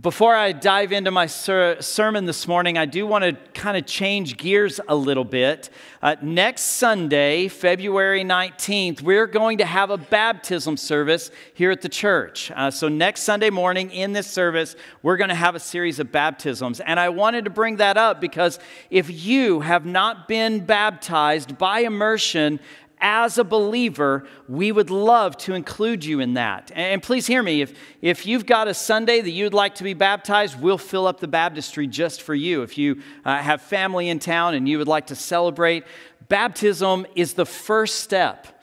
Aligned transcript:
Before 0.00 0.34
I 0.34 0.50
dive 0.50 0.90
into 0.90 1.12
my 1.12 1.26
ser- 1.26 1.80
sermon 1.80 2.24
this 2.24 2.48
morning, 2.48 2.76
I 2.76 2.84
do 2.84 3.06
want 3.06 3.22
to 3.22 3.34
kind 3.52 3.76
of 3.76 3.86
change 3.86 4.36
gears 4.36 4.80
a 4.88 4.96
little 4.96 5.24
bit. 5.24 5.70
Uh, 6.02 6.16
next 6.20 6.62
Sunday, 6.62 7.46
February 7.46 8.24
19th, 8.24 9.02
we're 9.02 9.28
going 9.28 9.58
to 9.58 9.64
have 9.64 9.90
a 9.90 9.96
baptism 9.96 10.76
service 10.76 11.30
here 11.52 11.70
at 11.70 11.80
the 11.80 11.88
church. 11.88 12.50
Uh, 12.56 12.72
so, 12.72 12.88
next 12.88 13.22
Sunday 13.22 13.50
morning 13.50 13.90
in 13.92 14.12
this 14.14 14.26
service, 14.26 14.74
we're 15.02 15.16
going 15.16 15.28
to 15.28 15.34
have 15.34 15.54
a 15.54 15.60
series 15.60 16.00
of 16.00 16.10
baptisms. 16.10 16.80
And 16.80 16.98
I 16.98 17.10
wanted 17.10 17.44
to 17.44 17.50
bring 17.50 17.76
that 17.76 17.96
up 17.96 18.20
because 18.20 18.58
if 18.90 19.24
you 19.24 19.60
have 19.60 19.86
not 19.86 20.26
been 20.26 20.64
baptized 20.64 21.56
by 21.56 21.80
immersion, 21.80 22.58
as 23.04 23.36
a 23.36 23.44
believer, 23.44 24.24
we 24.48 24.72
would 24.72 24.88
love 24.88 25.36
to 25.36 25.52
include 25.52 26.06
you 26.06 26.20
in 26.20 26.34
that. 26.34 26.72
And 26.74 27.02
please 27.02 27.26
hear 27.26 27.42
me 27.42 27.60
if, 27.60 27.74
if 28.00 28.24
you've 28.24 28.46
got 28.46 28.66
a 28.66 28.72
Sunday 28.72 29.20
that 29.20 29.30
you'd 29.30 29.52
like 29.52 29.74
to 29.74 29.84
be 29.84 29.92
baptized, 29.92 30.58
we'll 30.58 30.78
fill 30.78 31.06
up 31.06 31.20
the 31.20 31.28
baptistry 31.28 31.86
just 31.86 32.22
for 32.22 32.34
you. 32.34 32.62
If 32.62 32.78
you 32.78 33.02
uh, 33.26 33.36
have 33.36 33.60
family 33.60 34.08
in 34.08 34.20
town 34.20 34.54
and 34.54 34.66
you 34.66 34.78
would 34.78 34.88
like 34.88 35.08
to 35.08 35.14
celebrate, 35.14 35.84
baptism 36.30 37.06
is 37.14 37.34
the 37.34 37.44
first 37.44 38.00
step 38.00 38.53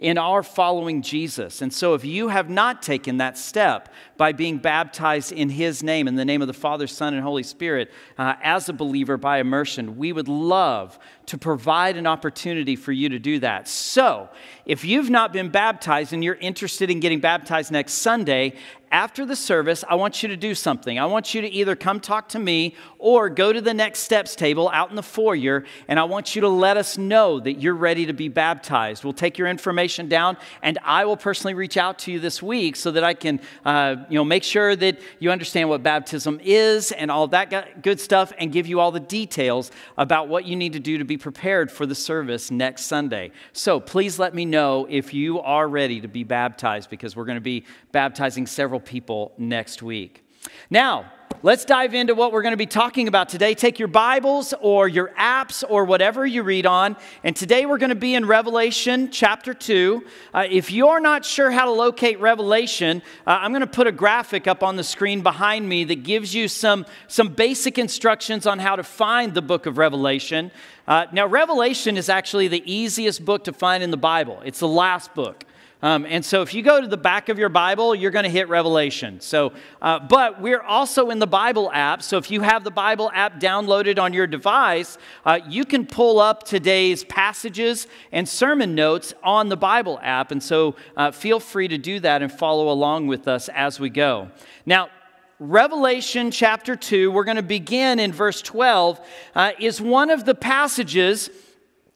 in 0.00 0.16
our 0.16 0.42
following 0.42 1.02
Jesus. 1.02 1.60
And 1.60 1.70
so, 1.70 1.92
if 1.92 2.06
you 2.06 2.28
have 2.28 2.48
not 2.48 2.80
taken 2.80 3.18
that 3.18 3.36
step 3.36 3.90
by 4.16 4.32
being 4.32 4.56
baptized 4.56 5.30
in 5.30 5.50
His 5.50 5.82
name, 5.82 6.08
in 6.08 6.14
the 6.14 6.24
name 6.24 6.40
of 6.40 6.48
the 6.48 6.54
Father, 6.54 6.86
Son, 6.86 7.12
and 7.12 7.22
Holy 7.22 7.42
Spirit, 7.42 7.92
uh, 8.16 8.34
as 8.42 8.70
a 8.70 8.72
believer 8.72 9.18
by 9.18 9.40
immersion, 9.40 9.98
we 9.98 10.14
would 10.14 10.26
love 10.26 10.98
to 11.26 11.36
provide 11.36 11.98
an 11.98 12.06
opportunity 12.06 12.76
for 12.76 12.92
you 12.92 13.10
to 13.10 13.18
do 13.18 13.40
that. 13.40 13.68
So, 13.68 14.30
if 14.64 14.86
you've 14.86 15.10
not 15.10 15.34
been 15.34 15.50
baptized 15.50 16.14
and 16.14 16.24
you're 16.24 16.34
interested 16.36 16.90
in 16.90 17.00
getting 17.00 17.20
baptized 17.20 17.70
next 17.70 17.92
Sunday, 17.92 18.54
after 18.90 19.24
the 19.24 19.36
service, 19.36 19.84
I 19.88 19.94
want 19.94 20.22
you 20.22 20.28
to 20.30 20.36
do 20.36 20.54
something. 20.54 20.98
I 20.98 21.06
want 21.06 21.32
you 21.32 21.40
to 21.42 21.48
either 21.48 21.76
come 21.76 22.00
talk 22.00 22.28
to 22.30 22.38
me 22.38 22.74
or 22.98 23.30
go 23.30 23.52
to 23.52 23.60
the 23.60 23.72
next 23.72 24.00
steps 24.00 24.34
table 24.34 24.68
out 24.72 24.90
in 24.90 24.96
the 24.96 25.02
foyer, 25.02 25.64
and 25.86 26.00
I 26.00 26.04
want 26.04 26.34
you 26.34 26.40
to 26.42 26.48
let 26.48 26.76
us 26.76 26.98
know 26.98 27.38
that 27.40 27.60
you're 27.60 27.74
ready 27.74 28.06
to 28.06 28.12
be 28.12 28.28
baptized. 28.28 29.04
We'll 29.04 29.12
take 29.12 29.38
your 29.38 29.46
information 29.46 30.08
down, 30.08 30.36
and 30.60 30.78
I 30.82 31.04
will 31.04 31.16
personally 31.16 31.54
reach 31.54 31.76
out 31.76 32.00
to 32.00 32.12
you 32.12 32.18
this 32.18 32.42
week 32.42 32.74
so 32.74 32.90
that 32.90 33.04
I 33.04 33.14
can, 33.14 33.40
uh, 33.64 33.96
you 34.08 34.16
know, 34.16 34.24
make 34.24 34.42
sure 34.42 34.74
that 34.74 34.98
you 35.20 35.30
understand 35.30 35.68
what 35.68 35.82
baptism 35.82 36.40
is 36.42 36.90
and 36.90 37.10
all 37.10 37.28
that 37.28 37.82
good 37.82 38.00
stuff, 38.00 38.32
and 38.38 38.52
give 38.52 38.66
you 38.66 38.80
all 38.80 38.90
the 38.90 38.98
details 38.98 39.70
about 39.96 40.28
what 40.28 40.46
you 40.46 40.56
need 40.56 40.72
to 40.72 40.80
do 40.80 40.98
to 40.98 41.04
be 41.04 41.16
prepared 41.16 41.70
for 41.70 41.86
the 41.86 41.94
service 41.94 42.50
next 42.50 42.86
Sunday. 42.86 43.30
So 43.52 43.78
please 43.78 44.18
let 44.18 44.34
me 44.34 44.44
know 44.44 44.86
if 44.90 45.14
you 45.14 45.40
are 45.40 45.68
ready 45.68 46.00
to 46.00 46.08
be 46.08 46.24
baptized, 46.24 46.90
because 46.90 47.14
we're 47.14 47.24
going 47.24 47.36
to 47.36 47.40
be 47.40 47.64
baptizing 47.92 48.46
several 48.46 48.79
people 48.80 49.32
next 49.38 49.82
week. 49.82 50.24
Now, 50.70 51.12
let's 51.42 51.64
dive 51.64 51.94
into 51.94 52.14
what 52.14 52.32
we're 52.32 52.42
going 52.42 52.52
to 52.52 52.56
be 52.56 52.66
talking 52.66 53.08
about 53.08 53.28
today. 53.28 53.54
Take 53.54 53.78
your 53.78 53.88
Bibles 53.88 54.54
or 54.60 54.88
your 54.88 55.08
apps 55.18 55.64
or 55.68 55.84
whatever 55.84 56.26
you 56.26 56.42
read 56.42 56.66
on. 56.66 56.96
And 57.24 57.34
today 57.34 57.66
we're 57.66 57.78
going 57.78 57.90
to 57.90 57.96
be 57.96 58.14
in 58.14 58.26
Revelation 58.26 59.10
chapter 59.10 59.54
2. 59.54 60.04
Uh, 60.32 60.46
if 60.50 60.70
you're 60.70 61.00
not 61.00 61.24
sure 61.24 61.50
how 61.50 61.64
to 61.64 61.70
locate 61.70 62.20
Revelation, 62.20 63.02
uh, 63.26 63.38
I'm 63.40 63.52
going 63.52 63.60
to 63.60 63.66
put 63.66 63.86
a 63.86 63.92
graphic 63.92 64.46
up 64.46 64.62
on 64.62 64.76
the 64.76 64.84
screen 64.84 65.22
behind 65.22 65.68
me 65.68 65.84
that 65.84 66.02
gives 66.02 66.34
you 66.34 66.48
some, 66.48 66.86
some 67.08 67.28
basic 67.28 67.78
instructions 67.78 68.46
on 68.46 68.58
how 68.58 68.76
to 68.76 68.82
find 68.82 69.34
the 69.34 69.42
book 69.42 69.66
of 69.66 69.78
Revelation. 69.78 70.50
Uh, 70.86 71.06
now, 71.12 71.26
Revelation 71.26 71.96
is 71.96 72.08
actually 72.08 72.48
the 72.48 72.62
easiest 72.70 73.24
book 73.24 73.44
to 73.44 73.52
find 73.52 73.82
in 73.82 73.90
the 73.90 73.96
Bible, 73.96 74.40
it's 74.44 74.60
the 74.60 74.68
last 74.68 75.14
book. 75.14 75.44
Um, 75.82 76.04
and 76.06 76.22
so 76.24 76.42
if 76.42 76.52
you 76.52 76.62
go 76.62 76.80
to 76.80 76.86
the 76.86 76.98
back 76.98 77.30
of 77.30 77.38
your 77.38 77.48
Bible, 77.48 77.94
you're 77.94 78.10
going 78.10 78.24
to 78.24 78.30
hit 78.30 78.48
Revelation. 78.48 79.20
So, 79.20 79.52
uh, 79.80 79.98
but 79.98 80.40
we're 80.40 80.60
also 80.60 81.08
in 81.08 81.18
the 81.18 81.26
Bible 81.26 81.70
app. 81.72 82.02
So 82.02 82.18
if 82.18 82.30
you 82.30 82.42
have 82.42 82.64
the 82.64 82.70
Bible 82.70 83.10
app 83.14 83.40
downloaded 83.40 83.98
on 83.98 84.12
your 84.12 84.26
device, 84.26 84.98
uh, 85.24 85.40
you 85.48 85.64
can 85.64 85.86
pull 85.86 86.20
up 86.20 86.44
today's 86.44 87.02
passages 87.04 87.86
and 88.12 88.28
sermon 88.28 88.74
notes 88.74 89.14
on 89.22 89.48
the 89.48 89.56
Bible 89.56 89.98
app. 90.02 90.32
And 90.32 90.42
so 90.42 90.76
uh, 90.96 91.12
feel 91.12 91.40
free 91.40 91.68
to 91.68 91.78
do 91.78 91.98
that 92.00 92.20
and 92.20 92.30
follow 92.30 92.70
along 92.70 93.06
with 93.06 93.26
us 93.26 93.48
as 93.48 93.80
we 93.80 93.88
go. 93.88 94.30
Now, 94.66 94.90
Revelation 95.38 96.30
chapter 96.30 96.76
2, 96.76 97.10
we're 97.10 97.24
going 97.24 97.36
to 97.36 97.42
begin 97.42 97.98
in 97.98 98.12
verse 98.12 98.42
12, 98.42 99.00
uh, 99.34 99.52
is 99.58 99.80
one 99.80 100.10
of 100.10 100.26
the 100.26 100.34
passages 100.34 101.30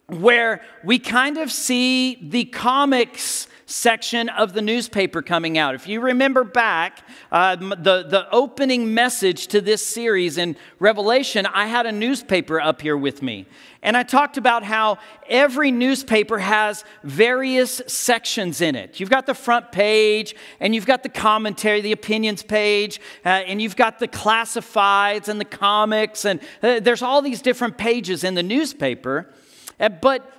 where 0.06 0.62
we 0.82 0.98
kind 0.98 1.36
of 1.36 1.52
see 1.52 2.16
the 2.22 2.46
comics 2.46 3.46
section 3.66 4.28
of 4.28 4.52
the 4.52 4.62
newspaper 4.62 5.22
coming 5.22 5.56
out. 5.58 5.74
If 5.74 5.88
you 5.88 6.00
remember 6.00 6.44
back, 6.44 7.06
uh, 7.32 7.56
the, 7.56 8.04
the 8.08 8.26
opening 8.30 8.94
message 8.94 9.46
to 9.48 9.60
this 9.60 9.84
series 9.84 10.38
in 10.38 10.56
Revelation, 10.78 11.46
I 11.46 11.66
had 11.66 11.86
a 11.86 11.92
newspaper 11.92 12.60
up 12.60 12.82
here 12.82 12.96
with 12.96 13.22
me. 13.22 13.46
And 13.82 13.96
I 13.96 14.02
talked 14.02 14.38
about 14.38 14.64
how 14.64 14.98
every 15.28 15.70
newspaper 15.70 16.38
has 16.38 16.84
various 17.02 17.82
sections 17.86 18.60
in 18.60 18.76
it. 18.76 18.98
You've 18.98 19.10
got 19.10 19.26
the 19.26 19.34
front 19.34 19.72
page, 19.72 20.34
and 20.58 20.74
you've 20.74 20.86
got 20.86 21.02
the 21.02 21.10
commentary, 21.10 21.82
the 21.82 21.92
opinions 21.92 22.42
page, 22.42 22.98
uh, 23.26 23.28
and 23.28 23.60
you've 23.60 23.76
got 23.76 23.98
the 23.98 24.08
classifieds 24.08 25.28
and 25.28 25.38
the 25.38 25.44
comics, 25.44 26.24
and 26.24 26.40
uh, 26.62 26.80
there's 26.80 27.02
all 27.02 27.20
these 27.20 27.42
different 27.42 27.76
pages 27.76 28.24
in 28.24 28.34
the 28.34 28.42
newspaper. 28.42 29.30
Uh, 29.78 29.90
but 29.90 30.32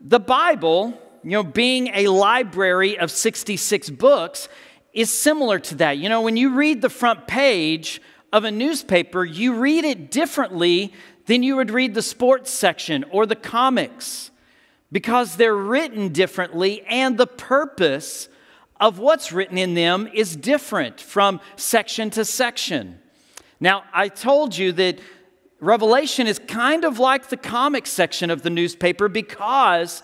the 0.00 0.20
Bible, 0.20 0.98
you 1.22 1.30
know, 1.30 1.42
being 1.42 1.88
a 1.88 2.08
library 2.08 2.98
of 2.98 3.10
66 3.10 3.90
books 3.90 4.48
is 4.92 5.10
similar 5.10 5.58
to 5.58 5.74
that. 5.76 5.98
You 5.98 6.08
know, 6.08 6.22
when 6.22 6.36
you 6.36 6.54
read 6.54 6.82
the 6.82 6.90
front 6.90 7.26
page 7.26 8.00
of 8.32 8.44
a 8.44 8.50
newspaper, 8.50 9.24
you 9.24 9.54
read 9.54 9.84
it 9.84 10.10
differently 10.10 10.92
than 11.26 11.42
you 11.42 11.56
would 11.56 11.70
read 11.70 11.94
the 11.94 12.02
sports 12.02 12.50
section 12.50 13.04
or 13.10 13.26
the 13.26 13.36
comics 13.36 14.30
because 14.90 15.36
they're 15.36 15.56
written 15.56 16.08
differently 16.12 16.82
and 16.82 17.16
the 17.16 17.26
purpose 17.26 18.28
of 18.80 18.98
what's 18.98 19.30
written 19.30 19.58
in 19.58 19.74
them 19.74 20.08
is 20.12 20.34
different 20.34 21.00
from 21.00 21.40
section 21.56 22.10
to 22.10 22.24
section. 22.24 22.98
Now, 23.60 23.84
I 23.92 24.08
told 24.08 24.56
you 24.56 24.72
that 24.72 24.98
Revelation 25.60 26.26
is 26.26 26.38
kind 26.38 26.84
of 26.84 26.98
like 26.98 27.28
the 27.28 27.36
comic 27.36 27.86
section 27.86 28.30
of 28.30 28.40
the 28.40 28.48
newspaper 28.48 29.08
because 29.08 30.02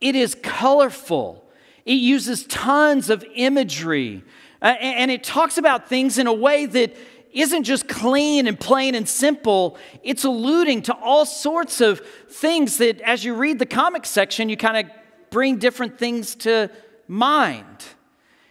it 0.00 0.14
is 0.14 0.34
colorful, 0.42 1.44
it 1.84 1.94
uses 1.94 2.44
tons 2.46 3.10
of 3.10 3.24
imagery, 3.34 4.22
uh, 4.60 4.66
and 4.80 5.10
it 5.10 5.24
talks 5.24 5.58
about 5.58 5.88
things 5.88 6.18
in 6.18 6.26
a 6.26 6.32
way 6.32 6.66
that 6.66 6.96
isn't 7.32 7.64
just 7.64 7.88
clean 7.88 8.46
and 8.46 8.58
plain 8.58 8.94
and 8.94 9.08
simple, 9.08 9.76
it's 10.02 10.24
alluding 10.24 10.82
to 10.82 10.94
all 10.94 11.26
sorts 11.26 11.80
of 11.80 12.00
things 12.28 12.78
that, 12.78 13.00
as 13.02 13.24
you 13.24 13.34
read 13.34 13.58
the 13.58 13.66
comic 13.66 14.06
section, 14.06 14.48
you 14.48 14.56
kind 14.56 14.86
of 14.86 14.92
bring 15.30 15.58
different 15.58 15.98
things 15.98 16.34
to 16.34 16.70
mind. 17.06 17.84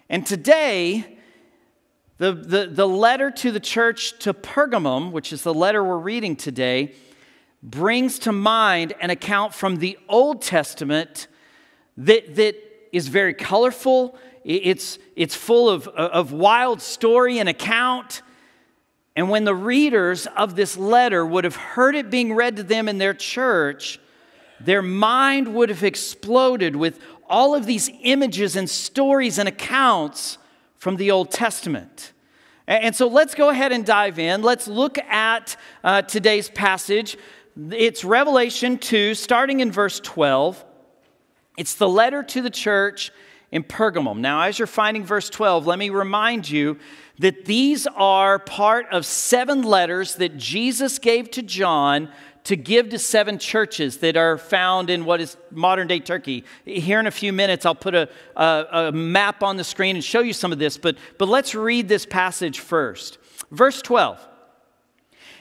And 0.10 0.26
today, 0.26 1.18
the, 2.18 2.34
the, 2.34 2.68
the 2.68 2.88
letter 2.88 3.32
to 3.32 3.52
the 3.52 3.60
church 3.60 4.18
to 4.20 4.34
Pergamum, 4.34 5.12
which 5.12 5.34
is 5.34 5.44
the 5.44 5.54
letter 5.54 5.84
we're 5.84 5.98
reading 5.98 6.36
today, 6.36 6.94
brings 7.62 8.20
to 8.20 8.32
mind 8.32 8.94
an 9.02 9.10
account 9.10 9.54
from 9.54 9.78
the 9.78 9.98
Old 10.08 10.42
Testament 10.42 11.28
that, 11.98 12.36
that 12.36 12.56
is 12.92 13.08
very 13.08 13.34
colorful. 13.34 14.18
It's, 14.44 14.98
it's 15.16 15.36
full 15.36 15.70
of, 15.70 15.88
of 15.88 16.32
wild 16.32 16.82
story 16.82 17.40
and 17.40 17.50
account. 17.50 18.22
And 19.16 19.30
when 19.30 19.46
the 19.46 19.56
readers 19.56 20.28
of 20.38 20.56
this 20.56 20.78
letter 20.78 21.26
would 21.26 21.44
have 21.44 21.56
heard 21.56 21.96
it 21.96 22.10
being 22.10 22.34
read 22.34 22.56
to 22.58 22.64
them 22.64 22.88
in 22.88 22.98
their 22.98 23.14
church, 23.14 24.00
their 24.60 24.82
mind 24.82 25.54
would 25.54 25.70
have 25.70 25.84
exploded 25.84 26.76
with 26.76 27.00
all 27.30 27.56
of 27.56 27.66
these 27.66 27.90
images 28.04 28.56
and 28.56 28.70
stories 28.70 29.38
and 29.38 29.50
accounts 29.50 30.38
from 30.78 30.96
the 30.96 31.12
Old 31.12 31.32
Testament. 31.32 32.14
And 32.68 32.96
so 32.96 33.08
let's 33.08 33.34
go 33.34 33.50
ahead 33.50 33.72
and 33.72 33.86
dive 33.86 34.20
in. 34.20 34.42
Let's 34.42 34.68
look 34.68 34.98
at 34.98 35.56
uh, 35.84 36.02
today's 36.04 36.50
passage. 36.50 37.18
It's 37.72 38.04
Revelation 38.04 38.78
2, 38.78 39.16
starting 39.16 39.62
in 39.62 39.72
verse 39.72 40.00
12. 40.00 40.64
It's 41.58 41.76
the 41.76 41.90
letter 41.90 42.24
to 42.24 42.42
the 42.42 42.50
church 42.52 43.12
in 43.52 43.64
Pergamum. 43.64 44.20
Now, 44.20 44.42
as 44.42 44.60
you're 44.60 44.68
finding 44.68 45.04
verse 45.04 45.30
12, 45.30 45.66
let 45.66 45.80
me 45.80 45.90
remind 45.90 46.50
you 46.50 46.78
that 47.20 47.46
these 47.46 47.88
are 47.88 48.40
part 48.40 48.88
of 48.92 49.06
seven 49.06 49.64
letters 49.64 50.16
that 50.16 50.38
Jesus 50.38 51.00
gave 51.00 51.32
to 51.32 51.42
John 51.42 52.10
to 52.44 52.56
give 52.56 52.90
to 52.90 53.00
seven 53.00 53.40
churches 53.40 53.98
that 53.98 54.16
are 54.16 54.38
found 54.38 54.90
in 54.90 55.04
what 55.04 55.20
is 55.20 55.36
modern 55.52 55.88
day 55.88 56.00
Turkey. 56.00 56.46
Here 56.64 57.00
in 57.00 57.08
a 57.08 57.12
few 57.12 57.34
minutes, 57.34 57.66
I'll 57.66 57.76
put 57.76 57.94
a, 57.94 58.10
a, 58.38 58.66
a, 58.72 58.92
map 58.94 59.44
on 59.44 59.58
the 59.58 59.66
screen 59.66 59.98
and 59.98 60.04
show 60.04 60.22
you 60.22 60.32
some 60.32 60.54
of 60.54 60.60
this, 60.60 60.78
but, 60.78 60.98
but 61.18 61.28
let's 61.28 61.54
read 61.54 61.90
this 61.90 62.06
passage 62.06 62.60
first. 62.60 63.18
Verse 63.52 63.82
12 63.82 64.26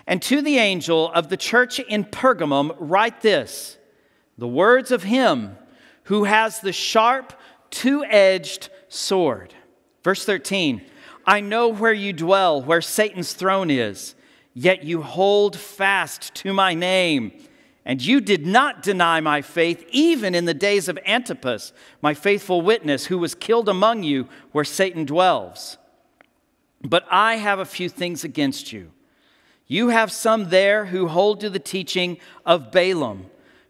And 0.09 0.21
to 0.23 0.43
the 0.43 0.59
angel 0.59 1.13
of 1.13 1.29
the 1.29 1.37
church 1.37 1.79
in 1.79 2.05
Pergamum, 2.05 2.75
write 2.79 3.21
this 3.21 3.79
the 4.39 4.49
words 4.49 4.91
of 4.91 5.05
him 5.05 5.57
who 6.07 6.25
has 6.25 6.61
the 6.61 6.73
sharp, 6.73 7.33
two 7.71 8.05
edged 8.05 8.69
sword. 8.89 9.55
Verse 10.03 10.25
13 10.25 10.83
I 11.27 11.41
know 11.41 11.69
where 11.69 11.93
you 11.93 12.13
dwell, 12.13 12.63
where 12.63 12.81
Satan's 12.81 13.33
throne 13.33 13.71
is, 13.71 14.15
yet 14.55 14.85
you 14.85 15.03
hold 15.03 15.57
fast 15.57 16.35
to 16.37 16.53
my 16.53 16.75
name. 16.75 17.33
And 17.85 18.05
you 18.05 18.21
did 18.21 18.45
not 18.45 18.83
deny 18.83 19.21
my 19.21 19.43
faith, 19.43 19.85
even 19.91 20.35
in 20.35 20.45
the 20.45 20.55
days 20.55 20.89
of 20.89 20.99
Antipas, 21.07 21.73
my 22.03 22.15
faithful 22.15 22.61
witness, 22.61 23.07
who 23.07 23.17
was 23.17 23.37
killed 23.37 23.69
among 23.69 24.03
you 24.03 24.29
where 24.51 24.65
Satan 24.65 25.05
dwells. 25.05 25.79
But 26.83 27.07
I 27.11 27.37
have 27.37 27.61
a 27.61 27.65
few 27.65 27.89
things 27.89 28.25
against 28.25 28.73
you. 28.73 28.91
You 29.69 29.89
have 29.89 30.11
some 30.11 30.49
there 30.49 30.87
who 30.87 31.07
hold 31.07 31.41
to 31.41 31.51
the 31.51 31.61
teaching 31.61 32.19
of 32.45 32.73
Balaam 32.73 33.27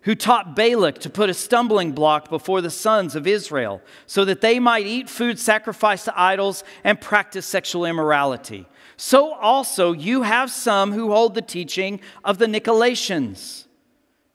who 0.07 0.15
taught 0.15 0.55
Balak 0.55 1.01
to 1.01 1.11
put 1.11 1.29
a 1.29 1.35
stumbling 1.35 1.91
block 1.91 2.31
before 2.31 2.61
the 2.61 2.71
sons 2.71 3.17
of 3.17 3.27
Israel 3.27 3.83
so 4.07 4.25
that 4.25 4.41
they 4.41 4.61
might 4.61 4.87
eat 4.87 5.11
food 5.11 5.37
sacrificed 5.37 6.05
to 6.05 6.19
idols 6.19 6.63
and 6.85 7.01
practice 7.01 7.45
sexual 7.45 7.85
immorality. 7.85 8.67
So 8.97 9.35
also 9.35 9.91
you 9.91 10.23
have 10.23 10.49
some 10.53 10.93
who 10.93 11.11
hold 11.11 11.35
the 11.35 11.43
teaching 11.43 12.01
of 12.25 12.39
the 12.39 12.47
Nicolaitans. 12.47 13.65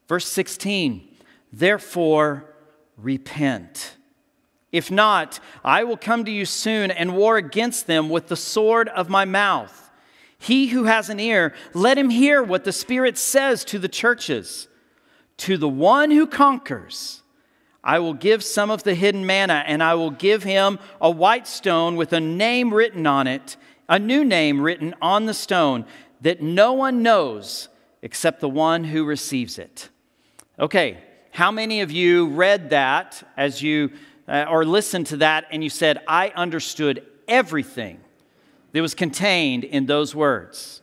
Verse 0.08 0.28
16, 0.28 1.08
therefore 1.50 2.54
repent. 2.98 3.96
If 4.72 4.90
not, 4.90 5.40
I 5.64 5.84
will 5.84 5.96
come 5.96 6.26
to 6.26 6.30
you 6.30 6.44
soon 6.44 6.90
and 6.90 7.16
war 7.16 7.38
against 7.38 7.86
them 7.86 8.10
with 8.10 8.28
the 8.28 8.36
sword 8.36 8.90
of 8.90 9.08
my 9.08 9.24
mouth. 9.24 9.90
He 10.38 10.66
who 10.66 10.84
has 10.84 11.08
an 11.08 11.18
ear, 11.18 11.54
let 11.72 11.96
him 11.96 12.10
hear 12.10 12.42
what 12.42 12.64
the 12.64 12.72
Spirit 12.72 13.16
says 13.16 13.64
to 13.64 13.78
the 13.78 13.88
churches. 13.88 14.68
To 15.42 15.58
the 15.58 15.68
one 15.68 16.12
who 16.12 16.28
conquers, 16.28 17.20
I 17.82 17.98
will 17.98 18.14
give 18.14 18.44
some 18.44 18.70
of 18.70 18.84
the 18.84 18.94
hidden 18.94 19.26
manna, 19.26 19.64
and 19.66 19.82
I 19.82 19.94
will 19.94 20.12
give 20.12 20.44
him 20.44 20.78
a 21.00 21.10
white 21.10 21.48
stone 21.48 21.96
with 21.96 22.12
a 22.12 22.20
name 22.20 22.72
written 22.72 23.08
on 23.08 23.26
it, 23.26 23.56
a 23.88 23.98
new 23.98 24.24
name 24.24 24.60
written 24.60 24.94
on 25.02 25.26
the 25.26 25.34
stone 25.34 25.84
that 26.20 26.42
no 26.42 26.74
one 26.74 27.02
knows 27.02 27.68
except 28.02 28.38
the 28.38 28.48
one 28.48 28.84
who 28.84 29.04
receives 29.04 29.58
it. 29.58 29.88
Okay, 30.60 30.98
how 31.32 31.50
many 31.50 31.80
of 31.80 31.90
you 31.90 32.28
read 32.28 32.70
that 32.70 33.28
as 33.36 33.60
you 33.60 33.90
uh, 34.28 34.44
or 34.48 34.64
listened 34.64 35.08
to 35.08 35.16
that 35.16 35.46
and 35.50 35.64
you 35.64 35.70
said, 35.70 36.04
I 36.06 36.28
understood 36.36 37.04
everything 37.26 37.98
that 38.70 38.80
was 38.80 38.94
contained 38.94 39.64
in 39.64 39.86
those 39.86 40.14
words? 40.14 40.82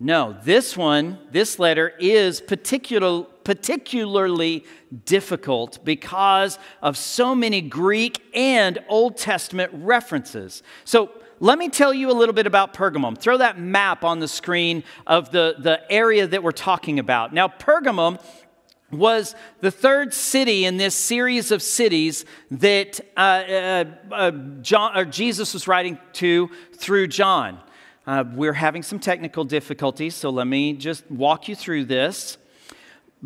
No, 0.00 0.36
this 0.42 0.76
one, 0.76 1.20
this 1.30 1.60
letter 1.60 1.92
is 2.00 2.40
particular, 2.40 3.26
particularly 3.44 4.64
difficult 5.04 5.84
because 5.84 6.58
of 6.82 6.96
so 6.96 7.34
many 7.34 7.60
Greek 7.60 8.22
and 8.34 8.78
Old 8.88 9.16
Testament 9.16 9.70
references. 9.74 10.62
So 10.84 11.10
let 11.40 11.58
me 11.58 11.68
tell 11.68 11.92
you 11.92 12.10
a 12.10 12.14
little 12.14 12.34
bit 12.34 12.46
about 12.46 12.74
Pergamum. 12.74 13.18
Throw 13.18 13.38
that 13.38 13.58
map 13.58 14.04
on 14.04 14.20
the 14.20 14.28
screen 14.28 14.84
of 15.06 15.30
the, 15.30 15.56
the 15.58 15.80
area 15.92 16.26
that 16.26 16.42
we're 16.42 16.52
talking 16.52 16.98
about. 16.98 17.32
Now, 17.32 17.48
Pergamum 17.48 18.18
was 18.90 19.34
the 19.60 19.70
third 19.70 20.14
city 20.14 20.64
in 20.64 20.76
this 20.76 20.94
series 20.94 21.50
of 21.50 21.62
cities 21.62 22.24
that 22.50 23.00
uh, 23.16 23.20
uh, 23.20 23.84
uh, 24.12 24.30
John, 24.62 25.10
Jesus 25.10 25.52
was 25.52 25.66
writing 25.66 25.98
to 26.14 26.48
through 26.74 27.08
John. 27.08 27.58
Uh, 28.06 28.24
we're 28.34 28.52
having 28.52 28.82
some 28.82 28.98
technical 28.98 29.44
difficulties, 29.44 30.14
so 30.14 30.30
let 30.30 30.46
me 30.46 30.74
just 30.74 31.10
walk 31.10 31.48
you 31.48 31.56
through 31.56 31.86
this. 31.86 32.36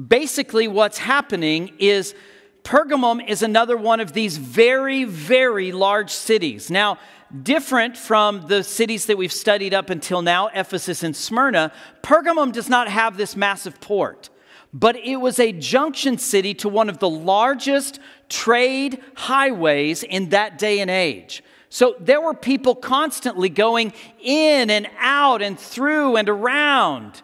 Basically, 0.06 0.68
what's 0.68 0.98
happening 0.98 1.72
is 1.78 2.14
Pergamum 2.62 3.26
is 3.26 3.42
another 3.42 3.76
one 3.76 3.98
of 3.98 4.12
these 4.12 4.36
very, 4.36 5.04
very 5.04 5.72
large 5.72 6.10
cities. 6.10 6.70
Now, 6.70 6.98
different 7.42 7.96
from 7.96 8.46
the 8.46 8.62
cities 8.62 9.06
that 9.06 9.16
we've 9.16 9.32
studied 9.32 9.74
up 9.74 9.90
until 9.90 10.22
now, 10.22 10.48
Ephesus 10.48 11.02
and 11.02 11.16
Smyrna, 11.16 11.72
Pergamum 12.02 12.52
does 12.52 12.68
not 12.68 12.88
have 12.88 13.16
this 13.16 13.34
massive 13.36 13.80
port, 13.80 14.30
but 14.72 14.96
it 14.96 15.16
was 15.16 15.40
a 15.40 15.50
junction 15.52 16.18
city 16.18 16.54
to 16.54 16.68
one 16.68 16.88
of 16.88 16.98
the 16.98 17.10
largest 17.10 17.98
trade 18.28 19.02
highways 19.16 20.02
in 20.02 20.28
that 20.28 20.58
day 20.58 20.80
and 20.80 20.90
age. 20.90 21.42
So 21.70 21.96
there 21.98 22.20
were 22.20 22.34
people 22.34 22.74
constantly 22.74 23.48
going 23.48 23.92
in 24.20 24.70
and 24.70 24.88
out 24.98 25.42
and 25.42 25.58
through 25.58 26.16
and 26.16 26.28
around. 26.28 27.22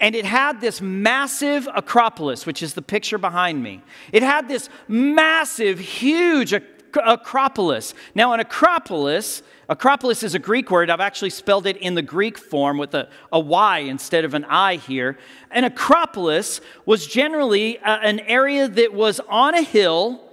And 0.00 0.14
it 0.14 0.24
had 0.24 0.60
this 0.60 0.80
massive 0.80 1.68
Acropolis, 1.74 2.46
which 2.46 2.62
is 2.62 2.74
the 2.74 2.82
picture 2.82 3.18
behind 3.18 3.62
me. 3.62 3.82
It 4.12 4.22
had 4.22 4.48
this 4.48 4.68
massive, 4.88 5.78
huge 5.78 6.52
Acropolis. 6.52 7.94
Now, 8.14 8.32
an 8.32 8.40
Acropolis, 8.40 9.42
Acropolis 9.68 10.24
is 10.24 10.34
a 10.34 10.38
Greek 10.40 10.70
word. 10.70 10.90
I've 10.90 11.00
actually 11.00 11.30
spelled 11.30 11.66
it 11.66 11.76
in 11.76 11.94
the 11.94 12.02
Greek 12.02 12.36
form 12.38 12.78
with 12.78 12.94
a, 12.94 13.08
a 13.30 13.38
Y 13.38 13.78
instead 13.78 14.24
of 14.24 14.34
an 14.34 14.44
I 14.46 14.76
here. 14.76 15.16
An 15.52 15.62
Acropolis 15.62 16.60
was 16.86 17.06
generally 17.06 17.76
a, 17.76 17.90
an 17.90 18.18
area 18.20 18.66
that 18.66 18.92
was 18.92 19.20
on 19.28 19.54
a 19.54 19.62
hill 19.62 20.24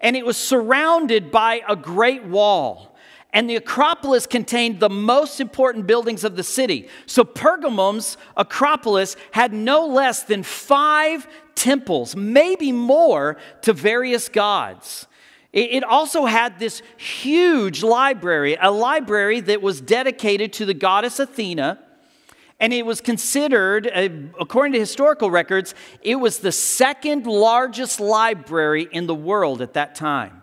and 0.00 0.16
it 0.16 0.24
was 0.24 0.36
surrounded 0.36 1.30
by 1.30 1.62
a 1.68 1.76
great 1.76 2.24
wall. 2.24 2.95
And 3.36 3.50
the 3.50 3.56
Acropolis 3.56 4.26
contained 4.26 4.80
the 4.80 4.88
most 4.88 5.42
important 5.42 5.86
buildings 5.86 6.24
of 6.24 6.36
the 6.36 6.42
city. 6.42 6.88
So 7.04 7.22
Pergamum's 7.22 8.16
Acropolis 8.34 9.14
had 9.32 9.52
no 9.52 9.84
less 9.84 10.22
than 10.22 10.42
five 10.42 11.28
temples, 11.54 12.16
maybe 12.16 12.72
more, 12.72 13.36
to 13.60 13.74
various 13.74 14.30
gods. 14.30 15.06
It 15.52 15.84
also 15.84 16.24
had 16.24 16.58
this 16.58 16.80
huge 16.96 17.82
library, 17.82 18.56
a 18.58 18.70
library 18.70 19.40
that 19.40 19.60
was 19.60 19.82
dedicated 19.82 20.54
to 20.54 20.64
the 20.64 20.72
goddess 20.72 21.18
Athena 21.18 21.78
and 22.58 22.72
it 22.72 22.86
was 22.86 23.02
considered, 23.02 23.86
uh, 23.86 24.08
according 24.40 24.72
to 24.72 24.78
historical 24.78 25.30
records, 25.30 25.74
it 26.00 26.16
was 26.16 26.38
the 26.38 26.52
second 26.52 27.26
largest 27.26 28.00
library 28.00 28.88
in 28.90 29.06
the 29.06 29.14
world 29.14 29.60
at 29.60 29.74
that 29.74 29.94
time. 29.94 30.42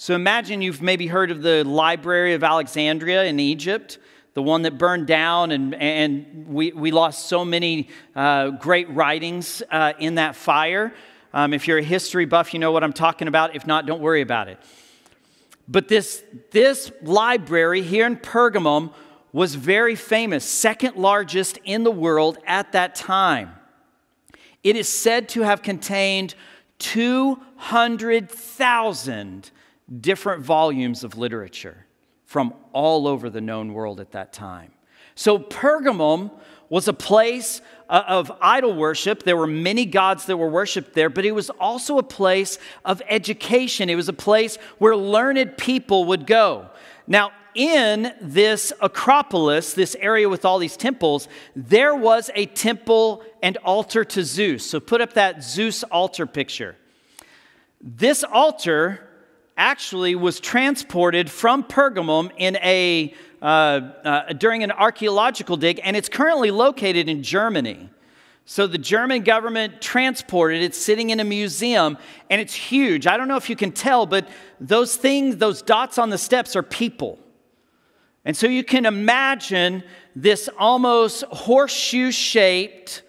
So 0.00 0.14
imagine 0.14 0.62
you've 0.62 0.80
maybe 0.80 1.08
heard 1.08 1.32
of 1.32 1.42
the 1.42 1.64
Library 1.64 2.34
of 2.34 2.44
Alexandria 2.44 3.24
in 3.24 3.40
Egypt, 3.40 3.98
the 4.34 4.42
one 4.42 4.62
that 4.62 4.78
burned 4.78 5.08
down, 5.08 5.50
and, 5.50 5.74
and 5.74 6.46
we, 6.46 6.70
we 6.70 6.92
lost 6.92 7.26
so 7.26 7.44
many 7.44 7.88
uh, 8.14 8.50
great 8.50 8.88
writings 8.90 9.60
uh, 9.72 9.94
in 9.98 10.14
that 10.14 10.36
fire. 10.36 10.94
Um, 11.34 11.52
if 11.52 11.66
you're 11.66 11.78
a 11.78 11.82
history 11.82 12.26
buff, 12.26 12.54
you 12.54 12.60
know 12.60 12.70
what 12.70 12.84
I'm 12.84 12.92
talking 12.92 13.26
about. 13.26 13.56
If 13.56 13.66
not, 13.66 13.86
don't 13.86 14.00
worry 14.00 14.20
about 14.20 14.46
it. 14.46 14.60
But 15.66 15.88
this, 15.88 16.22
this 16.52 16.92
library 17.02 17.82
here 17.82 18.06
in 18.06 18.18
Pergamum 18.18 18.92
was 19.32 19.56
very 19.56 19.96
famous, 19.96 20.44
second 20.44 20.94
largest 20.94 21.58
in 21.64 21.82
the 21.82 21.90
world 21.90 22.38
at 22.46 22.70
that 22.70 22.94
time. 22.94 23.50
It 24.62 24.76
is 24.76 24.88
said 24.88 25.28
to 25.30 25.42
have 25.42 25.62
contained 25.62 26.36
200,000 26.78 29.50
different 30.00 30.42
volumes 30.42 31.04
of 31.04 31.16
literature 31.16 31.86
from 32.24 32.52
all 32.72 33.06
over 33.06 33.30
the 33.30 33.40
known 33.40 33.72
world 33.72 34.00
at 34.00 34.12
that 34.12 34.32
time. 34.32 34.72
So, 35.14 35.38
Pergamum 35.38 36.30
was 36.68 36.86
a 36.86 36.92
place 36.92 37.62
uh, 37.88 38.04
of 38.06 38.30
idol 38.40 38.74
worship. 38.74 39.22
There 39.22 39.36
were 39.36 39.46
many 39.46 39.86
gods 39.86 40.26
that 40.26 40.36
were 40.36 40.50
worshiped 40.50 40.94
there, 40.94 41.08
but 41.08 41.24
it 41.24 41.32
was 41.32 41.50
also 41.50 41.98
a 41.98 42.02
place 42.02 42.58
of 42.84 43.02
education. 43.08 43.88
It 43.88 43.94
was 43.94 44.08
a 44.08 44.12
place 44.12 44.56
where 44.78 44.94
learned 44.94 45.56
people 45.56 46.04
would 46.04 46.26
go. 46.26 46.68
Now, 47.06 47.32
in 47.54 48.12
this 48.20 48.72
Acropolis, 48.80 49.72
this 49.72 49.96
area 49.98 50.28
with 50.28 50.44
all 50.44 50.58
these 50.58 50.76
temples, 50.76 51.26
there 51.56 51.94
was 51.94 52.30
a 52.34 52.46
temple 52.46 53.24
and 53.42 53.56
altar 53.58 54.04
to 54.04 54.22
Zeus. 54.22 54.64
So 54.64 54.78
put 54.78 55.00
up 55.00 55.14
that 55.14 55.42
Zeus 55.42 55.82
altar 55.84 56.26
picture. 56.26 56.76
This 57.80 58.22
altar 58.22 59.07
actually 59.58 60.14
was 60.14 60.40
transported 60.40 61.30
from 61.30 61.64
Pergamum 61.64 62.30
in 62.38 62.56
a 62.56 63.12
uh, 63.42 63.44
uh, 63.44 64.32
during 64.32 64.62
an 64.62 64.72
archaeological 64.72 65.56
dig, 65.56 65.80
and 65.84 65.96
it's 65.96 66.08
currently 66.08 66.50
located 66.50 67.08
in 67.08 67.22
Germany. 67.22 67.90
So 68.46 68.66
the 68.66 68.78
German 68.78 69.24
government 69.24 69.82
transported 69.82 70.62
it, 70.62 70.74
sitting 70.74 71.10
in 71.10 71.20
a 71.20 71.24
museum, 71.24 71.98
and 72.30 72.40
it's 72.40 72.54
huge. 72.54 73.06
I 73.06 73.16
don't 73.18 73.28
know 73.28 73.36
if 73.36 73.50
you 73.50 73.56
can 73.56 73.72
tell, 73.72 74.06
but 74.06 74.26
those 74.58 74.96
things, 74.96 75.36
those 75.36 75.60
dots 75.60 75.98
on 75.98 76.08
the 76.08 76.16
steps 76.16 76.56
are 76.56 76.62
people. 76.62 77.18
And 78.24 78.36
so 78.36 78.46
you 78.46 78.64
can 78.64 78.86
imagine 78.86 79.84
this 80.16 80.48
almost 80.58 81.24
horseshoe 81.24 82.10
shaped 82.10 83.02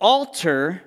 altar 0.00 0.82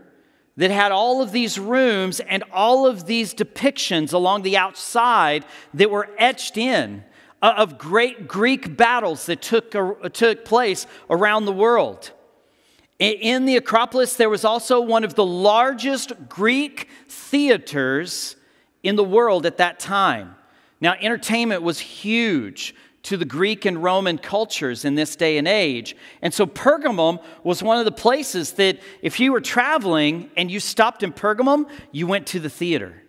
that 0.58 0.72
had 0.72 0.92
all 0.92 1.22
of 1.22 1.32
these 1.32 1.58
rooms 1.58 2.20
and 2.20 2.44
all 2.52 2.86
of 2.86 3.06
these 3.06 3.34
depictions 3.34 4.14
along 4.14 4.44
the 4.44 4.58
outside 4.58 5.46
that 5.74 5.90
were 5.90 6.10
etched 6.18 6.58
in 6.58 7.04
of 7.42 7.78
great 7.78 8.28
Greek 8.28 8.78
battles 8.78 9.26
that 9.26 9.42
took, 9.42 9.76
uh, 9.76 10.10
took 10.10 10.46
place 10.46 10.88
around 11.10 11.46
the 11.46 11.52
world. 11.52 12.12
In 13.00 13.46
the 13.46 13.58
Acropolis, 13.58 14.16
there 14.16 14.30
was 14.30 14.46
also 14.46 14.80
one 14.80 15.04
of 15.04 15.16
the 15.16 15.26
largest 15.26 16.14
Greek 16.30 16.88
theaters 17.10 18.38
in 18.82 18.96
the 18.96 19.04
world 19.04 19.46
at 19.46 19.58
that 19.58 19.80
time. 19.80 20.36
Now, 20.80 20.94
entertainment 21.00 21.64
was 21.64 21.80
huge 21.80 22.74
to 23.04 23.18
the 23.18 23.26
Greek 23.26 23.66
and 23.66 23.84
Roman 23.84 24.18
cultures 24.18 24.86
in 24.86 24.96
this 24.96 25.16
day 25.16 25.38
and 25.38 25.48
age. 25.48 25.96
And 26.22 26.34
so 26.34 26.46
Pergamum 26.48 27.22
was 27.44 27.62
one 27.62 27.78
of 27.78 27.86
the 27.86 27.92
places 27.92 28.54
that 28.54 28.80
if 29.02 29.20
you 29.20 29.32
were 29.34 29.42
traveling 29.42 30.32
and 30.38 30.50
you 30.50 30.60
stopped 30.60 31.04
in 31.04 31.12
Pergamum, 31.12 31.70
you 31.92 32.08
went 32.08 32.28
to 32.28 32.40
the 32.40 32.50
theater 32.50 33.04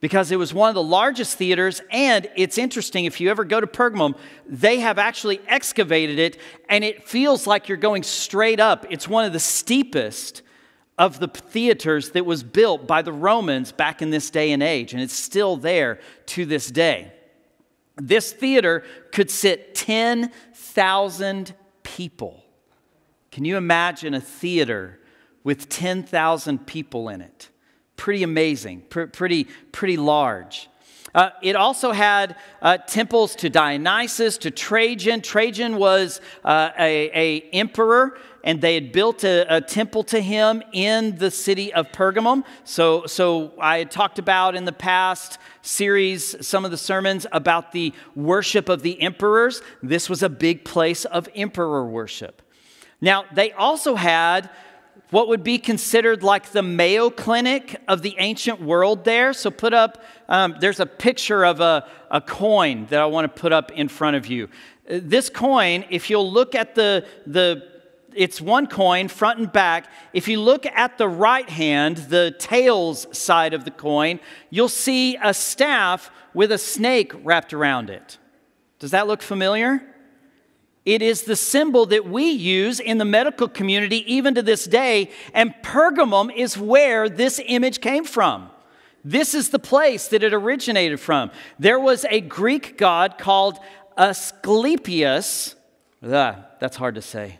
because 0.00 0.30
it 0.30 0.36
was 0.36 0.54
one 0.54 0.68
of 0.68 0.74
the 0.74 0.82
largest 0.82 1.36
theaters. 1.36 1.82
And 1.90 2.28
it's 2.36 2.58
interesting, 2.58 3.04
if 3.04 3.20
you 3.20 3.28
ever 3.28 3.44
go 3.44 3.60
to 3.60 3.66
Pergamum, 3.66 4.16
they 4.46 4.80
have 4.80 4.98
actually 4.98 5.40
excavated 5.48 6.18
it 6.20 6.38
and 6.68 6.84
it 6.84 7.06
feels 7.06 7.46
like 7.46 7.68
you're 7.68 7.76
going 7.76 8.04
straight 8.04 8.60
up. 8.60 8.86
It's 8.88 9.08
one 9.08 9.24
of 9.24 9.32
the 9.32 9.40
steepest 9.40 10.42
of 10.96 11.18
the 11.18 11.28
theaters 11.28 12.10
that 12.10 12.24
was 12.24 12.44
built 12.44 12.86
by 12.86 13.02
the 13.02 13.12
Romans 13.12 13.72
back 13.72 14.00
in 14.00 14.10
this 14.10 14.30
day 14.30 14.52
and 14.52 14.62
age, 14.62 14.92
and 14.92 15.02
it's 15.02 15.14
still 15.14 15.56
there 15.56 15.98
to 16.26 16.44
this 16.44 16.70
day. 16.70 17.12
This 17.96 18.32
theater 18.32 18.84
could 19.12 19.30
sit 19.30 19.74
10,000 19.74 21.54
people. 21.82 22.44
Can 23.30 23.44
you 23.44 23.56
imagine 23.56 24.14
a 24.14 24.20
theater 24.20 24.98
with 25.44 25.68
10,000 25.68 26.66
people 26.66 27.08
in 27.08 27.20
it? 27.20 27.50
Pretty 27.96 28.22
amazing, 28.22 28.82
pr- 28.88 29.04
pretty, 29.04 29.44
pretty 29.72 29.96
large. 29.96 30.68
Uh, 31.14 31.30
it 31.42 31.56
also 31.56 31.90
had 31.92 32.36
uh, 32.62 32.78
temples 32.78 33.34
to 33.36 33.50
Dionysus, 33.50 34.38
to 34.38 34.50
Trajan. 34.50 35.20
Trajan 35.20 35.76
was 35.76 36.20
uh, 36.44 36.70
a, 36.78 37.10
a, 37.12 37.40
emperor, 37.50 38.16
and 38.44 38.60
they 38.60 38.74
had 38.74 38.92
built 38.92 39.24
a, 39.24 39.56
a, 39.56 39.60
temple 39.60 40.02
to 40.04 40.20
him 40.20 40.62
in 40.72 41.16
the 41.16 41.30
city 41.30 41.72
of 41.72 41.92
Pergamum. 41.92 42.44
So, 42.64 43.06
so 43.06 43.52
I 43.60 43.78
had 43.78 43.90
talked 43.90 44.18
about 44.18 44.54
in 44.54 44.64
the 44.64 44.72
past 44.72 45.38
series 45.62 46.34
some 46.46 46.64
of 46.64 46.70
the 46.70 46.76
sermons 46.76 47.26
about 47.32 47.72
the 47.72 47.92
worship 48.14 48.68
of 48.68 48.82
the 48.82 49.00
emperors. 49.00 49.62
This 49.82 50.08
was 50.08 50.22
a 50.22 50.28
big 50.28 50.64
place 50.64 51.04
of 51.04 51.28
emperor 51.34 51.86
worship. 51.86 52.42
Now, 53.00 53.24
they 53.32 53.52
also 53.52 53.94
had 53.94 54.50
what 55.10 55.28
would 55.28 55.42
be 55.42 55.58
considered 55.58 56.22
like 56.22 56.52
the 56.52 56.62
Mayo 56.62 57.10
Clinic 57.10 57.80
of 57.88 58.02
the 58.02 58.14
ancient 58.18 58.60
world 58.60 59.04
there. 59.04 59.32
So, 59.32 59.50
put 59.50 59.74
up, 59.74 60.02
um, 60.28 60.56
there's 60.60 60.80
a 60.80 60.86
picture 60.86 61.44
of 61.44 61.60
a, 61.60 61.86
a 62.10 62.20
coin 62.20 62.86
that 62.90 63.00
I 63.00 63.06
want 63.06 63.34
to 63.34 63.40
put 63.40 63.52
up 63.52 63.72
in 63.72 63.88
front 63.88 64.16
of 64.16 64.26
you. 64.26 64.48
Uh, 64.88 65.00
this 65.02 65.28
coin, 65.28 65.84
if 65.90 66.10
you'll 66.10 66.30
look 66.30 66.54
at 66.54 66.74
the, 66.74 67.06
the 67.26 67.79
it's 68.14 68.40
one 68.40 68.66
coin, 68.66 69.08
front 69.08 69.38
and 69.38 69.52
back. 69.52 69.86
If 70.12 70.28
you 70.28 70.40
look 70.40 70.66
at 70.66 70.98
the 70.98 71.08
right 71.08 71.48
hand, 71.48 71.96
the 71.96 72.34
tails 72.38 73.06
side 73.16 73.54
of 73.54 73.64
the 73.64 73.70
coin, 73.70 74.20
you'll 74.50 74.68
see 74.68 75.16
a 75.16 75.34
staff 75.34 76.10
with 76.34 76.52
a 76.52 76.58
snake 76.58 77.12
wrapped 77.22 77.52
around 77.52 77.90
it. 77.90 78.18
Does 78.78 78.92
that 78.92 79.06
look 79.06 79.22
familiar? 79.22 79.82
It 80.86 81.02
is 81.02 81.22
the 81.22 81.36
symbol 81.36 81.86
that 81.86 82.08
we 82.08 82.30
use 82.30 82.80
in 82.80 82.98
the 82.98 83.04
medical 83.04 83.48
community 83.48 84.12
even 84.12 84.34
to 84.34 84.42
this 84.42 84.64
day, 84.64 85.10
and 85.34 85.54
Pergamum 85.62 86.34
is 86.34 86.56
where 86.56 87.08
this 87.08 87.40
image 87.46 87.80
came 87.80 88.04
from. 88.04 88.50
This 89.04 89.34
is 89.34 89.50
the 89.50 89.58
place 89.58 90.08
that 90.08 90.22
it 90.22 90.32
originated 90.32 91.00
from. 91.00 91.30
There 91.58 91.78
was 91.78 92.04
a 92.10 92.20
Greek 92.20 92.76
god 92.78 93.18
called 93.18 93.58
Asclepius. 93.96 95.54
Ah, 96.02 96.46
that's 96.58 96.76
hard 96.76 96.94
to 96.94 97.02
say. 97.02 97.38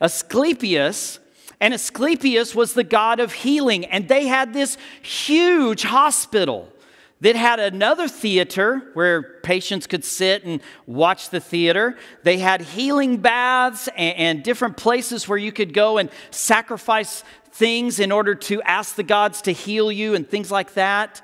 Asclepius, 0.00 1.18
and 1.60 1.74
Asclepius 1.74 2.54
was 2.54 2.74
the 2.74 2.84
god 2.84 3.20
of 3.20 3.32
healing, 3.32 3.84
and 3.84 4.08
they 4.08 4.26
had 4.26 4.52
this 4.52 4.76
huge 5.02 5.82
hospital 5.82 6.72
that 7.20 7.34
had 7.34 7.58
another 7.58 8.06
theater 8.06 8.90
where 8.94 9.40
patients 9.42 9.86
could 9.86 10.04
sit 10.04 10.44
and 10.44 10.60
watch 10.86 11.30
the 11.30 11.40
theater. 11.40 11.96
They 12.22 12.38
had 12.38 12.60
healing 12.60 13.16
baths 13.16 13.88
and, 13.96 14.16
and, 14.16 14.42
different 14.44 14.76
places 14.76 15.28
where 15.28 15.38
you 15.38 15.50
could 15.50 15.74
go 15.74 15.98
and 15.98 16.10
sacrifice 16.30 17.24
things 17.50 17.98
in 17.98 18.12
order 18.12 18.36
to 18.36 18.62
ask 18.62 18.94
the 18.94 19.02
gods 19.02 19.42
to 19.42 19.52
heal 19.52 19.90
you 19.90 20.14
and 20.14 20.28
things 20.28 20.52
like 20.52 20.74
that. 20.74 21.20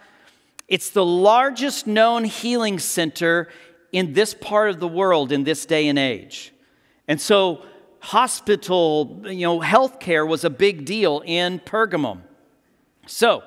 It's 0.66 0.90
the 0.90 1.04
largest 1.04 1.86
known 1.86 2.24
healing 2.24 2.80
center 2.80 3.48
in 3.92 4.14
this 4.14 4.34
part 4.34 4.70
of 4.70 4.80
the 4.80 4.88
world 4.88 5.30
in 5.30 5.44
this 5.44 5.64
day 5.64 5.86
and 5.86 5.98
age. 5.98 6.52
And 7.06 7.20
so, 7.20 7.64
hospital, 8.04 9.22
you 9.24 9.46
know, 9.46 9.60
healthcare 9.60 10.28
was 10.28 10.44
a 10.44 10.50
big 10.50 10.84
deal 10.84 11.22
in 11.24 11.58
Pergamum. 11.58 12.20
So, 13.06 13.42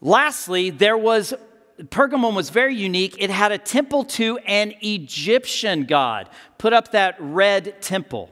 lastly, 0.00 0.70
there 0.70 0.98
was 0.98 1.32
Pergamum 1.78 2.34
was 2.34 2.50
very 2.50 2.74
unique. 2.74 3.14
It 3.20 3.30
had 3.30 3.52
a 3.52 3.58
temple 3.58 4.02
to 4.04 4.38
an 4.38 4.74
Egyptian 4.80 5.84
god. 5.84 6.28
Put 6.58 6.72
up 6.72 6.90
that 6.90 7.14
red 7.20 7.80
temple. 7.80 8.30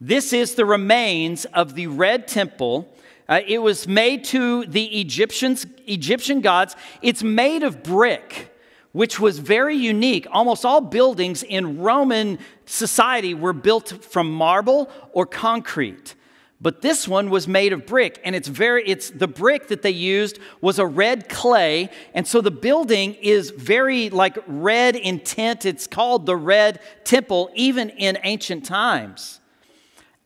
This 0.00 0.32
is 0.32 0.54
the 0.54 0.64
remains 0.64 1.44
of 1.44 1.74
the 1.74 1.88
red 1.88 2.26
temple. 2.26 2.88
Uh, 3.28 3.40
it 3.46 3.58
was 3.58 3.86
made 3.86 4.24
to 4.24 4.64
the 4.64 5.00
Egyptians, 5.00 5.66
Egyptian 5.86 6.40
gods. 6.40 6.74
It's 7.02 7.22
made 7.22 7.62
of 7.62 7.82
brick, 7.82 8.51
which 8.92 9.18
was 9.18 9.38
very 9.38 9.76
unique. 9.76 10.26
Almost 10.30 10.64
all 10.64 10.80
buildings 10.80 11.42
in 11.42 11.80
Roman 11.80 12.38
society 12.66 13.34
were 13.34 13.52
built 13.52 14.04
from 14.04 14.30
marble 14.30 14.90
or 15.12 15.26
concrete. 15.26 16.14
But 16.60 16.80
this 16.80 17.08
one 17.08 17.28
was 17.28 17.48
made 17.48 17.72
of 17.72 17.86
brick, 17.86 18.20
and 18.22 18.36
it's 18.36 18.46
very, 18.46 18.86
it's 18.86 19.10
the 19.10 19.26
brick 19.26 19.66
that 19.66 19.82
they 19.82 19.90
used 19.90 20.38
was 20.60 20.78
a 20.78 20.86
red 20.86 21.28
clay, 21.28 21.90
and 22.14 22.24
so 22.24 22.40
the 22.40 22.52
building 22.52 23.14
is 23.14 23.50
very 23.50 24.10
like 24.10 24.38
red 24.46 24.94
in 24.94 25.18
tint. 25.18 25.66
It's 25.66 25.88
called 25.88 26.24
the 26.24 26.36
Red 26.36 26.78
Temple, 27.02 27.50
even 27.56 27.88
in 27.90 28.16
ancient 28.22 28.64
times. 28.64 29.40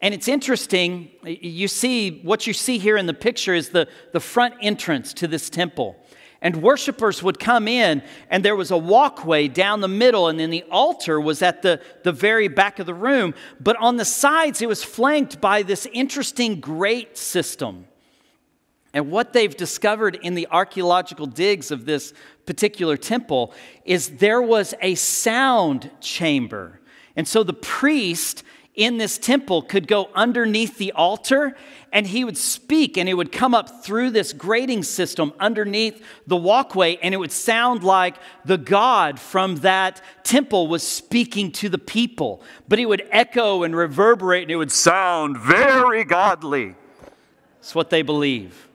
And 0.02 0.12
it's 0.12 0.28
interesting, 0.28 1.11
you 1.25 1.68
see, 1.68 2.20
what 2.20 2.46
you 2.46 2.52
see 2.52 2.76
here 2.76 2.99
in 2.99 3.06
the 3.06 3.14
picture 3.14 3.54
is 3.54 3.70
the, 3.70 3.88
the 4.12 4.20
front 4.20 4.54
entrance 4.61 5.14
to 5.14 5.26
this 5.26 5.49
temple. 5.49 5.96
And 6.47 6.62
worshipers 6.62 7.25
would 7.25 7.41
come 7.41 7.67
in, 7.67 8.05
and 8.31 8.45
there 8.45 8.55
was 8.55 8.71
a 8.71 8.79
walkway 8.79 9.49
down 9.49 9.81
the 9.81 9.88
middle, 9.88 10.29
and 10.29 10.38
then 10.38 10.50
the 10.50 10.62
altar 10.71 11.21
was 11.21 11.43
at 11.43 11.62
the, 11.62 11.81
the 12.05 12.12
very 12.12 12.47
back 12.47 12.79
of 12.79 12.87
the 12.87 12.95
room. 12.95 13.35
But 13.59 13.75
on 13.79 13.97
the 13.97 14.05
sides, 14.05 14.62
it 14.62 14.69
was 14.69 14.85
flanked 14.85 15.41
by 15.41 15.65
this 15.65 15.88
interesting 15.93 16.61
grate 16.61 17.19
system. 17.19 17.88
And 18.95 19.11
what 19.11 19.33
they've 19.33 19.57
discovered 19.57 20.21
in 20.23 20.37
the 20.37 20.47
archaeological 20.53 21.26
digs 21.26 21.73
of 21.73 21.85
this 21.85 22.15
particular 22.47 22.97
temple 22.97 23.53
is 23.85 24.19
there 24.19 24.41
was 24.41 24.73
a 24.81 24.95
sound 24.95 25.91
chamber. 26.00 26.81
And 27.17 27.26
so 27.26 27.43
the 27.43 27.55
priest 27.55 28.45
in 28.76 28.99
this 28.99 29.16
temple 29.16 29.62
could 29.62 29.88
go 29.88 30.11
underneath 30.14 30.76
the 30.76 30.92
altar 30.92 31.56
and 31.92 32.06
he 32.06 32.25
would 32.25 32.37
speak 32.37 32.99
and 32.99 33.09
it 33.09 33.14
would 33.14 33.33
come 33.33 33.54
up 33.54 33.83
through 33.83 34.11
this 34.11 34.35
grating 34.35 34.83
system 34.83 35.33
underneath 35.40 36.04
the 36.26 36.37
walkway 36.37 36.97
and 36.97 37.14
it 37.14 37.16
would 37.16 37.33
sound 37.33 37.83
like 37.83 38.16
the 38.45 38.59
God 38.59 39.18
from 39.18 39.56
that 39.56 40.02
temple 40.25 40.68
was 40.68 40.83
speaking 40.83 41.50
to 41.52 41.71
the 41.71 41.78
people. 41.78 42.42
But 42.68 42.78
it 42.78 42.87
would 42.87 43.09
echo 43.11 43.62
and 43.62 43.75
reverberate 43.75 44.42
and 44.42 44.50
it 44.50 44.56
would 44.56 44.73
sound 44.73 45.38
very 45.38 46.04
godly. 46.04 46.75
That's 47.54 47.75
what 47.75 47.88
they 47.88 48.02
believe. 48.02 48.68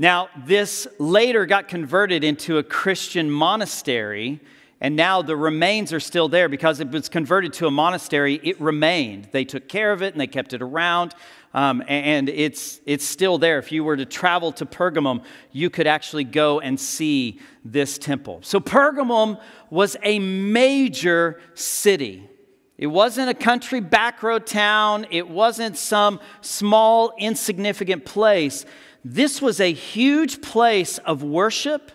Now, 0.00 0.28
this 0.46 0.86
later 1.00 1.44
got 1.44 1.66
converted 1.66 2.22
into 2.22 2.58
a 2.58 2.62
Christian 2.62 3.28
monastery 3.32 4.40
and 4.80 4.94
now 4.94 5.22
the 5.22 5.36
remains 5.36 5.92
are 5.92 6.00
still 6.00 6.28
there 6.28 6.48
because 6.48 6.80
it 6.80 6.90
was 6.90 7.08
converted 7.08 7.52
to 7.54 7.66
a 7.66 7.70
monastery. 7.70 8.40
It 8.42 8.60
remained. 8.60 9.28
They 9.32 9.44
took 9.44 9.68
care 9.68 9.92
of 9.92 10.02
it 10.02 10.14
and 10.14 10.20
they 10.20 10.28
kept 10.28 10.52
it 10.52 10.62
around. 10.62 11.14
Um, 11.52 11.82
and 11.88 12.28
it's, 12.28 12.80
it's 12.86 13.04
still 13.04 13.38
there. 13.38 13.58
If 13.58 13.72
you 13.72 13.82
were 13.82 13.96
to 13.96 14.04
travel 14.04 14.52
to 14.52 14.66
Pergamum, 14.66 15.24
you 15.50 15.70
could 15.70 15.86
actually 15.86 16.24
go 16.24 16.60
and 16.60 16.78
see 16.78 17.40
this 17.64 17.98
temple. 17.98 18.40
So, 18.42 18.60
Pergamum 18.60 19.40
was 19.70 19.96
a 20.02 20.18
major 20.18 21.40
city. 21.54 22.28
It 22.76 22.86
wasn't 22.86 23.30
a 23.30 23.34
country 23.34 23.80
backroad 23.80 24.46
town, 24.46 25.06
it 25.10 25.28
wasn't 25.28 25.76
some 25.76 26.20
small, 26.42 27.12
insignificant 27.18 28.04
place. 28.04 28.64
This 29.04 29.42
was 29.42 29.58
a 29.58 29.72
huge 29.72 30.42
place 30.42 30.98
of 30.98 31.22
worship 31.22 31.90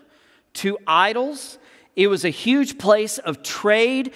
to 0.54 0.78
idols 0.86 1.58
it 1.96 2.08
was 2.08 2.24
a 2.24 2.30
huge 2.30 2.78
place 2.78 3.18
of 3.18 3.42
trade. 3.42 4.12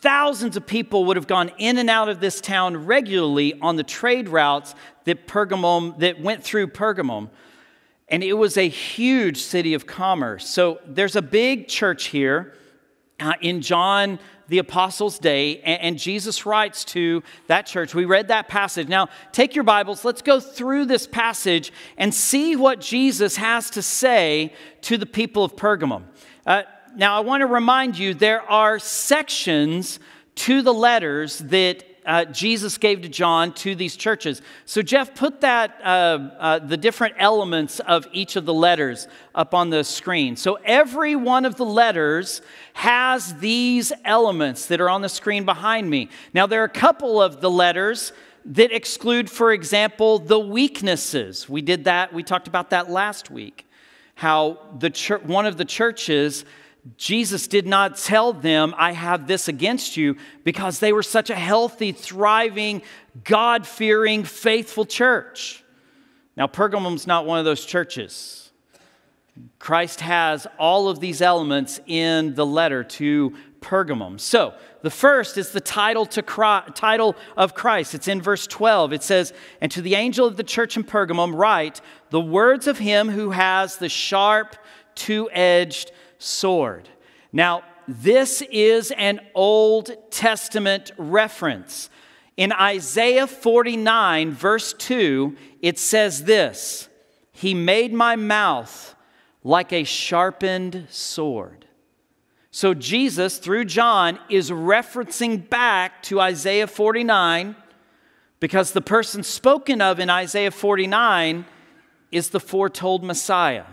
Thousands 0.00 0.56
of 0.56 0.66
people 0.66 1.04
would 1.06 1.16
have 1.16 1.26
gone 1.26 1.50
in 1.58 1.78
and 1.78 1.88
out 1.88 2.08
of 2.08 2.20
this 2.20 2.40
town 2.40 2.86
regularly 2.86 3.58
on 3.60 3.76
the 3.76 3.84
trade 3.84 4.28
routes 4.28 4.74
that 5.04 5.26
Pergamum 5.26 5.98
that 5.98 6.20
went 6.20 6.42
through 6.42 6.68
Pergamum. 6.68 7.30
And 8.08 8.22
it 8.22 8.34
was 8.34 8.56
a 8.56 8.68
huge 8.68 9.38
city 9.38 9.74
of 9.74 9.86
commerce. 9.86 10.48
So 10.48 10.80
there's 10.86 11.16
a 11.16 11.22
big 11.22 11.68
church 11.68 12.06
here 12.06 12.54
uh, 13.20 13.34
in 13.40 13.62
John 13.62 14.18
the 14.48 14.58
Apostles' 14.58 15.18
day, 15.18 15.60
and, 15.60 15.80
and 15.80 15.98
Jesus 15.98 16.44
writes 16.44 16.84
to 16.84 17.22
that 17.46 17.66
church. 17.66 17.94
We 17.94 18.04
read 18.04 18.28
that 18.28 18.48
passage. 18.48 18.88
Now, 18.88 19.08
take 19.30 19.54
your 19.54 19.64
Bibles, 19.64 20.04
let's 20.04 20.20
go 20.20 20.40
through 20.40 20.86
this 20.86 21.06
passage 21.06 21.72
and 21.96 22.12
see 22.12 22.56
what 22.56 22.80
Jesus 22.80 23.36
has 23.36 23.70
to 23.70 23.82
say 23.82 24.52
to 24.82 24.98
the 24.98 25.06
people 25.06 25.44
of 25.44 25.56
Pergamum. 25.56 26.02
Uh, 26.44 26.64
now, 26.96 27.16
I 27.16 27.20
want 27.20 27.40
to 27.40 27.46
remind 27.46 27.98
you 27.98 28.14
there 28.14 28.42
are 28.42 28.78
sections 28.78 29.98
to 30.36 30.62
the 30.62 30.74
letters 30.74 31.38
that 31.38 31.84
uh, 32.04 32.24
Jesus 32.26 32.78
gave 32.78 33.02
to 33.02 33.08
John 33.08 33.52
to 33.54 33.74
these 33.74 33.96
churches. 33.96 34.42
So, 34.64 34.82
Jeff, 34.82 35.14
put 35.14 35.42
that, 35.42 35.78
uh, 35.82 35.86
uh, 35.86 36.58
the 36.58 36.76
different 36.76 37.14
elements 37.18 37.80
of 37.80 38.08
each 38.12 38.34
of 38.36 38.44
the 38.44 38.54
letters 38.54 39.06
up 39.34 39.54
on 39.54 39.70
the 39.70 39.84
screen. 39.84 40.36
So, 40.36 40.58
every 40.64 41.14
one 41.14 41.44
of 41.44 41.56
the 41.56 41.64
letters 41.64 42.42
has 42.74 43.34
these 43.38 43.92
elements 44.04 44.66
that 44.66 44.80
are 44.80 44.90
on 44.90 45.02
the 45.02 45.08
screen 45.08 45.44
behind 45.44 45.88
me. 45.88 46.08
Now, 46.34 46.46
there 46.46 46.60
are 46.62 46.64
a 46.64 46.68
couple 46.68 47.22
of 47.22 47.40
the 47.40 47.50
letters 47.50 48.12
that 48.44 48.72
exclude, 48.72 49.30
for 49.30 49.52
example, 49.52 50.18
the 50.18 50.40
weaknesses. 50.40 51.48
We 51.48 51.62
did 51.62 51.84
that, 51.84 52.12
we 52.12 52.24
talked 52.24 52.48
about 52.48 52.70
that 52.70 52.90
last 52.90 53.30
week. 53.30 53.68
How 54.16 54.58
the 54.78 54.90
church, 54.90 55.22
one 55.22 55.46
of 55.46 55.56
the 55.56 55.64
churches 55.64 56.44
Jesus 56.96 57.46
did 57.46 57.66
not 57.66 57.96
tell 57.96 58.32
them, 58.32 58.74
I 58.76 58.92
have 58.92 59.28
this 59.28 59.46
against 59.46 59.96
you, 59.96 60.16
because 60.42 60.80
they 60.80 60.92
were 60.92 61.04
such 61.04 61.30
a 61.30 61.34
healthy, 61.36 61.92
thriving, 61.92 62.82
God 63.22 63.66
fearing, 63.66 64.24
faithful 64.24 64.84
church. 64.84 65.62
Now, 66.36 66.48
Pergamum's 66.48 67.06
not 67.06 67.24
one 67.24 67.38
of 67.38 67.44
those 67.44 67.64
churches. 67.64 68.50
Christ 69.58 70.00
has 70.00 70.46
all 70.58 70.88
of 70.88 70.98
these 70.98 71.22
elements 71.22 71.80
in 71.86 72.34
the 72.34 72.44
letter 72.44 72.82
to 72.84 73.34
Pergamum. 73.60 74.18
So, 74.18 74.54
the 74.82 74.90
first 74.90 75.38
is 75.38 75.50
the 75.50 75.60
title, 75.60 76.04
to 76.06 76.22
Christ, 76.22 76.74
title 76.74 77.14
of 77.36 77.54
Christ. 77.54 77.94
It's 77.94 78.08
in 78.08 78.20
verse 78.20 78.48
12. 78.48 78.92
It 78.92 79.04
says, 79.04 79.32
And 79.60 79.70
to 79.70 79.80
the 79.80 79.94
angel 79.94 80.26
of 80.26 80.36
the 80.36 80.42
church 80.42 80.76
in 80.76 80.82
Pergamum, 80.82 81.38
write 81.38 81.80
the 82.10 82.20
words 82.20 82.66
of 82.66 82.78
him 82.78 83.08
who 83.08 83.30
has 83.30 83.76
the 83.76 83.88
sharp, 83.88 84.56
two 84.96 85.30
edged 85.30 85.92
sword. 86.22 86.88
Now, 87.32 87.62
this 87.88 88.42
is 88.50 88.92
an 88.92 89.20
Old 89.34 89.90
Testament 90.10 90.92
reference. 90.96 91.90
In 92.36 92.52
Isaiah 92.52 93.26
49, 93.26 94.32
verse 94.32 94.72
2, 94.74 95.36
it 95.60 95.78
says 95.78 96.24
this 96.24 96.88
He 97.32 97.54
made 97.54 97.92
my 97.92 98.16
mouth 98.16 98.94
like 99.44 99.72
a 99.72 99.84
sharpened 99.84 100.86
sword. 100.88 101.66
So, 102.50 102.74
Jesus, 102.74 103.38
through 103.38 103.64
John, 103.64 104.18
is 104.28 104.50
referencing 104.50 105.48
back 105.48 106.02
to 106.04 106.20
Isaiah 106.20 106.66
49 106.66 107.56
because 108.40 108.72
the 108.72 108.80
person 108.80 109.22
spoken 109.22 109.80
of 109.80 109.98
in 109.98 110.10
Isaiah 110.10 110.50
49 110.50 111.46
is 112.10 112.28
the 112.28 112.40
foretold 112.40 113.02
Messiah. 113.02 113.64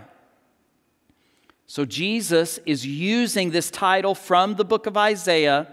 So 1.70 1.84
Jesus 1.84 2.58
is 2.66 2.84
using 2.84 3.52
this 3.52 3.70
title 3.70 4.16
from 4.16 4.56
the 4.56 4.64
book 4.64 4.86
of 4.86 4.96
Isaiah 4.96 5.68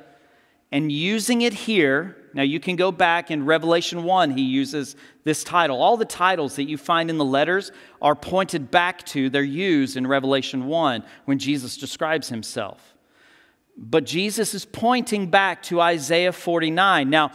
and 0.71 0.91
using 0.91 1.41
it 1.41 1.53
here. 1.53 2.15
Now 2.35 2.43
you 2.43 2.59
can 2.59 2.75
go 2.75 2.91
back 2.91 3.31
in 3.31 3.45
Revelation 3.45 4.03
1, 4.03 4.37
he 4.37 4.43
uses 4.43 4.95
this 5.23 5.43
title. 5.43 5.81
All 5.81 5.97
the 5.97 6.05
titles 6.05 6.55
that 6.57 6.65
you 6.65 6.77
find 6.77 7.09
in 7.09 7.17
the 7.17 7.25
letters 7.25 7.71
are 7.99 8.13
pointed 8.13 8.69
back 8.69 9.07
to, 9.07 9.31
they're 9.31 9.41
used 9.41 9.97
in 9.97 10.05
Revelation 10.05 10.67
1 10.67 11.03
when 11.25 11.39
Jesus 11.39 11.77
describes 11.77 12.29
himself. 12.29 12.93
But 13.75 14.05
Jesus 14.05 14.53
is 14.53 14.65
pointing 14.65 15.31
back 15.31 15.63
to 15.63 15.81
Isaiah 15.81 16.31
49. 16.31 17.09
Now, 17.09 17.31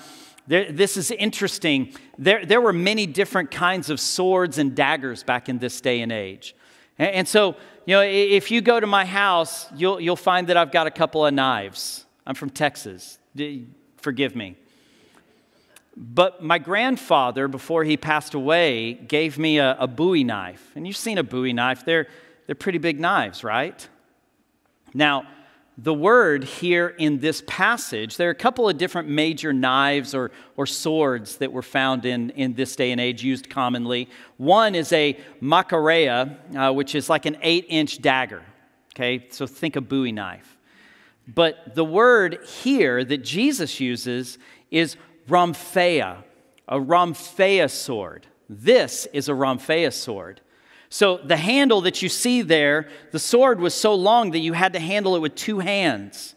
there, 0.46 0.70
this 0.70 0.96
is 0.96 1.10
interesting. 1.10 1.94
There, 2.16 2.46
there 2.46 2.60
were 2.60 2.72
many 2.72 3.06
different 3.08 3.50
kinds 3.50 3.90
of 3.90 3.98
swords 3.98 4.56
and 4.56 4.72
daggers 4.76 5.24
back 5.24 5.48
in 5.48 5.58
this 5.58 5.80
day 5.80 6.00
and 6.00 6.12
age. 6.12 6.54
And, 6.98 7.26
so 7.26 7.56
you 7.86 7.96
know, 7.96 8.02
if 8.02 8.50
you 8.50 8.60
go 8.60 8.78
to 8.78 8.86
my 8.86 9.04
house, 9.04 9.66
you'll, 9.74 10.00
you'll 10.00 10.16
find 10.16 10.46
that 10.48 10.56
I've 10.56 10.70
got 10.70 10.86
a 10.86 10.90
couple 10.90 11.26
of 11.26 11.34
knives. 11.34 12.06
I'm 12.26 12.34
from 12.34 12.50
Texas. 12.50 13.18
Forgive 13.96 14.36
me. 14.36 14.56
But 15.96 16.42
my 16.42 16.58
grandfather, 16.58 17.48
before 17.48 17.84
he 17.84 17.96
passed 17.96 18.34
away, 18.34 18.94
gave 18.94 19.38
me 19.38 19.58
a, 19.58 19.76
a 19.78 19.86
Bowie 19.86 20.24
knife. 20.24 20.72
And 20.74 20.86
you've 20.86 20.96
seen 20.96 21.18
a 21.18 21.22
Bowie 21.22 21.52
knife, 21.52 21.84
they're, 21.84 22.08
they're 22.46 22.54
pretty 22.54 22.78
big 22.78 22.98
knives, 22.98 23.44
right? 23.44 23.86
Now, 24.94 25.26
the 25.78 25.94
word 25.94 26.44
here 26.44 26.88
in 26.98 27.18
this 27.20 27.42
passage, 27.46 28.18
there 28.18 28.28
are 28.28 28.32
a 28.32 28.34
couple 28.34 28.68
of 28.68 28.76
different 28.76 29.08
major 29.08 29.52
knives 29.52 30.14
or, 30.14 30.30
or 30.56 30.66
swords 30.66 31.36
that 31.36 31.50
were 31.50 31.62
found 31.62 32.04
in, 32.04 32.30
in 32.30 32.54
this 32.54 32.76
day 32.76 32.92
and 32.92 33.00
age 33.00 33.24
used 33.24 33.48
commonly. 33.48 34.08
One 34.36 34.74
is 34.74 34.92
a 34.92 35.18
machaira, 35.40 36.36
uh, 36.56 36.72
which 36.72 36.94
is 36.94 37.08
like 37.08 37.24
an 37.24 37.38
eight 37.40 37.66
inch 37.68 38.02
dagger. 38.02 38.42
Okay, 38.94 39.26
so 39.30 39.46
think 39.46 39.76
a 39.76 39.80
Bowie 39.80 40.12
knife. 40.12 40.58
But 41.26 41.74
the 41.74 41.84
word 41.84 42.44
here 42.44 43.02
that 43.04 43.18
Jesus 43.18 43.80
uses 43.80 44.38
is 44.70 44.96
rhomphaia, 45.28 46.22
a 46.68 46.78
rhomphaia 46.78 47.70
sword. 47.70 48.26
This 48.50 49.06
is 49.14 49.30
a 49.30 49.32
rhomphaia 49.32 49.92
sword. 49.92 50.42
So 50.92 51.16
the 51.16 51.38
handle 51.38 51.80
that 51.80 52.02
you 52.02 52.10
see 52.10 52.42
there, 52.42 52.86
the 53.12 53.18
sword 53.18 53.60
was 53.60 53.72
so 53.72 53.94
long 53.94 54.32
that 54.32 54.40
you 54.40 54.52
had 54.52 54.74
to 54.74 54.78
handle 54.78 55.16
it 55.16 55.20
with 55.20 55.34
two 55.34 55.58
hands. 55.58 56.34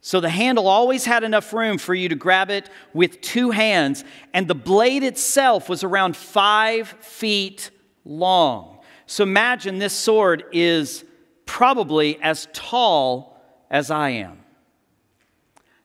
So 0.00 0.18
the 0.18 0.30
handle 0.30 0.66
always 0.66 1.04
had 1.04 1.24
enough 1.24 1.52
room 1.52 1.76
for 1.76 1.94
you 1.94 2.08
to 2.08 2.14
grab 2.14 2.48
it 2.48 2.70
with 2.94 3.20
two 3.20 3.50
hands, 3.50 4.02
and 4.32 4.48
the 4.48 4.54
blade 4.54 5.02
itself 5.02 5.68
was 5.68 5.84
around 5.84 6.16
five 6.16 6.88
feet 7.00 7.70
long. 8.02 8.78
So 9.04 9.24
imagine 9.24 9.78
this 9.78 9.92
sword 9.92 10.44
is 10.52 11.04
probably 11.44 12.18
as 12.22 12.48
tall 12.54 13.38
as 13.70 13.90
I 13.90 14.08
am. 14.08 14.38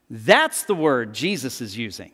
That's 0.08 0.62
the 0.62 0.74
word 0.74 1.12
Jesus 1.12 1.60
is 1.60 1.76
using. 1.76 2.12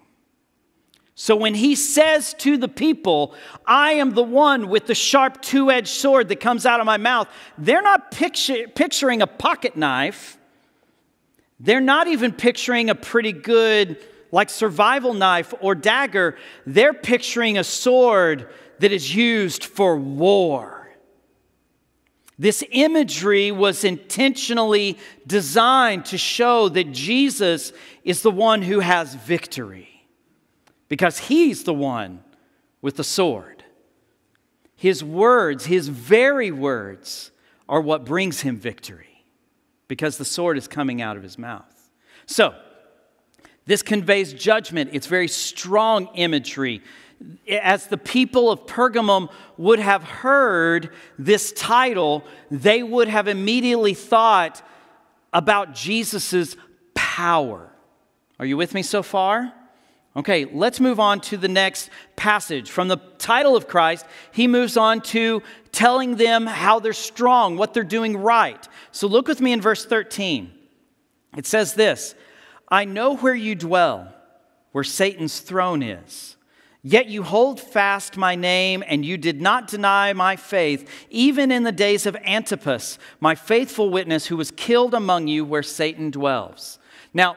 So 1.16 1.37
when 1.37 1.55
he 1.55 1.77
says 1.77 2.35
to 2.38 2.57
the 2.57 2.68
people, 2.68 3.35
I 3.64 3.92
am 3.92 4.14
the 4.14 4.22
one 4.22 4.68
with 4.68 4.87
the 4.87 4.94
sharp 4.94 5.40
two 5.40 5.70
edged 5.70 5.88
sword 5.88 6.29
that 6.29 6.40
comes 6.40 6.66
out 6.66 6.81
of 6.81 6.87
my 6.87 6.96
mouth, 6.96 7.29
they're 7.57 7.83
not 7.83 8.11
picture, 8.11 8.66
picturing 8.74 9.22
a 9.22 9.27
pocket 9.27 9.77
knife. 9.77 10.37
They're 11.61 11.81
not 11.81 12.09
even 12.09 12.33
picturing 12.33 12.90
a 12.90 12.96
pretty 12.96 13.33
good, 13.33 13.96
like, 14.33 14.50
survival 14.50 15.14
knife 15.14 15.55
or 15.61 15.77
dagger. 15.77 16.37
They're 16.66 16.92
picturing 16.92 17.59
a 17.59 17.64
sword 17.64 18.53
that 18.81 18.90
is 18.90 19.14
used 19.14 19.64
for 19.64 19.96
war. 19.96 20.90
This 22.37 22.64
imagery 22.72 23.53
was 23.53 23.85
intentionally 23.85 24.98
designed 25.24 26.07
to 26.07 26.18
show 26.18 26.68
that 26.70 26.90
Jesus 26.90 27.72
is 28.03 28.22
the 28.22 28.33
one 28.33 28.62
who 28.62 28.81
has 28.81 29.14
victory 29.14 29.93
because 30.94 31.18
he's 31.18 31.64
the 31.64 31.74
one 31.74 32.22
with 32.80 32.94
the 32.94 33.02
sword. 33.02 33.64
His 34.76 35.02
words, 35.02 35.66
his 35.66 35.88
very 35.88 36.52
words, 36.52 37.33
are 37.68 37.80
what 37.80 38.04
brings 38.04 38.42
him 38.42 38.57
victory 38.57 39.24
because 39.88 40.18
the 40.18 40.24
sword 40.24 40.57
is 40.57 40.68
coming 40.68 41.02
out 41.02 41.16
of 41.16 41.24
his 41.24 41.37
mouth. 41.37 41.90
So, 42.26 42.54
this 43.66 43.83
conveys 43.83 44.33
judgment. 44.35 44.90
It's 44.92 45.09
very 45.09 45.26
strong 45.26 46.11
imagery. 46.14 46.80
As 47.50 47.88
the 47.88 47.98
people 47.98 48.52
of 48.52 48.64
Pergamum 48.64 49.33
would 49.57 49.80
have 49.80 50.04
heard 50.04 50.90
this 51.18 51.50
title, 51.50 52.22
they 52.52 52.85
would 52.85 53.09
have 53.09 53.26
immediately 53.26 53.94
thought 53.94 54.62
about 55.33 55.74
Jesus' 55.74 56.54
power. 56.94 57.72
Are 58.38 58.46
you 58.46 58.57
with 58.57 58.74
me 58.74 58.85
so 58.85 59.02
far? 59.02 59.52
Okay, 60.16 60.44
let's 60.44 60.79
move 60.79 61.00
on 61.00 61.20
to 61.22 61.37
the 61.37 61.48
next 61.48 61.90
passage. 62.14 62.70
From 62.70 62.87
the 62.87 62.98
title 63.18 63.57
of 63.57 63.66
Christ, 63.66 64.07
he 64.31 64.46
moves 64.46 64.77
on 64.77 65.00
to 65.03 65.42
telling 65.72 66.16
them 66.16 66.46
how 66.46 66.79
they're 66.79 66.92
strong, 66.92 67.57
what 67.57 67.74
they're 67.74 67.83
doing 67.83 68.16
right. 68.16 68.68
So 68.92 69.09
look 69.09 69.27
with 69.27 69.40
me 69.40 69.53
in 69.53 69.61
verse 69.61 69.85
13. 69.85 70.53
It 71.37 71.46
says 71.46 71.74
this 71.74 72.14
I 72.68 72.85
know 72.85 73.16
where 73.16 73.35
you 73.35 73.57
dwell, 73.57 74.14
where 74.72 74.85
Satan's 74.85 75.40
throne 75.40 75.83
is. 75.83 76.37
Yet 76.87 77.07
you 77.07 77.22
hold 77.22 77.61
fast 77.61 78.18
my 78.18 78.35
name, 78.35 78.85
and 78.87 79.07
you 79.07 79.16
did 79.16 79.40
not 79.40 79.68
deny 79.68 80.12
my 80.12 80.37
faith, 80.37 80.87
even 81.09 81.50
in 81.50 81.62
the 81.62 81.72
days 81.72 82.05
of 82.05 82.14
Antipas, 82.16 82.98
my 83.20 83.35
faithful 83.35 83.88
witness, 83.88 84.27
who 84.27 84.37
was 84.37 84.50
killed 84.50 84.92
among 84.92 85.27
you 85.27 85.46
where 85.46 85.62
Satan 85.62 86.11
dwells. 86.11 86.79
Now, 87.14 87.37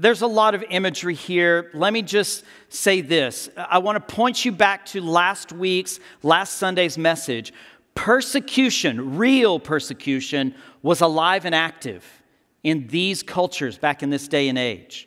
there's 0.00 0.22
a 0.22 0.26
lot 0.26 0.54
of 0.54 0.64
imagery 0.70 1.14
here. 1.14 1.70
Let 1.74 1.92
me 1.92 2.00
just 2.00 2.44
say 2.70 3.02
this. 3.02 3.50
I 3.56 3.78
want 3.78 3.96
to 3.96 4.14
point 4.14 4.44
you 4.44 4.52
back 4.52 4.86
to 4.86 5.00
last 5.02 5.52
week's, 5.52 6.00
last 6.22 6.54
Sunday's 6.54 6.96
message. 6.96 7.52
Persecution, 7.94 9.18
real 9.18 9.60
persecution, 9.60 10.54
was 10.82 11.02
alive 11.02 11.44
and 11.44 11.54
active 11.54 12.04
in 12.62 12.86
these 12.86 13.22
cultures 13.22 13.76
back 13.76 14.02
in 14.02 14.08
this 14.08 14.26
day 14.26 14.48
and 14.48 14.58
age. 14.58 15.06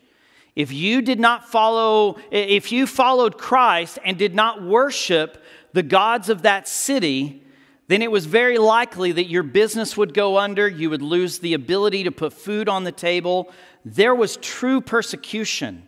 If 0.56 0.72
you 0.72 1.02
did 1.02 1.20
not 1.20 1.50
follow, 1.50 2.18
if 2.30 2.72
you 2.72 2.86
followed 2.86 3.40
Christ 3.40 3.98
and 4.06 4.16
did 4.16 4.36
not 4.36 4.62
worship 4.62 5.44
the 5.74 5.82
gods 5.82 6.30
of 6.30 6.44
that 6.44 6.68
city, 6.68 7.44
then 7.88 8.02
it 8.02 8.12
was 8.12 8.28
very 8.28 8.58
likely 8.58 9.12
that 9.12 9.26
your 9.26 9.44
business 9.44 9.98
would 9.98 10.14
go 10.14 10.38
under, 10.38 10.68
you 10.68 10.90
would 10.90 11.02
lose 11.02 11.40
the 11.40 11.54
ability 11.54 12.04
to 12.04 12.12
put 12.12 12.32
food 12.34 12.70
on 12.70 12.84
the 12.84 12.92
table. 12.92 13.52
There 13.86 14.16
was 14.16 14.38
true 14.38 14.82
persecution 14.82 15.88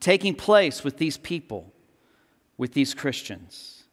taking 0.00 0.34
place 0.34 0.84
with 0.84 0.96
these 0.98 1.16
people, 1.16 1.72
with 2.58 2.72
these 2.72 2.94
Christians. 2.94 3.84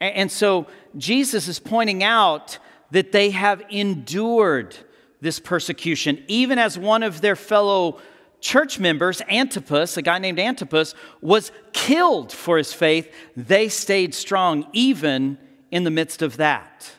And 0.00 0.30
so 0.30 0.66
Jesus 0.96 1.46
is 1.48 1.58
pointing 1.58 2.02
out 2.02 2.58
that 2.90 3.12
they 3.12 3.30
have 3.30 3.62
endured 3.70 4.76
this 5.20 5.38
persecution, 5.38 6.24
even 6.28 6.58
as 6.58 6.78
one 6.78 7.02
of 7.02 7.20
their 7.20 7.36
fellow 7.36 8.00
church 8.40 8.78
members, 8.78 9.20
Antipas, 9.28 9.96
a 9.96 10.02
guy 10.02 10.18
named 10.18 10.38
Antipas, 10.38 10.94
was 11.20 11.52
killed 11.72 12.32
for 12.32 12.56
his 12.56 12.72
faith. 12.72 13.12
They 13.36 13.68
stayed 13.68 14.14
strong, 14.14 14.66
even 14.72 15.38
in 15.70 15.84
the 15.84 15.90
midst 15.90 16.22
of 16.22 16.38
that. 16.38 16.90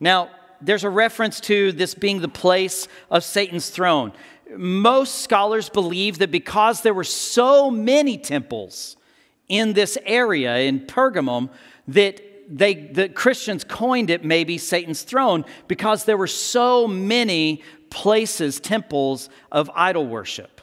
Now, 0.00 0.30
there's 0.62 0.84
a 0.84 0.90
reference 0.90 1.40
to 1.40 1.72
this 1.72 1.94
being 1.94 2.20
the 2.20 2.28
place 2.28 2.88
of 3.10 3.24
Satan's 3.24 3.70
throne. 3.70 4.12
Most 4.56 5.22
scholars 5.22 5.68
believe 5.68 6.18
that 6.18 6.30
because 6.30 6.82
there 6.82 6.94
were 6.94 7.04
so 7.04 7.70
many 7.70 8.18
temples 8.18 8.96
in 9.48 9.72
this 9.72 9.98
area 10.04 10.58
in 10.58 10.80
Pergamum, 10.80 11.50
that 11.88 12.22
they, 12.48 12.74
the 12.74 13.08
Christians 13.08 13.64
coined 13.64 14.10
it 14.10 14.24
maybe 14.24 14.58
Satan's 14.58 15.02
throne 15.02 15.44
because 15.68 16.04
there 16.04 16.16
were 16.16 16.26
so 16.26 16.86
many 16.86 17.62
places, 17.90 18.60
temples 18.60 19.28
of 19.50 19.70
idol 19.74 20.06
worship. 20.06 20.60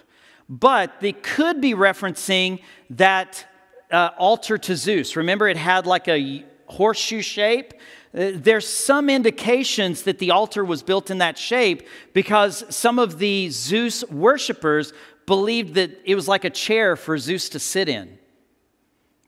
But 0.49 0.99
they 1.01 1.11
could 1.13 1.59
be 1.61 1.73
referencing 1.73 2.61
that 2.91 3.45
uh, 3.91 4.11
altar 4.17 4.57
to 4.57 4.75
Zeus. 4.75 5.15
Remember, 5.15 5.47
it 5.47 5.57
had 5.57 5.85
like 5.85 6.07
a 6.07 6.45
horseshoe 6.67 7.21
shape. 7.21 7.73
Uh, 8.13 8.31
there's 8.33 8.67
some 8.67 9.09
indications 9.09 10.03
that 10.03 10.19
the 10.19 10.31
altar 10.31 10.63
was 10.63 10.81
built 10.83 11.09
in 11.09 11.17
that 11.17 11.37
shape 11.37 11.87
because 12.13 12.63
some 12.73 12.99
of 12.99 13.19
the 13.19 13.49
Zeus 13.49 14.03
worshippers 14.09 14.93
believed 15.25 15.75
that 15.75 15.91
it 16.05 16.15
was 16.15 16.27
like 16.27 16.45
a 16.45 16.49
chair 16.49 16.95
for 16.95 17.17
Zeus 17.17 17.49
to 17.49 17.59
sit 17.59 17.89
in. 17.89 18.17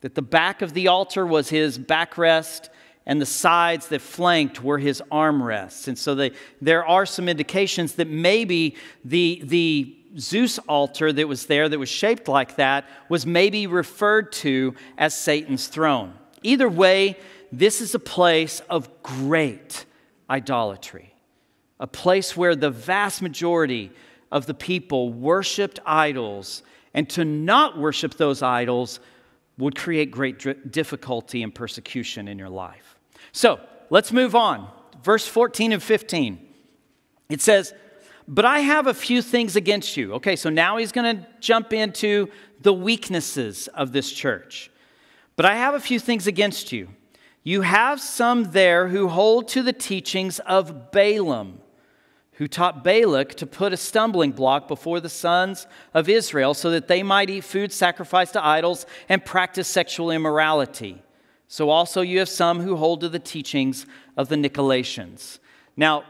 That 0.01 0.15
the 0.15 0.21
back 0.21 0.61
of 0.61 0.73
the 0.73 0.87
altar 0.87 1.25
was 1.25 1.49
his 1.49 1.77
backrest 1.77 2.69
and 3.05 3.21
the 3.21 3.25
sides 3.25 3.87
that 3.87 4.01
flanked 4.01 4.63
were 4.63 4.77
his 4.77 5.01
armrests. 5.11 5.87
And 5.87 5.97
so 5.97 6.15
they, 6.15 6.31
there 6.61 6.85
are 6.85 7.05
some 7.05 7.27
indications 7.27 7.95
that 7.95 8.07
maybe 8.07 8.75
the, 9.03 9.41
the 9.43 9.97
Zeus 10.17 10.57
altar 10.59 11.11
that 11.11 11.27
was 11.27 11.47
there, 11.47 11.67
that 11.67 11.79
was 11.79 11.89
shaped 11.89 12.27
like 12.27 12.55
that, 12.55 12.85
was 13.09 13.25
maybe 13.25 13.67
referred 13.67 14.31
to 14.33 14.75
as 14.97 15.17
Satan's 15.17 15.67
throne. 15.67 16.13
Either 16.43 16.69
way, 16.69 17.17
this 17.51 17.81
is 17.81 17.95
a 17.95 17.99
place 17.99 18.61
of 18.69 18.89
great 19.03 19.85
idolatry, 20.29 21.13
a 21.79 21.87
place 21.87 22.37
where 22.37 22.55
the 22.55 22.69
vast 22.69 23.21
majority 23.21 23.91
of 24.31 24.45
the 24.45 24.53
people 24.53 25.11
worshiped 25.11 25.79
idols, 25.85 26.61
and 26.93 27.09
to 27.09 27.25
not 27.25 27.77
worship 27.77 28.15
those 28.15 28.41
idols 28.41 28.99
would 29.57 29.75
create 29.75 30.11
great 30.11 30.71
difficulty 30.71 31.43
and 31.43 31.53
persecution 31.53 32.27
in 32.27 32.39
your 32.39 32.49
life. 32.49 32.97
So 33.31 33.59
let's 33.89 34.11
move 34.11 34.35
on. 34.35 34.69
Verse 35.03 35.27
14 35.27 35.73
and 35.73 35.83
15. 35.83 36.47
It 37.29 37.41
says, 37.41 37.73
But 38.27 38.45
I 38.45 38.59
have 38.59 38.87
a 38.87 38.93
few 38.93 39.21
things 39.21 39.55
against 39.55 39.97
you. 39.97 40.13
Okay, 40.13 40.35
so 40.35 40.49
now 40.49 40.77
he's 40.77 40.91
going 40.91 41.17
to 41.17 41.27
jump 41.39 41.73
into 41.73 42.29
the 42.61 42.73
weaknesses 42.73 43.67
of 43.69 43.91
this 43.91 44.11
church. 44.11 44.71
But 45.35 45.45
I 45.45 45.55
have 45.55 45.73
a 45.73 45.79
few 45.79 45.99
things 45.99 46.27
against 46.27 46.71
you. 46.71 46.89
You 47.43 47.61
have 47.61 48.01
some 48.01 48.51
there 48.51 48.89
who 48.89 49.07
hold 49.07 49.47
to 49.49 49.63
the 49.63 49.73
teachings 49.73 50.39
of 50.39 50.91
Balaam, 50.91 51.59
who 52.33 52.47
taught 52.47 52.83
Balak 52.83 53.35
to 53.35 53.45
put 53.45 53.73
a 53.73 53.77
stumbling 53.77 54.31
block 54.31 54.67
before 54.67 54.99
the 54.99 55.09
sons 55.09 55.67
of 55.93 56.07
Israel 56.07 56.53
so 56.53 56.71
that 56.71 56.87
they 56.87 57.03
might 57.03 57.29
eat 57.29 57.43
food 57.43 57.71
sacrificed 57.71 58.33
to 58.33 58.45
idols 58.45 58.85
and 59.07 59.23
practice 59.23 59.67
sexual 59.67 60.11
immorality. 60.11 61.01
So 61.47 61.69
also 61.69 62.01
you 62.01 62.19
have 62.19 62.29
some 62.29 62.59
who 62.59 62.75
hold 62.75 63.01
to 63.01 63.09
the 63.09 63.19
teachings 63.19 63.85
of 64.15 64.29
the 64.29 64.35
Nicolaitans. 64.35 65.39
Now, 65.75 66.03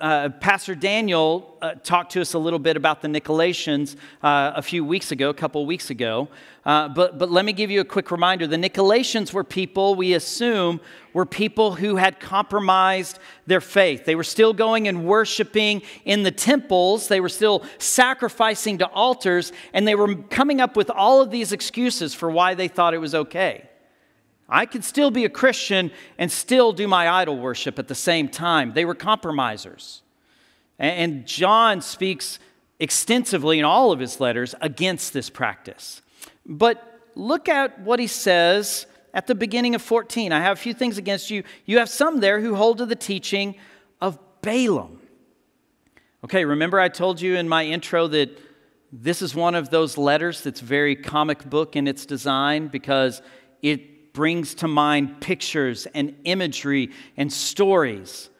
uh, 0.00 0.28
Pastor 0.40 0.74
Daniel 0.74 1.56
uh, 1.62 1.74
talked 1.74 2.12
to 2.12 2.20
us 2.20 2.34
a 2.34 2.38
little 2.38 2.58
bit 2.58 2.76
about 2.76 3.00
the 3.00 3.06
Nicolaitans 3.06 3.94
uh, 4.22 4.52
a 4.56 4.62
few 4.62 4.84
weeks 4.84 5.12
ago, 5.12 5.30
a 5.30 5.34
couple 5.34 5.64
weeks 5.66 5.88
ago. 5.88 6.28
Uh, 6.66 6.88
but, 6.88 7.16
but 7.18 7.30
let 7.30 7.44
me 7.44 7.52
give 7.52 7.70
you 7.70 7.80
a 7.80 7.84
quick 7.84 8.10
reminder. 8.10 8.46
The 8.48 8.56
Nicolaitans 8.56 9.32
were 9.32 9.44
people, 9.44 9.94
we 9.94 10.14
assume, 10.14 10.80
were 11.12 11.26
people 11.26 11.76
who 11.76 11.94
had 11.94 12.18
compromised 12.18 13.20
their 13.46 13.60
faith. 13.60 14.04
They 14.04 14.16
were 14.16 14.24
still 14.24 14.52
going 14.52 14.88
and 14.88 15.04
worshiping 15.06 15.82
in 16.04 16.24
the 16.24 16.32
temples, 16.32 17.06
they 17.06 17.20
were 17.20 17.28
still 17.28 17.64
sacrificing 17.78 18.78
to 18.78 18.88
altars, 18.88 19.52
and 19.72 19.86
they 19.86 19.94
were 19.94 20.16
coming 20.16 20.60
up 20.60 20.76
with 20.76 20.90
all 20.90 21.22
of 21.22 21.30
these 21.30 21.52
excuses 21.52 22.14
for 22.14 22.30
why 22.30 22.54
they 22.54 22.66
thought 22.66 22.94
it 22.94 22.98
was 22.98 23.14
okay. 23.14 23.68
I 24.48 24.66
could 24.66 24.84
still 24.84 25.10
be 25.10 25.24
a 25.24 25.28
Christian 25.30 25.90
and 26.18 26.30
still 26.30 26.72
do 26.72 26.86
my 26.86 27.08
idol 27.08 27.38
worship 27.38 27.78
at 27.78 27.88
the 27.88 27.94
same 27.94 28.28
time. 28.28 28.72
They 28.74 28.84
were 28.84 28.94
compromisers. 28.94 30.02
And 30.78 31.26
John 31.26 31.80
speaks 31.80 32.38
extensively 32.78 33.58
in 33.58 33.64
all 33.64 33.92
of 33.92 34.00
his 34.00 34.20
letters 34.20 34.54
against 34.60 35.12
this 35.12 35.30
practice. 35.30 36.02
But 36.44 37.00
look 37.14 37.48
at 37.48 37.80
what 37.80 37.98
he 37.98 38.06
says 38.06 38.86
at 39.14 39.26
the 39.26 39.34
beginning 39.34 39.74
of 39.74 39.82
14. 39.82 40.32
I 40.32 40.40
have 40.40 40.58
a 40.58 40.60
few 40.60 40.74
things 40.74 40.98
against 40.98 41.30
you. 41.30 41.44
You 41.64 41.78
have 41.78 41.88
some 41.88 42.20
there 42.20 42.40
who 42.40 42.56
hold 42.56 42.78
to 42.78 42.86
the 42.86 42.96
teaching 42.96 43.54
of 44.00 44.18
Balaam. 44.42 45.00
Okay, 46.24 46.44
remember 46.44 46.80
I 46.80 46.88
told 46.88 47.20
you 47.20 47.36
in 47.36 47.48
my 47.48 47.64
intro 47.64 48.08
that 48.08 48.36
this 48.92 49.22
is 49.22 49.34
one 49.34 49.54
of 49.54 49.70
those 49.70 49.96
letters 49.96 50.42
that's 50.42 50.60
very 50.60 50.96
comic 50.96 51.48
book 51.48 51.76
in 51.76 51.86
its 51.86 52.06
design 52.06 52.68
because 52.68 53.22
it 53.62 53.93
brings 54.14 54.54
to 54.54 54.68
mind 54.68 55.20
pictures 55.20 55.86
and 55.92 56.16
imagery 56.24 56.90
and 57.18 57.30
stories. 57.30 58.30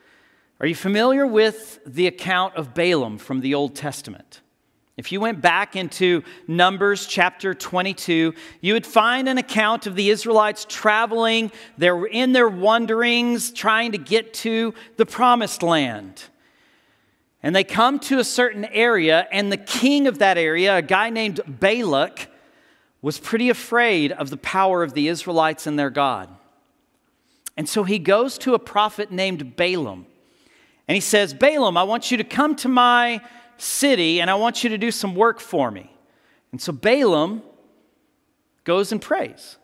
Are 0.60 0.66
you 0.66 0.74
familiar 0.74 1.26
with 1.26 1.80
the 1.84 2.06
account 2.06 2.54
of 2.54 2.72
Balaam 2.72 3.18
from 3.18 3.40
the 3.40 3.54
Old 3.54 3.74
Testament? 3.74 4.40
If 4.96 5.10
you 5.10 5.20
went 5.20 5.40
back 5.40 5.74
into 5.74 6.22
Numbers 6.46 7.06
chapter 7.06 7.52
22, 7.52 8.32
you 8.60 8.72
would 8.72 8.86
find 8.86 9.28
an 9.28 9.36
account 9.36 9.88
of 9.88 9.96
the 9.96 10.08
Israelites 10.10 10.64
traveling. 10.68 11.50
They're 11.76 12.06
in 12.06 12.32
their 12.32 12.48
wanderings, 12.48 13.50
trying 13.50 13.90
to 13.92 13.98
get 13.98 14.32
to 14.34 14.72
the 14.96 15.04
promised 15.04 15.64
land. 15.64 16.22
And 17.42 17.54
they 17.54 17.64
come 17.64 17.98
to 18.00 18.20
a 18.20 18.24
certain 18.24 18.64
area, 18.66 19.26
and 19.32 19.50
the 19.50 19.56
king 19.56 20.06
of 20.06 20.18
that 20.20 20.38
area, 20.38 20.76
a 20.76 20.82
guy 20.82 21.10
named 21.10 21.40
Balak, 21.48 22.28
was 23.04 23.18
pretty 23.18 23.50
afraid 23.50 24.12
of 24.12 24.30
the 24.30 24.36
power 24.38 24.82
of 24.82 24.94
the 24.94 25.08
Israelites 25.08 25.66
and 25.66 25.78
their 25.78 25.90
God. 25.90 26.26
And 27.54 27.68
so 27.68 27.84
he 27.84 27.98
goes 27.98 28.38
to 28.38 28.54
a 28.54 28.58
prophet 28.58 29.12
named 29.12 29.56
Balaam. 29.56 30.06
And 30.88 30.94
he 30.94 31.02
says, 31.02 31.34
Balaam, 31.34 31.76
I 31.76 31.82
want 31.82 32.10
you 32.10 32.16
to 32.16 32.24
come 32.24 32.56
to 32.56 32.68
my 32.68 33.20
city 33.58 34.22
and 34.22 34.30
I 34.30 34.36
want 34.36 34.64
you 34.64 34.70
to 34.70 34.78
do 34.78 34.90
some 34.90 35.14
work 35.14 35.38
for 35.38 35.70
me. 35.70 35.94
And 36.50 36.58
so 36.58 36.72
Balaam 36.72 37.42
goes 38.64 38.90
and 38.90 39.02
prays. 39.02 39.58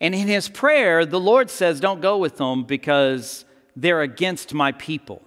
And 0.00 0.14
in 0.14 0.26
his 0.26 0.48
prayer, 0.48 1.04
the 1.04 1.20
Lord 1.20 1.50
says, 1.50 1.80
Don't 1.80 2.00
go 2.00 2.16
with 2.16 2.38
them 2.38 2.64
because 2.64 3.44
they're 3.76 4.00
against 4.00 4.54
my 4.54 4.72
people. 4.72 5.20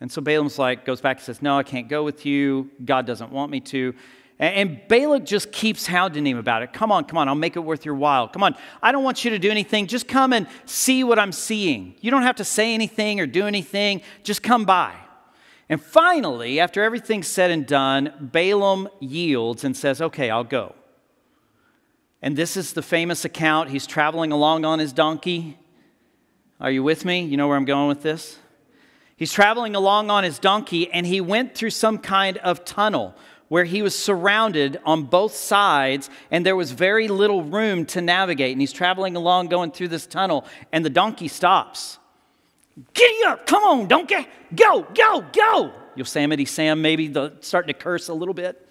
And 0.00 0.10
so 0.10 0.22
Balaam's 0.22 0.58
like, 0.58 0.86
goes 0.86 1.02
back 1.02 1.18
and 1.18 1.24
says, 1.26 1.42
No, 1.42 1.58
I 1.58 1.64
can't 1.64 1.90
go 1.90 2.02
with 2.02 2.24
you. 2.24 2.70
God 2.82 3.04
doesn't 3.04 3.30
want 3.30 3.52
me 3.52 3.60
to. 3.60 3.94
And 4.40 4.80
Balak 4.88 5.26
just 5.26 5.52
keeps 5.52 5.86
hounding 5.86 6.26
him 6.26 6.38
about 6.38 6.62
it. 6.62 6.72
Come 6.72 6.90
on, 6.90 7.04
come 7.04 7.18
on, 7.18 7.28
I'll 7.28 7.34
make 7.34 7.56
it 7.56 7.60
worth 7.60 7.84
your 7.84 7.94
while. 7.94 8.26
Come 8.26 8.42
on, 8.42 8.56
I 8.82 8.90
don't 8.90 9.04
want 9.04 9.22
you 9.22 9.32
to 9.32 9.38
do 9.38 9.50
anything. 9.50 9.86
Just 9.86 10.08
come 10.08 10.32
and 10.32 10.46
see 10.64 11.04
what 11.04 11.18
I'm 11.18 11.30
seeing. 11.30 11.94
You 12.00 12.10
don't 12.10 12.22
have 12.22 12.36
to 12.36 12.44
say 12.44 12.72
anything 12.72 13.20
or 13.20 13.26
do 13.26 13.46
anything, 13.46 14.00
just 14.24 14.42
come 14.42 14.64
by. 14.64 14.94
And 15.68 15.80
finally, 15.80 16.58
after 16.58 16.82
everything's 16.82 17.28
said 17.28 17.50
and 17.50 17.66
done, 17.66 18.14
Balaam 18.18 18.88
yields 18.98 19.62
and 19.62 19.76
says, 19.76 20.00
Okay, 20.00 20.30
I'll 20.30 20.42
go. 20.42 20.74
And 22.22 22.34
this 22.34 22.56
is 22.56 22.72
the 22.72 22.82
famous 22.82 23.26
account. 23.26 23.68
He's 23.68 23.86
traveling 23.86 24.32
along 24.32 24.64
on 24.64 24.78
his 24.78 24.94
donkey. 24.94 25.58
Are 26.58 26.70
you 26.70 26.82
with 26.82 27.04
me? 27.04 27.20
You 27.24 27.36
know 27.36 27.46
where 27.46 27.58
I'm 27.58 27.66
going 27.66 27.88
with 27.88 28.02
this? 28.02 28.38
He's 29.16 29.32
traveling 29.32 29.76
along 29.76 30.08
on 30.10 30.24
his 30.24 30.38
donkey 30.38 30.90
and 30.90 31.06
he 31.06 31.20
went 31.20 31.54
through 31.54 31.70
some 31.70 31.98
kind 31.98 32.38
of 32.38 32.64
tunnel 32.64 33.14
where 33.50 33.64
he 33.64 33.82
was 33.82 33.98
surrounded 33.98 34.80
on 34.84 35.02
both 35.02 35.34
sides 35.34 36.08
and 36.30 36.46
there 36.46 36.54
was 36.54 36.70
very 36.70 37.08
little 37.08 37.42
room 37.42 37.84
to 37.84 38.00
navigate. 38.00 38.52
And 38.52 38.60
he's 38.60 38.72
traveling 38.72 39.16
along 39.16 39.48
going 39.48 39.72
through 39.72 39.88
this 39.88 40.06
tunnel, 40.06 40.46
and 40.70 40.84
the 40.84 40.90
donkey 40.90 41.26
stops. 41.26 41.98
Giddy 42.94 43.24
up, 43.26 43.46
come 43.46 43.64
on, 43.64 43.88
donkey, 43.88 44.28
go, 44.54 44.86
go, 44.94 45.24
go. 45.32 45.72
Yosemite 45.96 46.44
Sam 46.44 46.80
maybe 46.80 47.08
the, 47.08 47.32
starting 47.40 47.74
to 47.74 47.78
curse 47.78 48.08
a 48.08 48.14
little 48.14 48.34
bit. 48.34 48.68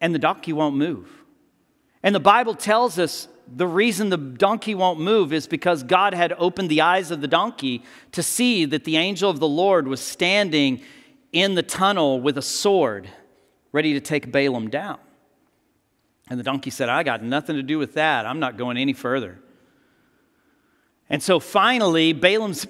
And 0.00 0.12
the 0.12 0.18
donkey 0.18 0.52
won't 0.52 0.74
move. 0.74 1.08
And 2.02 2.12
the 2.12 2.20
Bible 2.20 2.56
tells 2.56 2.98
us 2.98 3.28
the 3.46 3.68
reason 3.68 4.08
the 4.08 4.16
donkey 4.16 4.74
won't 4.74 4.98
move 4.98 5.32
is 5.32 5.46
because 5.46 5.84
God 5.84 6.12
had 6.12 6.34
opened 6.38 6.70
the 6.70 6.80
eyes 6.80 7.12
of 7.12 7.20
the 7.20 7.28
donkey 7.28 7.84
to 8.10 8.22
see 8.24 8.64
that 8.64 8.82
the 8.82 8.96
angel 8.96 9.30
of 9.30 9.38
the 9.38 9.46
Lord 9.46 9.86
was 9.86 10.00
standing 10.00 10.82
in 11.32 11.54
the 11.54 11.62
tunnel 11.62 12.20
with 12.20 12.38
a 12.38 12.42
sword, 12.42 13.08
ready 13.72 13.92
to 13.94 14.00
take 14.00 14.30
Balaam 14.30 14.70
down. 14.70 14.98
And 16.28 16.38
the 16.38 16.44
donkey 16.44 16.70
said, 16.70 16.88
I 16.88 17.02
got 17.02 17.22
nothing 17.22 17.56
to 17.56 17.62
do 17.62 17.78
with 17.78 17.94
that. 17.94 18.26
I'm 18.26 18.40
not 18.40 18.56
going 18.56 18.76
any 18.76 18.92
further. 18.92 19.38
And 21.08 21.22
so 21.22 21.38
finally, 21.38 22.12
Balaam's 22.12 22.66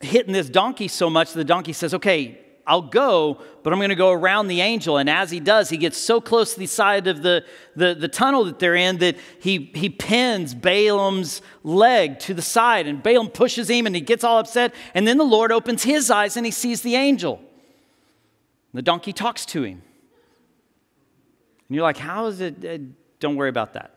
hitting 0.00 0.32
this 0.32 0.50
donkey 0.50 0.88
so 0.88 1.08
much, 1.08 1.32
the 1.32 1.44
donkey 1.44 1.72
says, 1.72 1.94
Okay, 1.94 2.38
I'll 2.66 2.82
go, 2.82 3.40
but 3.62 3.72
I'm 3.72 3.78
going 3.78 3.88
to 3.88 3.96
go 3.96 4.12
around 4.12 4.46
the 4.46 4.60
angel. 4.60 4.98
And 4.98 5.10
as 5.10 5.30
he 5.30 5.40
does, 5.40 5.68
he 5.68 5.76
gets 5.76 5.98
so 5.98 6.20
close 6.20 6.54
to 6.54 6.60
the 6.60 6.66
side 6.66 7.06
of 7.08 7.22
the, 7.22 7.44
the, 7.74 7.94
the, 7.94 8.06
tunnel 8.06 8.44
that 8.44 8.60
they're 8.60 8.76
in 8.76 8.98
that 8.98 9.16
he, 9.40 9.70
he 9.74 9.88
pins 9.88 10.54
Balaam's 10.54 11.42
leg 11.64 12.20
to 12.20 12.34
the 12.34 12.42
side. 12.42 12.86
And 12.86 13.02
Balaam 13.02 13.30
pushes 13.30 13.68
him 13.68 13.86
and 13.86 13.96
he 13.96 14.00
gets 14.00 14.22
all 14.22 14.38
upset. 14.38 14.74
And 14.94 15.08
then 15.08 15.18
the 15.18 15.24
Lord 15.24 15.50
opens 15.50 15.82
his 15.82 16.08
eyes 16.08 16.36
and 16.36 16.46
he 16.46 16.52
sees 16.52 16.82
the 16.82 16.94
angel. 16.94 17.40
The 18.74 18.82
donkey 18.82 19.12
talks 19.12 19.44
to 19.46 19.62
him. 19.62 19.82
And 21.68 21.76
you're 21.76 21.82
like, 21.82 21.98
How 21.98 22.26
is 22.26 22.40
it? 22.40 22.64
Uh, 22.64 22.78
don't 23.20 23.36
worry 23.36 23.50
about 23.50 23.74
that. 23.74 23.94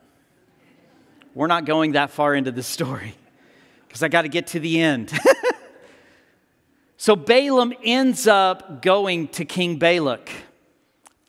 We're 1.34 1.48
not 1.48 1.66
going 1.66 1.94
that 1.94 2.12
far 2.12 2.36
into 2.36 2.52
the 2.52 2.64
story 2.64 3.16
because 3.88 4.04
I 4.04 4.08
got 4.08 4.24
to 4.24 4.30
get 4.30 4.48
to 4.48 4.60
the 4.60 4.80
end. 4.80 5.12
So 6.98 7.16
Balaam 7.16 7.74
ends 7.84 8.26
up 8.26 8.82
going 8.82 9.28
to 9.30 9.46
King 9.46 9.78
Balak. 9.78 10.32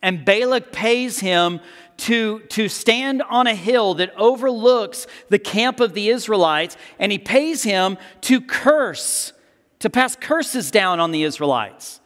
And 0.01 0.23
Balak 0.23 0.71
pays 0.71 1.19
him 1.19 1.59
to, 1.97 2.39
to 2.49 2.69
stand 2.69 3.21
on 3.23 3.47
a 3.47 3.55
hill 3.55 3.95
that 3.95 4.11
overlooks 4.15 5.07
the 5.29 5.39
camp 5.39 5.79
of 5.79 5.93
the 5.93 6.09
Israelites, 6.09 6.77
and 6.99 7.11
he 7.11 7.17
pays 7.17 7.63
him 7.63 7.97
to 8.21 8.39
curse, 8.39 9.33
to 9.79 9.89
pass 9.89 10.15
curses 10.15 10.71
down 10.71 10.99
on 10.99 11.11
the 11.11 11.23
Israelites. 11.23 11.99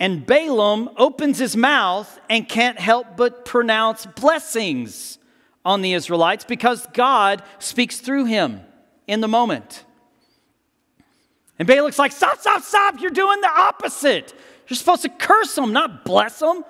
And 0.00 0.24
Balaam 0.24 0.90
opens 0.96 1.38
his 1.38 1.56
mouth 1.56 2.20
and 2.30 2.48
can't 2.48 2.78
help 2.78 3.16
but 3.16 3.44
pronounce 3.44 4.06
blessings 4.06 5.18
on 5.64 5.82
the 5.82 5.92
Israelites 5.92 6.44
because 6.44 6.86
God 6.94 7.42
speaks 7.58 8.00
through 8.00 8.26
him 8.26 8.60
in 9.06 9.20
the 9.20 9.28
moment. 9.28 9.84
And 11.58 11.66
Balak's 11.66 11.98
like, 11.98 12.12
stop, 12.12 12.38
stop, 12.38 12.62
stop. 12.62 13.00
You're 13.00 13.10
doing 13.10 13.40
the 13.40 13.50
opposite. 13.50 14.32
You're 14.68 14.76
supposed 14.76 15.02
to 15.02 15.08
curse 15.08 15.54
them, 15.54 15.72
not 15.72 16.04
bless 16.04 16.38
them. 16.38 16.64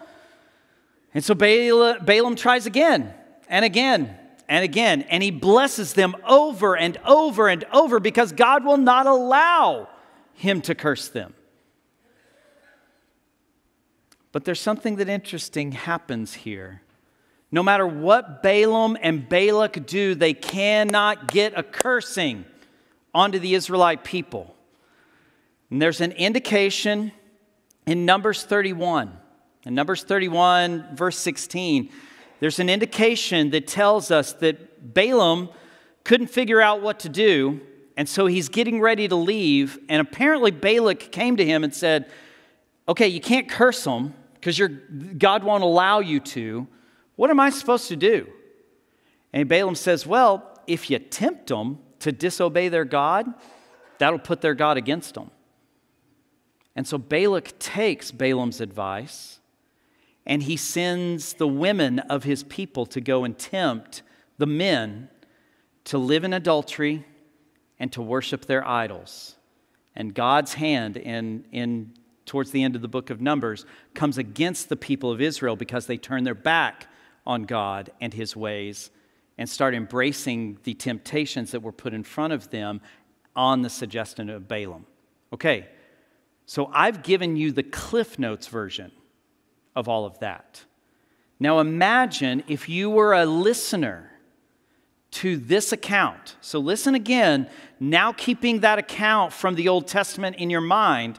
And 1.12 1.22
so 1.22 1.34
Balaam, 1.34 2.04
Balaam 2.04 2.36
tries 2.36 2.64
again 2.64 3.12
and 3.48 3.64
again 3.64 4.16
and 4.48 4.64
again, 4.64 5.02
and 5.02 5.22
he 5.22 5.30
blesses 5.30 5.92
them 5.92 6.16
over 6.26 6.76
and 6.76 6.96
over 7.04 7.48
and 7.48 7.64
over 7.72 8.00
because 8.00 8.32
God 8.32 8.64
will 8.64 8.78
not 8.78 9.06
allow 9.06 9.88
him 10.32 10.62
to 10.62 10.74
curse 10.74 11.08
them. 11.08 11.34
But 14.32 14.44
there's 14.44 14.60
something 14.60 14.96
that 14.96 15.08
interesting 15.08 15.72
happens 15.72 16.34
here. 16.34 16.82
No 17.50 17.62
matter 17.62 17.86
what 17.86 18.42
Balaam 18.42 18.96
and 19.00 19.26
Balak 19.28 19.86
do, 19.86 20.14
they 20.14 20.34
cannot 20.34 21.32
get 21.32 21.54
a 21.56 21.62
cursing 21.62 22.44
onto 23.14 23.38
the 23.38 23.54
Israelite 23.54 24.04
people. 24.04 24.54
And 25.70 25.80
there's 25.80 26.00
an 26.00 26.12
indication 26.12 27.12
in 27.86 28.04
Numbers 28.04 28.44
31. 28.44 29.16
In 29.64 29.74
Numbers 29.74 30.02
31, 30.02 30.94
verse 30.94 31.18
16, 31.18 31.90
there's 32.40 32.58
an 32.58 32.68
indication 32.68 33.50
that 33.50 33.66
tells 33.66 34.10
us 34.10 34.34
that 34.34 34.94
Balaam 34.94 35.48
couldn't 36.04 36.28
figure 36.28 36.60
out 36.60 36.80
what 36.80 37.00
to 37.00 37.08
do, 37.08 37.60
and 37.96 38.08
so 38.08 38.26
he's 38.26 38.48
getting 38.48 38.80
ready 38.80 39.08
to 39.08 39.16
leave. 39.16 39.78
And 39.88 40.00
apparently, 40.00 40.50
Balak 40.50 41.10
came 41.10 41.36
to 41.36 41.44
him 41.44 41.64
and 41.64 41.74
said, 41.74 42.10
Okay, 42.88 43.08
you 43.08 43.20
can't 43.20 43.48
curse 43.48 43.84
them 43.84 44.14
because 44.34 44.60
God 45.18 45.44
won't 45.44 45.62
allow 45.62 46.00
you 46.00 46.20
to. 46.20 46.66
What 47.16 47.30
am 47.30 47.38
I 47.38 47.50
supposed 47.50 47.88
to 47.88 47.96
do? 47.96 48.28
And 49.32 49.48
Balaam 49.48 49.74
says, 49.74 50.06
Well, 50.06 50.58
if 50.66 50.90
you 50.90 50.98
tempt 50.98 51.48
them 51.48 51.78
to 52.00 52.12
disobey 52.12 52.68
their 52.68 52.84
God, 52.84 53.26
that'll 53.98 54.18
put 54.18 54.40
their 54.40 54.54
God 54.54 54.76
against 54.76 55.14
them. 55.14 55.30
And 56.74 56.86
so 56.86 56.96
Balak 56.96 57.58
takes 57.58 58.12
Balaam's 58.12 58.60
advice 58.60 59.40
and 60.24 60.42
he 60.42 60.56
sends 60.56 61.32
the 61.32 61.48
women 61.48 61.98
of 61.98 62.22
his 62.22 62.44
people 62.44 62.86
to 62.86 63.00
go 63.00 63.24
and 63.24 63.36
tempt 63.36 64.02
the 64.36 64.46
men 64.46 65.08
to 65.84 65.98
live 65.98 66.22
in 66.22 66.32
adultery 66.32 67.04
and 67.80 67.90
to 67.92 68.02
worship 68.02 68.44
their 68.44 68.66
idols. 68.66 69.36
And 69.96 70.14
God's 70.14 70.54
hand 70.54 70.96
in, 70.96 71.44
in 71.50 71.94
towards 72.28 72.52
the 72.52 72.62
end 72.62 72.76
of 72.76 72.82
the 72.82 72.88
book 72.88 73.10
of 73.10 73.20
Numbers 73.20 73.66
comes 73.94 74.18
against 74.18 74.68
the 74.68 74.76
people 74.76 75.10
of 75.10 75.20
Israel 75.20 75.56
because 75.56 75.86
they 75.86 75.96
turn 75.96 76.22
their 76.22 76.34
back 76.34 76.86
on 77.26 77.42
God 77.42 77.90
and 78.00 78.14
his 78.14 78.36
ways 78.36 78.90
and 79.36 79.48
start 79.48 79.74
embracing 79.74 80.58
the 80.62 80.74
temptations 80.74 81.50
that 81.50 81.62
were 81.62 81.72
put 81.72 81.94
in 81.94 82.04
front 82.04 82.32
of 82.32 82.50
them 82.50 82.80
on 83.34 83.62
the 83.62 83.70
suggestion 83.70 84.30
of 84.30 84.46
Balaam. 84.46 84.86
Okay, 85.32 85.68
so 86.46 86.70
I've 86.72 87.02
given 87.02 87.36
you 87.36 87.52
the 87.52 87.62
Cliff 87.62 88.18
Notes 88.18 88.46
version 88.46 88.92
of 89.74 89.88
all 89.88 90.04
of 90.04 90.18
that. 90.20 90.64
Now 91.40 91.60
imagine 91.60 92.42
if 92.48 92.68
you 92.68 92.90
were 92.90 93.12
a 93.12 93.26
listener 93.26 94.10
to 95.10 95.36
this 95.36 95.72
account. 95.72 96.36
So 96.40 96.58
listen 96.58 96.94
again, 96.94 97.48
now 97.80 98.12
keeping 98.12 98.60
that 98.60 98.78
account 98.78 99.32
from 99.32 99.54
the 99.54 99.68
Old 99.68 99.86
Testament 99.86 100.36
in 100.36 100.50
your 100.50 100.60
mind. 100.60 101.18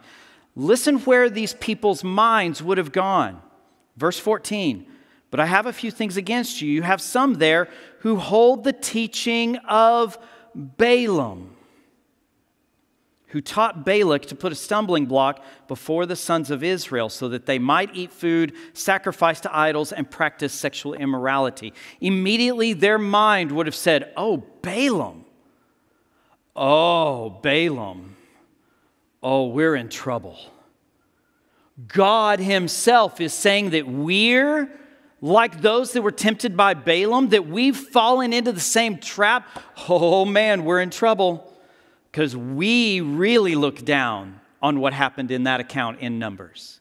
Listen 0.60 0.98
where 1.00 1.30
these 1.30 1.54
people's 1.54 2.04
minds 2.04 2.62
would 2.62 2.78
have 2.78 2.92
gone. 2.92 3.42
Verse 3.96 4.20
14. 4.20 4.86
But 5.32 5.40
I 5.40 5.46
have 5.46 5.66
a 5.66 5.74
few 5.74 5.92
things 5.92 6.18
against 6.18 6.62
you. 6.62 6.70
You 6.70 6.82
have 6.82 7.02
some 7.02 7.36
there 7.36 7.70
who 8.00 8.18
hold 8.18 8.64
the 8.64 8.74
teaching 8.74 9.58
of 9.58 10.18
Balaam 10.56 11.56
who 13.30 13.42
taught 13.42 13.86
Balak 13.86 14.24
to 14.24 14.36
put 14.36 14.52
a 14.52 14.56
stumbling 14.56 15.06
block 15.06 15.44
before 15.68 16.06
the 16.06 16.16
sons 16.16 16.50
of 16.50 16.64
Israel 16.64 17.10
so 17.10 17.30
that 17.30 17.46
they 17.46 17.60
might 17.60 17.96
eat 17.96 18.12
food 18.12 18.54
sacrifice 18.74 19.40
to 19.42 19.56
idols 19.56 19.92
and 19.92 20.10
practice 20.10 20.52
sexual 20.52 20.96
immorality. 20.96 21.74
Immediately 22.02 22.74
their 22.74 22.98
mind 22.98 23.52
would 23.52 23.68
have 23.68 23.76
said, 23.76 24.12
Oh, 24.18 24.38
Balaam. 24.62 25.26
Oh, 26.56 27.30
Balaam. 27.42 28.16
Oh, 29.22 29.48
we're 29.48 29.76
in 29.76 29.90
trouble. 29.90 30.38
God 31.88 32.40
Himself 32.40 33.22
is 33.22 33.34
saying 33.34 33.72
that 33.72 33.88
we're 33.88 34.70
like 35.22 35.62
those 35.62 35.92
that 35.94 36.02
were 36.02 36.12
tempted 36.12 36.56
by 36.56 36.74
Balaam, 36.74 37.30
that 37.30 37.48
we've 37.48 37.76
fallen 37.76 38.32
into 38.32 38.52
the 38.52 38.60
same 38.60 38.98
trap. 38.98 39.48
Oh 39.90 40.24
man, 40.26 40.64
we're 40.64 40.82
in 40.82 40.90
trouble 40.90 41.54
because 42.12 42.36
we 42.36 43.02
really 43.02 43.56
look 43.56 43.84
down 43.84 44.40
on 44.62 44.80
what 44.80 44.94
happened 44.94 45.32
in 45.32 45.44
that 45.44 45.60
account 45.60 46.00
in 46.00 46.20
Numbers. 46.20 46.80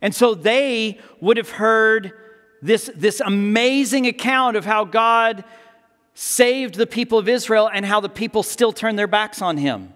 And 0.00 0.14
so 0.14 0.34
they 0.34 0.98
would 1.20 1.36
have 1.36 1.50
heard 1.50 2.12
this, 2.60 2.90
this 2.94 3.20
amazing 3.20 4.06
account 4.06 4.56
of 4.56 4.64
how 4.64 4.84
God 4.84 5.44
saved 6.14 6.74
the 6.74 6.86
people 6.86 7.18
of 7.18 7.28
Israel 7.28 7.70
and 7.72 7.84
how 7.84 8.00
the 8.00 8.08
people 8.08 8.42
still 8.42 8.72
turned 8.72 8.98
their 8.98 9.06
backs 9.06 9.40
on 9.40 9.56
him 9.56 9.92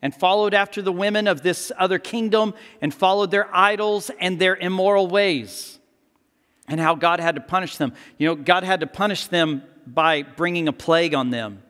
and 0.00 0.14
followed 0.14 0.54
after 0.54 0.80
the 0.80 0.92
women 0.92 1.26
of 1.26 1.42
this 1.42 1.72
other 1.78 1.98
kingdom 1.98 2.54
and 2.80 2.94
followed 2.94 3.30
their 3.30 3.48
idols 3.54 4.10
and 4.20 4.38
their 4.38 4.56
immoral 4.56 5.08
ways 5.08 5.78
and 6.68 6.80
how 6.80 6.94
God 6.94 7.20
had 7.20 7.34
to 7.34 7.40
punish 7.40 7.76
them. 7.76 7.92
You 8.18 8.28
know, 8.28 8.34
God 8.36 8.62
had 8.62 8.80
to 8.80 8.86
punish 8.86 9.26
them 9.26 9.62
by 9.86 10.22
bringing 10.22 10.68
a 10.68 10.72
plague 10.72 11.14
on 11.14 11.30
them 11.30 11.62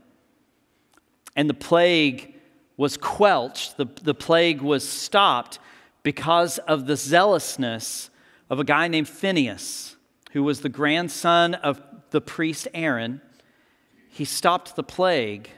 and 1.39 1.49
the 1.49 1.55
plague 1.55 2.35
was 2.77 2.97
quelched, 2.97 3.77
the, 3.77 3.87
the 4.03 4.13
plague 4.13 4.61
was 4.61 4.87
stopped 4.87 5.61
because 6.03 6.59
of 6.59 6.87
the 6.87 6.97
zealousness 6.97 8.11
of 8.51 8.59
a 8.59 8.65
guy 8.65 8.89
named 8.89 9.09
Phineas, 9.09 9.95
who 10.33 10.43
was 10.43 10.63
the 10.63 10.69
grandson 10.69 11.55
of 11.55 11.81
the 12.11 12.21
priest 12.21 12.67
Aaron. 12.75 13.21
He 14.09 14.25
stopped 14.25 14.75
the 14.75 14.83
plague, 14.83 15.49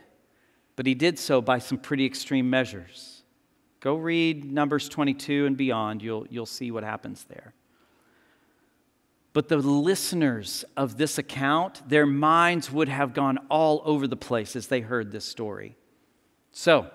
but 0.80 0.86
he 0.86 0.94
did 0.94 1.18
so 1.18 1.42
by 1.42 1.58
some 1.58 1.76
pretty 1.76 2.06
extreme 2.06 2.48
measures. 2.48 3.22
Go 3.80 3.96
read 3.96 4.50
Numbers 4.50 4.88
22 4.88 5.44
and 5.44 5.54
beyond, 5.54 6.00
you'll, 6.00 6.26
you'll 6.30 6.46
see 6.46 6.70
what 6.70 6.84
happens 6.84 7.24
there. 7.24 7.52
But 9.34 9.48
the 9.48 9.58
listeners 9.58 10.64
of 10.78 10.96
this 10.96 11.18
account, 11.18 11.86
their 11.86 12.06
minds 12.06 12.72
would 12.72 12.88
have 12.88 13.12
gone 13.12 13.36
all 13.50 13.82
over 13.84 14.06
the 14.06 14.16
place 14.16 14.56
as 14.56 14.68
they 14.68 14.80
heard 14.80 15.12
this 15.12 15.26
story. 15.26 15.76
So, 16.50 16.90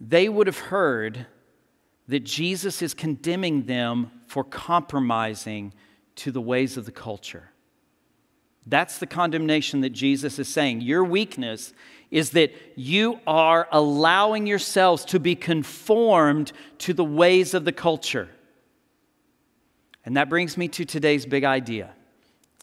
they 0.00 0.28
would 0.28 0.48
have 0.48 0.58
heard 0.58 1.26
that 2.08 2.24
Jesus 2.24 2.82
is 2.82 2.94
condemning 2.94 3.66
them 3.66 4.10
for 4.26 4.42
compromising 4.42 5.72
to 6.16 6.32
the 6.32 6.40
ways 6.40 6.76
of 6.76 6.84
the 6.84 6.90
culture. 6.90 7.52
That's 8.66 8.98
the 8.98 9.06
condemnation 9.06 9.80
that 9.82 9.90
Jesus 9.90 10.38
is 10.38 10.48
saying. 10.48 10.80
Your 10.80 11.04
weakness 11.04 11.72
is 12.10 12.30
that 12.30 12.52
you 12.74 13.20
are 13.26 13.68
allowing 13.70 14.46
yourselves 14.46 15.04
to 15.06 15.20
be 15.20 15.34
conformed 15.34 16.52
to 16.78 16.92
the 16.92 17.04
ways 17.04 17.54
of 17.54 17.64
the 17.64 17.72
culture. 17.72 18.28
And 20.04 20.16
that 20.16 20.28
brings 20.28 20.56
me 20.56 20.68
to 20.68 20.84
today's 20.84 21.26
big 21.26 21.44
idea. 21.44 21.90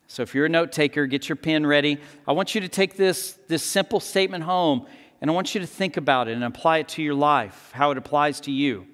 So 0.08 0.24
if 0.24 0.36
you're 0.36 0.46
a 0.46 0.50
note 0.50 0.72
taker, 0.72 1.08
get 1.08 1.28
your 1.28 1.36
pen 1.36 1.66
ready. 1.66 1.98
I 2.28 2.34
want 2.34 2.54
you 2.56 2.62
to 2.62 2.70
take 2.70 2.96
this, 2.96 3.38
this 3.48 3.64
simple 3.64 4.00
statement 4.00 4.44
home 4.44 4.86
and 5.22 5.32
I 5.32 5.34
want 5.34 5.56
you 5.56 5.62
to 5.62 5.68
think 5.68 5.96
about 5.96 6.28
it 6.28 6.34
and 6.34 6.44
apply 6.44 6.80
it 6.80 6.90
to 6.90 7.02
your 7.02 7.14
life, 7.14 7.72
how 7.74 7.92
it 7.92 7.98
applies 7.98 8.42
to 8.42 8.52
you. 8.52 8.86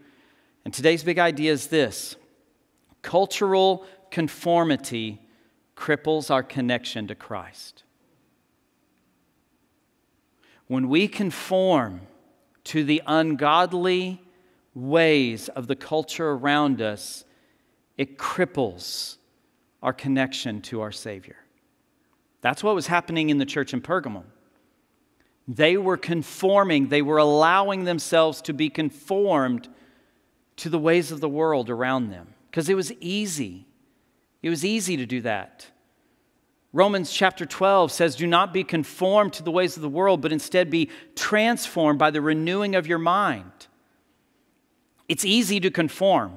And 0.63 0.71
today's 0.71 1.03
big 1.03 1.17
idea 1.17 1.51
is 1.51 1.67
this 1.67 2.15
cultural 3.01 3.85
conformity 4.11 5.19
cripples 5.79 6.29
our 6.29 6.43
connection 6.43 7.07
to 7.07 7.15
Christ. 7.15 7.83
When 10.67 10.89
we 10.89 11.07
conform 11.07 12.01
to 12.65 12.83
the 12.83 13.01
ungodly 13.07 14.21
ways 14.75 15.47
of 15.47 15.67
the 15.67 15.77
culture 15.77 16.31
around 16.31 16.81
us, 16.81 17.23
it 17.97 18.17
cripples 18.17 19.15
our 19.81 19.93
connection 19.93 20.61
to 20.63 20.81
our 20.81 20.91
Savior. 20.91 21.37
That's 22.41 22.61
what 22.61 22.75
was 22.75 22.87
happening 22.87 23.29
in 23.29 23.37
the 23.37 23.45
church 23.45 23.73
in 23.73 23.81
Pergamum. 23.81 24.25
They 25.47 25.77
were 25.77 25.97
conforming, 25.97 26.89
they 26.89 27.01
were 27.01 27.17
allowing 27.17 27.85
themselves 27.85 28.41
to 28.43 28.53
be 28.53 28.69
conformed 28.69 29.69
to 30.57 30.69
the 30.69 30.77
ways 30.77 31.11
of 31.11 31.21
the 31.21 31.29
world 31.29 31.69
around 31.69 32.09
them 32.09 32.33
because 32.51 32.67
it 32.67 32.75
was 32.75 32.91
easy. 32.99 33.65
It 34.41 34.49
was 34.49 34.63
easy 34.63 34.97
to 34.97 35.05
do 35.05 35.21
that. 35.21 35.67
Romans 36.71 37.11
chapter 37.11 37.45
12 37.45 37.91
says, 37.91 38.15
Do 38.15 38.27
not 38.27 38.53
be 38.53 38.63
conformed 38.63 39.33
to 39.33 39.43
the 39.43 39.51
ways 39.51 39.75
of 39.75 39.81
the 39.81 39.89
world, 39.89 40.21
but 40.21 40.31
instead 40.31 40.69
be 40.69 40.89
transformed 41.15 41.97
by 41.97 42.11
the 42.11 42.21
renewing 42.21 42.75
of 42.75 42.85
your 42.85 42.99
mind. 42.99 43.67
It's 45.07 45.25
easy 45.25 45.59
to 45.61 45.71
conform. 45.71 46.33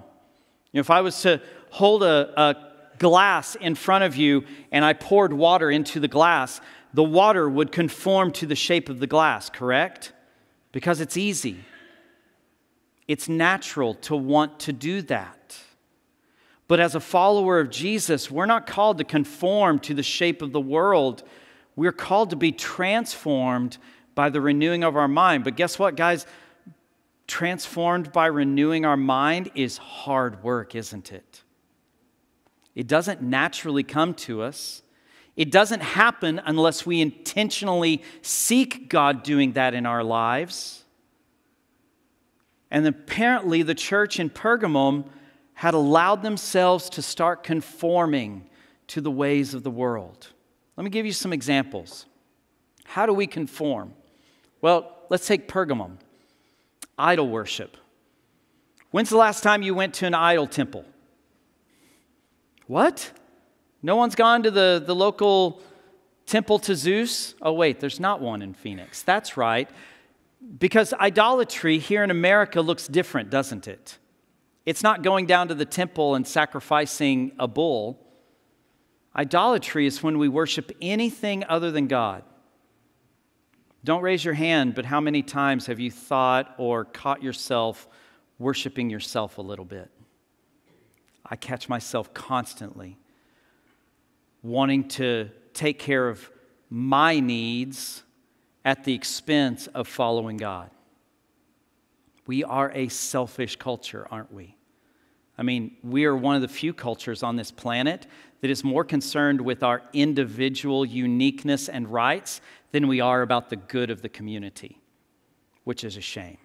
You 0.73 0.79
know, 0.79 0.81
if 0.81 0.91
I 0.91 1.03
was 1.03 1.21
to 1.23 1.43
hold 1.71 2.03
a, 2.03 2.33
a 2.41 2.57
glass 2.99 3.57
in 3.57 3.75
front 3.75 4.05
of 4.05 4.17
you 4.17 4.45
and 4.71 4.85
I 4.85 4.95
poured 4.95 5.35
water 5.35 5.71
into 5.71 6.01
the 6.01 6.09
glass, 6.09 6.61
the 6.95 7.03
water 7.03 7.49
would 7.49 7.71
conform 7.71 8.33
to 8.33 8.47
the 8.47 8.55
shape 8.55 8.88
of 8.88 9.01
the 9.01 9.07
glass, 9.07 9.51
correct? 9.51 10.12
Because 10.73 11.01
it's 11.01 11.19
easy. 11.19 11.65
It's 13.07 13.29
natural 13.29 13.95
to 13.95 14.17
want 14.17 14.61
to 14.61 14.73
do 14.73 15.03
that. 15.03 15.59
But 16.72 16.80
as 16.80 16.94
a 16.94 17.00
follower 17.00 17.61
of 17.61 17.68
Jesus, 17.68 18.30
we're 18.30 18.46
not 18.46 18.66
called 18.66 18.96
to 18.96 19.04
conform 19.04 19.78
to 19.80 19.92
the 19.92 20.02
shape 20.02 20.40
of 20.40 20.52
the 20.52 20.61
world. 20.62 21.22
We're 21.76 21.92
called 21.92 22.30
to 22.30 22.37
be 22.37 22.50
transformed 22.50 23.76
by 24.14 24.30
the 24.30 24.40
renewing 24.40 24.82
of 24.82 24.96
our 24.96 25.06
mind. 25.06 25.44
But 25.44 25.56
guess 25.56 25.78
what, 25.78 25.96
guys? 25.96 26.24
transformed 27.26 28.11
by 28.11 28.24
renewing 28.24 28.87
our 28.87 28.96
mind 28.96 29.50
is 29.54 29.76
hard 29.76 30.42
work, 30.42 30.74
isn't 30.74 31.12
it? 31.12 31.42
It 32.74 32.87
doesn't 32.87 33.20
naturally 33.20 33.82
come 33.82 34.14
to 34.14 34.40
us. 34.40 34.80
It 35.37 35.50
doesn't 35.50 35.82
happen 35.82 36.40
unless 36.42 36.87
we 36.87 37.02
intentionally 37.02 38.02
seek 38.22 38.88
God 38.88 39.22
doing 39.22 39.52
that 39.52 39.74
in 39.74 39.85
our 39.85 40.02
lives. 40.02 40.85
And 42.70 42.87
apparently, 42.87 43.62
the 43.62 43.74
church 43.74 44.18
in 44.18 44.30
Pergamum 44.30 45.04
had 45.62 45.75
allowed 45.75 46.25
themselves 46.25 46.90
to 46.90 47.01
start 47.01 47.44
conforming 47.44 48.44
to 48.88 49.01
the 49.01 49.12
ways 49.12 49.55
of 49.55 49.62
the 49.62 49.70
world. 49.70 50.27
Let 50.77 50.83
me 50.83 50.90
give 50.90 51.07
you 51.07 51.12
some 51.12 51.33
examples. 51.33 52.05
How 52.83 53.07
do 53.07 53.12
we 53.12 53.29
conform? 53.29 53.94
Well, 54.61 54.92
let's 55.09 55.25
take 55.25 55.46
Pergamum 55.46 55.98
idol 56.98 57.29
worship. 57.29 57.77
When's 58.90 59.09
the 59.09 59.16
last 59.16 59.44
time 59.44 59.62
you 59.62 59.72
went 59.72 59.94
to 59.94 60.07
an 60.07 60.14
idol 60.14 60.48
temple? 60.48 60.85
What? 62.66 63.12
No 63.85 63.94
one's 63.94 64.16
gone 64.16 64.42
to 64.42 64.51
the, 64.51 64.83
the 64.85 64.96
local 64.96 65.62
temple 66.27 66.59
to 66.59 66.75
Zeus? 66.75 67.37
Oh, 67.40 67.53
wait, 67.53 67.79
there's 67.79 68.01
not 68.01 68.20
one 68.20 68.42
in 68.42 68.53
Phoenix. 68.53 69.05
That's 69.05 69.37
right. 69.37 69.70
Because 70.59 70.92
idolatry 70.94 71.79
here 71.79 72.03
in 72.03 72.11
America 72.11 72.61
looks 72.61 72.88
different, 72.88 73.31
doesn't 73.31 73.68
it? 73.68 73.98
It's 74.64 74.83
not 74.83 75.03
going 75.03 75.27
down 75.27 75.48
to 75.48 75.55
the 75.55 75.64
temple 75.64 76.14
and 76.14 76.27
sacrificing 76.27 77.33
a 77.38 77.48
bull. 77.48 77.98
Idolatry 79.14 79.87
is 79.87 80.03
when 80.03 80.18
we 80.18 80.29
worship 80.29 80.72
anything 80.81 81.44
other 81.48 81.70
than 81.70 81.88
God. 81.88 82.25
Don't 83.85 84.03
raise 84.03 84.25
your 84.25 84.35
hand, 84.35 84.75
but 84.75 84.85
how 84.85 85.01
many 85.01 85.22
times 85.22 85.66
have 85.66 85.81
you 85.81 85.90
thought 85.90 86.55
or 86.57 86.85
caught 86.85 87.22
yourself 87.22 87.88
worshiping 88.38 88.88
yourself 88.88 89.38
a 89.38 89.42
little 89.42 89.64
bit? 89.64 89.90
I 91.27 91.37
catch 91.37 91.68
myself 91.68 92.14
constantly 92.14 92.98
wanting 94.42 94.88
to 94.88 95.31
take 95.55 95.79
care 95.79 96.09
of 96.09 96.31
my 96.68 97.20
needs 97.20 98.03
at 98.64 98.85
the 98.85 98.94
expense 98.94 99.66
of 99.68 99.88
following 99.88 100.37
God. 100.37 100.70
We 102.26 102.44
are 102.44 102.70
a 102.72 102.88
selfish 102.88 103.56
culture, 103.56 104.06
aren't 104.11 104.32
we? 104.32 104.56
I 105.37 105.42
mean, 105.42 105.76
we 105.82 106.04
are 106.04 106.16
one 106.16 106.37
of 106.37 106.42
the 106.42 106.48
few 106.48 106.72
cultures 106.72 107.22
on 107.22 107.37
this 107.37 107.50
planet 107.50 108.06
that 108.42 108.50
is 108.50 108.62
more 108.62 108.85
concerned 108.85 109.40
with 109.40 109.62
our 109.62 109.82
individual 109.92 110.85
uniqueness 110.85 111.68
and 111.68 111.88
rights 111.88 112.40
than 112.70 112.87
we 112.87 113.00
are 113.00 113.22
about 113.22 113.50
the 113.50 113.56
good 113.56 113.90
of 113.90 114.02
the 114.02 114.08
community, 114.08 114.80
which 115.64 115.85
is 115.85 115.96
a 115.96 116.00
shame. 116.00 116.38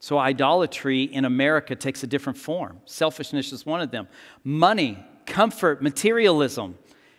So, 0.00 0.18
idolatry 0.18 1.02
in 1.02 1.24
America 1.24 1.74
takes 1.74 2.02
a 2.04 2.06
different 2.06 2.38
form. 2.38 2.80
Selfishness 2.84 3.52
is 3.52 3.66
one 3.66 3.80
of 3.80 3.90
them. 3.90 4.06
Money, 4.44 5.04
comfort, 5.26 5.82
materialism. 5.82 6.78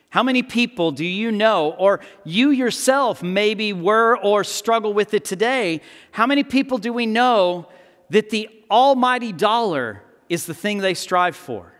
How 0.09 0.23
many 0.23 0.41
people 0.41 0.91
do 0.91 1.05
you 1.05 1.31
know, 1.31 1.71
or 1.77 1.99
you 2.23 2.49
yourself 2.49 3.21
maybe 3.21 3.73
were 3.73 4.17
or 4.17 4.43
struggle 4.43 4.91
with 4.91 5.13
it 5.13 5.23
today? 5.23 5.81
How 6.11 6.25
many 6.25 6.43
people 6.43 6.79
do 6.79 6.91
we 6.91 7.05
know 7.05 7.67
that 8.09 8.31
the 8.31 8.49
almighty 8.71 9.31
dollar 9.31 10.01
is 10.27 10.47
the 10.47 10.55
thing 10.55 10.79
they 10.79 10.95
strive 10.95 11.35
for? 11.35 11.73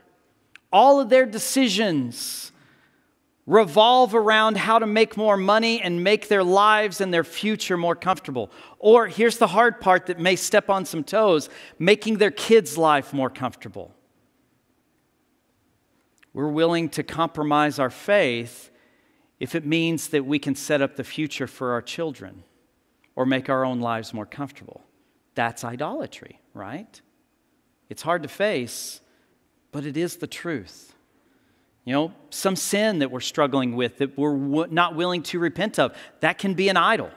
All 0.71 0.99
of 0.99 1.09
their 1.09 1.25
decisions 1.25 2.51
revolve 3.47 4.13
around 4.13 4.57
how 4.57 4.77
to 4.77 4.85
make 4.85 5.17
more 5.17 5.35
money 5.35 5.81
and 5.81 6.03
make 6.03 6.27
their 6.27 6.43
lives 6.43 7.01
and 7.01 7.11
their 7.11 7.23
future 7.23 7.77
more 7.77 7.95
comfortable. 7.95 8.51
Or 8.77 9.07
here's 9.07 9.39
the 9.39 9.47
hard 9.47 9.81
part 9.81 10.05
that 10.05 10.19
may 10.19 10.35
step 10.35 10.69
on 10.69 10.85
some 10.85 11.03
toes 11.03 11.49
making 11.79 12.19
their 12.19 12.29
kids' 12.29 12.77
life 12.77 13.11
more 13.11 13.31
comfortable. 13.31 13.91
We're 16.33 16.49
willing 16.49 16.89
to 16.89 17.03
compromise 17.03 17.79
our 17.79 17.89
faith 17.89 18.69
if 19.39 19.55
it 19.55 19.65
means 19.65 20.09
that 20.09 20.25
we 20.25 20.39
can 20.39 20.55
set 20.55 20.81
up 20.81 20.95
the 20.95 21.03
future 21.03 21.47
for 21.47 21.71
our 21.71 21.81
children 21.81 22.43
or 23.15 23.25
make 23.25 23.49
our 23.49 23.65
own 23.65 23.79
lives 23.79 24.13
more 24.13 24.25
comfortable. 24.25 24.81
That's 25.35 25.63
idolatry, 25.63 26.41
right? 26.53 27.01
It's 27.89 28.01
hard 28.01 28.23
to 28.23 28.29
face, 28.29 29.01
but 29.71 29.85
it 29.85 29.97
is 29.97 30.17
the 30.17 30.27
truth. 30.27 30.93
You 31.85 31.93
know, 31.93 32.13
some 32.29 32.55
sin 32.55 32.99
that 32.99 33.09
we're 33.09 33.19
struggling 33.19 33.75
with 33.75 33.97
that 33.97 34.17
we're 34.17 34.37
w- 34.37 34.67
not 34.69 34.95
willing 34.95 35.23
to 35.23 35.39
repent 35.39 35.79
of, 35.79 35.95
that 36.19 36.37
can 36.37 36.53
be 36.53 36.69
an 36.69 36.77
idol. 36.77 37.09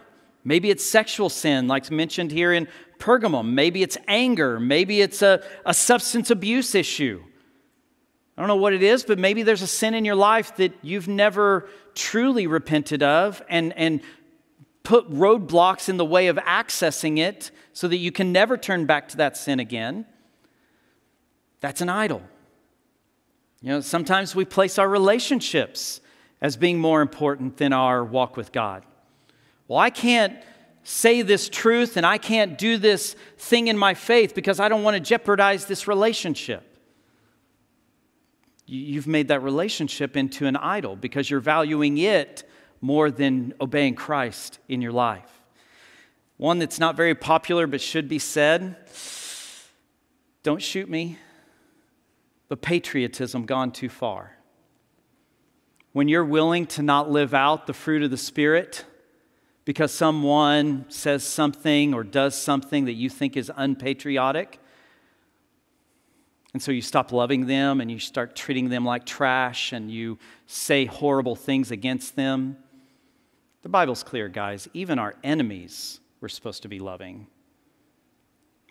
Maybe 0.44 0.70
it's 0.70 0.84
sexual 0.84 1.28
sin, 1.28 1.68
like 1.68 1.90
mentioned 1.90 2.32
here 2.32 2.52
in 2.52 2.68
Pergamum. 2.98 3.52
Maybe 3.52 3.82
it's 3.82 3.98
anger. 4.08 4.58
Maybe 4.58 5.00
it's 5.00 5.22
a, 5.22 5.44
a 5.66 5.74
substance 5.74 6.30
abuse 6.30 6.74
issue. 6.74 7.22
I 8.36 8.40
don't 8.40 8.48
know 8.48 8.56
what 8.56 8.72
it 8.72 8.82
is, 8.82 9.04
but 9.04 9.18
maybe 9.18 9.42
there's 9.42 9.62
a 9.62 9.66
sin 9.66 9.94
in 9.94 10.04
your 10.04 10.14
life 10.14 10.56
that 10.56 10.72
you've 10.82 11.08
never 11.08 11.68
truly 11.94 12.46
repented 12.46 13.02
of 13.02 13.42
and, 13.48 13.76
and 13.76 14.00
put 14.82 15.10
roadblocks 15.10 15.88
in 15.88 15.96
the 15.96 16.04
way 16.04 16.28
of 16.28 16.36
accessing 16.36 17.18
it 17.18 17.50
so 17.72 17.88
that 17.88 17.98
you 17.98 18.10
can 18.10 18.32
never 18.32 18.56
turn 18.56 18.86
back 18.86 19.08
to 19.08 19.16
that 19.18 19.36
sin 19.36 19.60
again. 19.60 20.06
That's 21.60 21.80
an 21.80 21.88
idol. 21.88 22.22
You 23.60 23.68
know, 23.68 23.80
sometimes 23.80 24.34
we 24.34 24.44
place 24.44 24.78
our 24.78 24.88
relationships 24.88 26.00
as 26.40 26.56
being 26.56 26.78
more 26.78 27.00
important 27.00 27.58
than 27.58 27.72
our 27.72 28.04
walk 28.04 28.36
with 28.36 28.50
God. 28.50 28.84
Well, 29.68 29.78
I 29.78 29.90
can't 29.90 30.36
say 30.82 31.22
this 31.22 31.48
truth 31.48 31.96
and 31.96 32.04
I 32.04 32.18
can't 32.18 32.58
do 32.58 32.76
this 32.76 33.14
thing 33.38 33.68
in 33.68 33.78
my 33.78 33.94
faith 33.94 34.34
because 34.34 34.58
I 34.58 34.68
don't 34.68 34.82
want 34.82 34.96
to 34.96 35.00
jeopardize 35.00 35.66
this 35.66 35.86
relationship. 35.86 36.71
You've 38.72 39.06
made 39.06 39.28
that 39.28 39.42
relationship 39.42 40.16
into 40.16 40.46
an 40.46 40.56
idol 40.56 40.96
because 40.96 41.28
you're 41.28 41.40
valuing 41.40 41.98
it 41.98 42.42
more 42.80 43.10
than 43.10 43.52
obeying 43.60 43.94
Christ 43.94 44.60
in 44.66 44.80
your 44.80 44.92
life. 44.92 45.42
One 46.38 46.58
that's 46.58 46.80
not 46.80 46.96
very 46.96 47.14
popular 47.14 47.66
but 47.66 47.82
should 47.82 48.08
be 48.08 48.18
said 48.18 48.76
don't 50.42 50.62
shoot 50.62 50.88
me 50.88 51.18
but 52.48 52.62
patriotism 52.62 53.44
gone 53.44 53.72
too 53.72 53.90
far. 53.90 54.38
When 55.92 56.08
you're 56.08 56.24
willing 56.24 56.64
to 56.68 56.82
not 56.82 57.10
live 57.10 57.34
out 57.34 57.66
the 57.66 57.74
fruit 57.74 58.02
of 58.02 58.10
the 58.10 58.16
Spirit 58.16 58.86
because 59.66 59.92
someone 59.92 60.86
says 60.88 61.24
something 61.24 61.92
or 61.92 62.04
does 62.04 62.34
something 62.34 62.86
that 62.86 62.94
you 62.94 63.10
think 63.10 63.36
is 63.36 63.52
unpatriotic, 63.54 64.61
and 66.52 66.62
so 66.62 66.70
you 66.70 66.82
stop 66.82 67.12
loving 67.12 67.46
them 67.46 67.80
and 67.80 67.90
you 67.90 67.98
start 67.98 68.36
treating 68.36 68.68
them 68.68 68.84
like 68.84 69.06
trash 69.06 69.72
and 69.72 69.90
you 69.90 70.18
say 70.46 70.84
horrible 70.84 71.34
things 71.34 71.70
against 71.70 72.14
them. 72.16 72.56
The 73.62 73.68
Bible's 73.68 74.02
clear, 74.02 74.28
guys. 74.28 74.68
Even 74.74 74.98
our 74.98 75.14
enemies 75.24 76.00
we're 76.22 76.28
supposed 76.28 76.62
to 76.62 76.68
be 76.68 76.78
loving. 76.78 77.26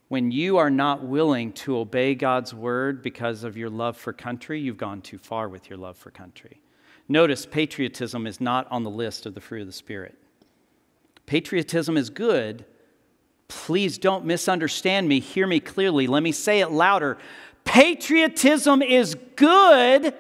When 0.08 0.32
you 0.32 0.58
are 0.58 0.70
not 0.70 1.04
willing 1.04 1.54
to 1.54 1.78
obey 1.78 2.16
God's 2.16 2.54
word 2.54 3.02
because 3.02 3.44
of 3.44 3.58
your 3.58 3.70
love 3.70 3.98
for 3.98 4.14
country, 4.14 4.60
you've 4.60 4.78
gone 4.78 5.02
too 5.02 5.18
far 5.18 5.50
with 5.50 5.70
your 5.70 5.78
love 5.78 5.98
for 5.98 6.12
country. 6.12 6.62
Notice 7.08 7.46
patriotism 7.46 8.26
is 8.26 8.40
not 8.40 8.72
on 8.72 8.84
the 8.84 8.90
list 8.90 9.26
of 9.26 9.36
the 9.36 9.42
fruit 9.42 9.62
of 9.62 9.68
the 9.68 9.74
Spirit. 9.74 10.18
Patriotism 11.26 11.98
is 11.98 12.10
good. 12.10 12.66
Please 13.50 13.98
don't 13.98 14.26
misunderstand 14.26 15.10
me. 15.10 15.20
Hear 15.20 15.46
me 15.46 15.60
clearly. 15.60 16.08
Let 16.08 16.24
me 16.24 16.32
say 16.32 16.62
it 16.62 16.72
louder. 16.72 17.18
Patriotism 17.64 18.82
is 18.82 19.16
good 19.36 20.14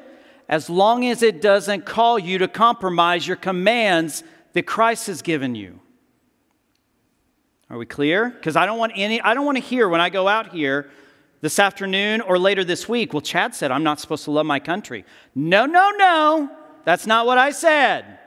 as 0.47 0.69
long 0.69 1.05
as 1.05 1.23
it 1.23 1.41
doesn't 1.41 1.85
call 1.85 2.19
you 2.19 2.37
to 2.39 2.47
compromise 2.47 3.27
your 3.27 3.37
commands 3.37 4.23
that 4.53 4.63
Christ 4.63 5.07
has 5.07 5.21
given 5.21 5.55
you. 5.55 5.79
Are 7.69 7.77
we 7.77 7.85
clear? 7.85 8.29
Because 8.29 8.57
I 8.57 8.65
don't 8.65 8.77
want 8.77 8.91
any, 8.95 9.21
I 9.21 9.33
don't 9.33 9.45
want 9.45 9.57
to 9.57 9.63
hear 9.63 9.87
when 9.87 10.01
I 10.01 10.09
go 10.09 10.27
out 10.27 10.51
here 10.51 10.89
this 11.39 11.57
afternoon 11.57 12.21
or 12.21 12.37
later 12.37 12.63
this 12.63 12.87
week, 12.87 13.13
well, 13.13 13.21
Chad 13.21 13.55
said 13.55 13.71
I'm 13.71 13.83
not 13.83 13.99
supposed 13.99 14.25
to 14.25 14.31
love 14.31 14.45
my 14.45 14.59
country. 14.59 15.05
No, 15.33 15.65
no, 15.65 15.91
no. 15.91 16.51
That's 16.83 17.07
not 17.07 17.25
what 17.25 17.37
I 17.37 17.51
said. 17.51 18.19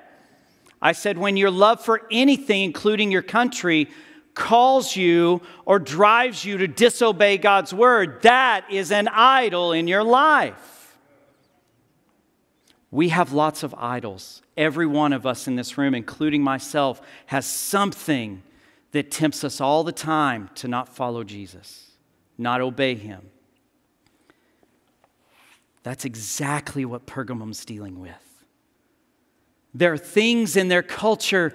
I 0.81 0.93
said 0.93 1.17
when 1.17 1.37
your 1.37 1.51
love 1.51 1.85
for 1.85 2.03
anything, 2.11 2.63
including 2.63 3.11
your 3.11 3.23
country, 3.23 3.89
calls 4.35 4.97
you 4.97 5.41
or 5.65 5.79
drives 5.79 6.45
you 6.45 6.59
to 6.59 6.67
disobey 6.67 7.39
God's 7.39 7.73
word, 7.73 8.23
that 8.23 8.71
is 8.71 8.91
an 8.91 9.09
idol 9.09 9.73
in 9.73 9.89
your 9.89 10.03
life. 10.03 10.97
We 12.91 13.09
have 13.09 13.33
lots 13.33 13.63
of 13.63 13.75
idols. 13.77 14.43
Every 14.57 14.87
one 14.87 15.13
of 15.13 15.27
us 15.27 15.49
in 15.49 15.57
this 15.57 15.77
room, 15.77 15.95
including 15.95 16.43
myself, 16.43 17.01
has 17.27 17.47
something 17.47 18.43
that 18.93 19.11
tempts 19.11 19.43
us 19.43 19.61
all 19.61 19.83
the 19.83 19.93
time 19.93 20.51
to 20.57 20.69
not 20.69 20.89
follow 20.89 21.25
Jesus, 21.25 21.91
not 22.39 22.61
obey 22.61 22.95
him. 22.95 23.31
That's 25.83 26.05
exactly 26.05 26.85
what 26.85 27.05
Pergamum's 27.05 27.65
dealing 27.65 28.01
with. 28.01 28.15
There 29.75 29.93
are 29.93 29.99
things 29.99 30.57
in 30.57 30.69
their 30.69 30.83
culture 30.83 31.53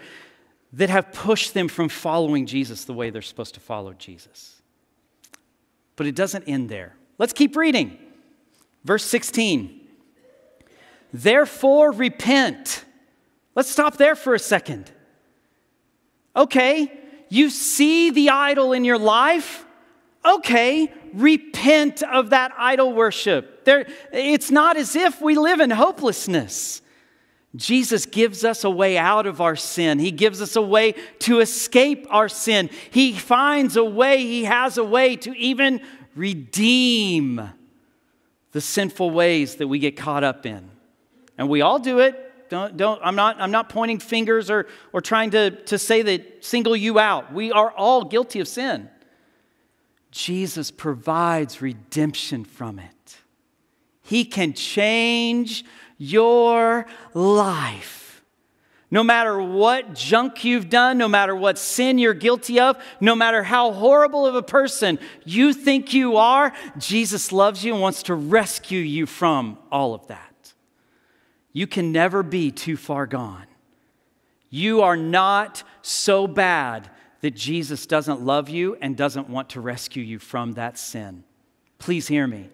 that 0.73 0.89
have 0.89 1.11
pushed 1.11 1.53
them 1.53 1.67
from 1.67 1.89
following 1.89 2.45
Jesus 2.45 2.85
the 2.85 2.93
way 2.93 3.09
they're 3.09 3.21
supposed 3.21 3.55
to 3.55 3.59
follow 3.59 3.93
Jesus. 3.93 4.61
But 5.95 6.07
it 6.07 6.15
doesn't 6.15 6.43
end 6.47 6.69
there. 6.69 6.95
Let's 7.17 7.33
keep 7.33 7.55
reading. 7.55 7.97
Verse 8.83 9.03
16. 9.03 9.87
Therefore, 11.11 11.91
repent. 11.91 12.85
Let's 13.55 13.69
stop 13.69 13.97
there 13.97 14.15
for 14.15 14.35
a 14.35 14.39
second. 14.39 14.91
Okay, 16.35 16.99
you 17.29 17.49
see 17.49 18.11
the 18.11 18.29
idol 18.29 18.73
in 18.73 18.85
your 18.85 18.99
life? 18.99 19.65
Okay, 20.23 20.93
repent 21.13 22.03
of 22.03 22.29
that 22.29 22.51
idol 22.57 22.93
worship. 22.93 23.65
There, 23.65 23.87
it's 24.13 24.51
not 24.51 24.77
as 24.77 24.95
if 24.95 25.21
we 25.21 25.35
live 25.35 25.59
in 25.59 25.71
hopelessness. 25.71 26.81
Jesus 27.55 28.05
gives 28.05 28.45
us 28.45 28.63
a 28.63 28.69
way 28.69 28.97
out 28.97 29.25
of 29.25 29.41
our 29.41 29.55
sin. 29.55 29.97
He 29.97 30.11
gives 30.11 30.41
us 30.41 30.55
a 30.55 30.61
way 30.61 30.93
to 31.19 31.39
escape 31.39 32.05
our 32.09 32.29
sin. 32.29 32.69
He 32.91 33.13
finds 33.13 33.75
a 33.75 33.83
way, 33.83 34.19
He 34.19 34.43
has 34.43 34.77
a 34.77 34.83
way 34.83 35.15
to 35.17 35.35
even 35.35 35.81
redeem 36.15 37.49
the 38.51 38.61
sinful 38.61 39.11
ways 39.11 39.55
that 39.55 39.67
we 39.67 39.79
get 39.79 39.97
caught 39.97 40.23
up 40.23 40.45
in. 40.45 40.69
And 41.37 41.49
we 41.49 41.61
all 41.61 41.79
do 41.79 41.99
it. 41.99 42.49
Don't, 42.49 42.77
don't, 42.77 42.99
I'm, 43.03 43.15
not, 43.15 43.39
I'm 43.39 43.51
not 43.51 43.69
pointing 43.69 43.99
fingers 43.99 44.49
or, 44.49 44.67
or 44.91 45.01
trying 45.01 45.31
to, 45.31 45.51
to 45.65 45.77
say 45.77 46.01
that 46.01 46.43
single 46.43 46.75
you 46.75 46.99
out. 46.99 47.31
We 47.31 47.51
are 47.51 47.71
all 47.71 48.03
guilty 48.03 48.39
of 48.39 48.47
sin. 48.47 48.89
Jesus 50.11 50.71
provides 50.71 51.61
redemption 51.61 52.43
from 52.43 52.79
it. 52.79 53.17
He 54.01 54.25
can 54.25 54.53
change 54.53 55.63
your 55.99 56.87
life. 57.13 58.23
No 58.89 59.03
matter 59.03 59.39
what 59.39 59.93
junk 59.93 60.43
you've 60.43 60.67
done, 60.67 60.97
no 60.97 61.07
matter 61.07 61.35
what 61.35 61.59
sin 61.59 61.99
you're 61.99 62.15
guilty 62.15 62.59
of, 62.59 62.75
no 62.99 63.13
matter 63.13 63.43
how 63.43 63.71
horrible 63.71 64.25
of 64.25 64.33
a 64.33 64.41
person 64.41 64.97
you 65.25 65.53
think 65.53 65.93
you 65.93 66.17
are, 66.17 66.51
Jesus 66.79 67.31
loves 67.31 67.63
you 67.63 67.73
and 67.73 67.81
wants 67.81 68.01
to 68.03 68.15
rescue 68.15 68.79
you 68.79 69.05
from 69.05 69.59
all 69.71 69.93
of 69.93 70.07
that. 70.07 70.53
You 71.53 71.67
can 71.67 71.91
never 71.91 72.23
be 72.23 72.49
too 72.49 72.77
far 72.77 73.05
gone. 73.05 73.45
You 74.49 74.81
are 74.81 74.97
not 74.97 75.61
so 75.83 76.25
bad 76.25 76.89
that 77.21 77.35
Jesus 77.35 77.85
doesn't 77.85 78.21
love 78.21 78.49
you 78.49 78.75
and 78.81 78.97
doesn't 78.97 79.29
want 79.29 79.49
to 79.49 79.61
rescue 79.61 80.01
you 80.01 80.17
from 80.17 80.53
that 80.53 80.79
sin. 80.79 81.23
Please 81.77 82.07
hear 82.07 82.25
me. 82.25 82.49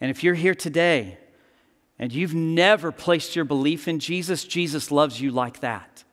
And 0.00 0.10
if 0.10 0.24
you're 0.24 0.34
here 0.34 0.54
today 0.54 1.18
and 1.98 2.12
you've 2.12 2.34
never 2.34 2.90
placed 2.90 3.36
your 3.36 3.44
belief 3.44 3.86
in 3.86 3.98
Jesus, 3.98 4.44
Jesus 4.44 4.90
loves 4.90 5.20
you 5.20 5.30
like 5.30 5.60
that. 5.60 6.04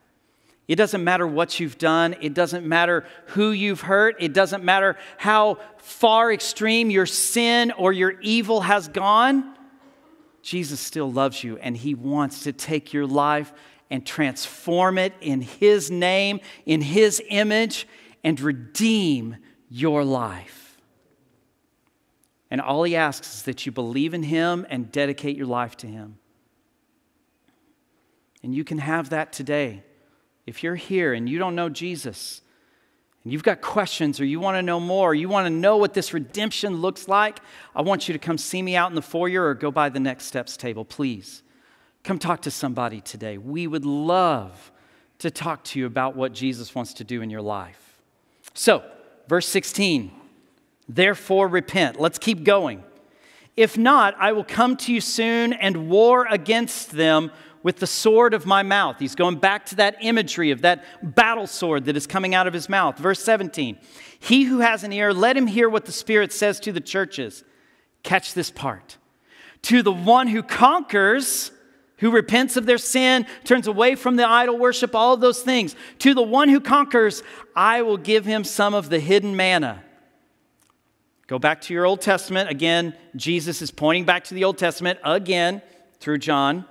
It 0.68 0.76
doesn't 0.76 1.02
matter 1.02 1.26
what 1.26 1.58
you've 1.58 1.78
done. 1.78 2.14
It 2.20 2.32
doesn't 2.32 2.64
matter 2.64 3.04
who 3.26 3.50
you've 3.50 3.80
hurt. 3.80 4.14
It 4.20 4.32
doesn't 4.32 4.62
matter 4.62 4.96
how 5.16 5.58
far 5.78 6.32
extreme 6.32 6.90
your 6.90 7.06
sin 7.06 7.72
or 7.72 7.92
your 7.92 8.20
evil 8.20 8.60
has 8.60 8.86
gone. 8.86 9.56
Jesus 10.42 10.78
still 10.78 11.10
loves 11.10 11.42
you 11.42 11.56
and 11.58 11.76
he 11.76 11.94
wants 11.94 12.44
to 12.44 12.52
take 12.52 12.92
your 12.92 13.06
life 13.06 13.52
and 13.90 14.06
transform 14.06 14.96
it 14.96 15.12
in 15.20 15.40
his 15.40 15.90
name, 15.90 16.38
in 16.64 16.80
his 16.80 17.20
image, 17.28 17.88
and 18.22 18.38
redeem 18.38 19.38
your 19.68 20.04
life. 20.04 20.59
And 22.50 22.60
all 22.60 22.82
he 22.82 22.96
asks 22.96 23.36
is 23.36 23.42
that 23.44 23.64
you 23.64 23.72
believe 23.72 24.12
in 24.12 24.24
him 24.24 24.66
and 24.68 24.90
dedicate 24.90 25.36
your 25.36 25.46
life 25.46 25.76
to 25.78 25.86
him. 25.86 26.18
And 28.42 28.54
you 28.54 28.64
can 28.64 28.78
have 28.78 29.10
that 29.10 29.32
today. 29.32 29.84
If 30.46 30.62
you're 30.62 30.74
here 30.74 31.12
and 31.12 31.28
you 31.28 31.38
don't 31.38 31.54
know 31.54 31.68
Jesus, 31.68 32.42
and 33.22 33.32
you've 33.32 33.42
got 33.42 33.60
questions 33.60 34.18
or 34.18 34.24
you 34.24 34.40
want 34.40 34.56
to 34.56 34.62
know 34.62 34.80
more, 34.80 35.10
or 35.10 35.14
you 35.14 35.28
want 35.28 35.46
to 35.46 35.50
know 35.50 35.76
what 35.76 35.94
this 35.94 36.12
redemption 36.12 36.76
looks 36.76 37.06
like, 37.06 37.38
I 37.74 37.82
want 37.82 38.08
you 38.08 38.14
to 38.14 38.18
come 38.18 38.38
see 38.38 38.62
me 38.62 38.76
out 38.76 38.90
in 38.90 38.94
the 38.94 39.02
foyer 39.02 39.44
or 39.44 39.54
go 39.54 39.70
by 39.70 39.90
the 39.90 40.00
next 40.00 40.24
steps 40.24 40.56
table, 40.56 40.84
please. 40.84 41.42
Come 42.02 42.18
talk 42.18 42.42
to 42.42 42.50
somebody 42.50 43.00
today. 43.02 43.36
We 43.36 43.66
would 43.66 43.84
love 43.84 44.72
to 45.18 45.30
talk 45.30 45.62
to 45.64 45.78
you 45.78 45.84
about 45.84 46.16
what 46.16 46.32
Jesus 46.32 46.74
wants 46.74 46.94
to 46.94 47.04
do 47.04 47.20
in 47.20 47.28
your 47.28 47.42
life. 47.42 47.98
So, 48.54 48.82
verse 49.28 49.46
16. 49.46 50.10
Therefore, 50.94 51.46
repent. 51.46 52.00
Let's 52.00 52.18
keep 52.18 52.42
going. 52.42 52.82
If 53.56 53.78
not, 53.78 54.16
I 54.18 54.32
will 54.32 54.42
come 54.42 54.76
to 54.78 54.92
you 54.92 55.00
soon 55.00 55.52
and 55.52 55.88
war 55.88 56.26
against 56.28 56.90
them 56.90 57.30
with 57.62 57.76
the 57.76 57.86
sword 57.86 58.34
of 58.34 58.44
my 58.44 58.64
mouth. 58.64 58.96
He's 58.98 59.14
going 59.14 59.36
back 59.36 59.66
to 59.66 59.76
that 59.76 59.98
imagery 60.00 60.50
of 60.50 60.62
that 60.62 60.84
battle 61.02 61.46
sword 61.46 61.84
that 61.84 61.96
is 61.96 62.08
coming 62.08 62.34
out 62.34 62.48
of 62.48 62.52
his 62.52 62.68
mouth. 62.68 62.98
Verse 62.98 63.22
17 63.22 63.78
He 64.18 64.44
who 64.44 64.60
has 64.60 64.82
an 64.82 64.92
ear, 64.92 65.14
let 65.14 65.36
him 65.36 65.46
hear 65.46 65.68
what 65.68 65.84
the 65.84 65.92
Spirit 65.92 66.32
says 66.32 66.58
to 66.60 66.72
the 66.72 66.80
churches. 66.80 67.44
Catch 68.02 68.34
this 68.34 68.50
part. 68.50 68.96
To 69.62 69.82
the 69.82 69.92
one 69.92 70.26
who 70.26 70.42
conquers, 70.42 71.52
who 71.98 72.10
repents 72.10 72.56
of 72.56 72.66
their 72.66 72.78
sin, 72.78 73.26
turns 73.44 73.68
away 73.68 73.94
from 73.94 74.16
the 74.16 74.28
idol 74.28 74.58
worship, 74.58 74.96
all 74.96 75.14
of 75.14 75.20
those 75.20 75.42
things. 75.42 75.76
To 76.00 76.14
the 76.14 76.22
one 76.22 76.48
who 76.48 76.60
conquers, 76.60 77.22
I 77.54 77.82
will 77.82 77.98
give 77.98 78.24
him 78.24 78.42
some 78.42 78.74
of 78.74 78.88
the 78.88 78.98
hidden 78.98 79.36
manna 79.36 79.84
Go 81.30 81.38
back 81.38 81.60
to 81.60 81.72
your 81.72 81.86
Old 81.86 82.00
Testament. 82.00 82.50
Again, 82.50 82.92
Jesus 83.14 83.62
is 83.62 83.70
pointing 83.70 84.04
back 84.04 84.24
to 84.24 84.34
the 84.34 84.42
Old 84.42 84.58
Testament 84.58 84.98
again 85.04 85.62
through 86.00 86.18
John. 86.18 86.64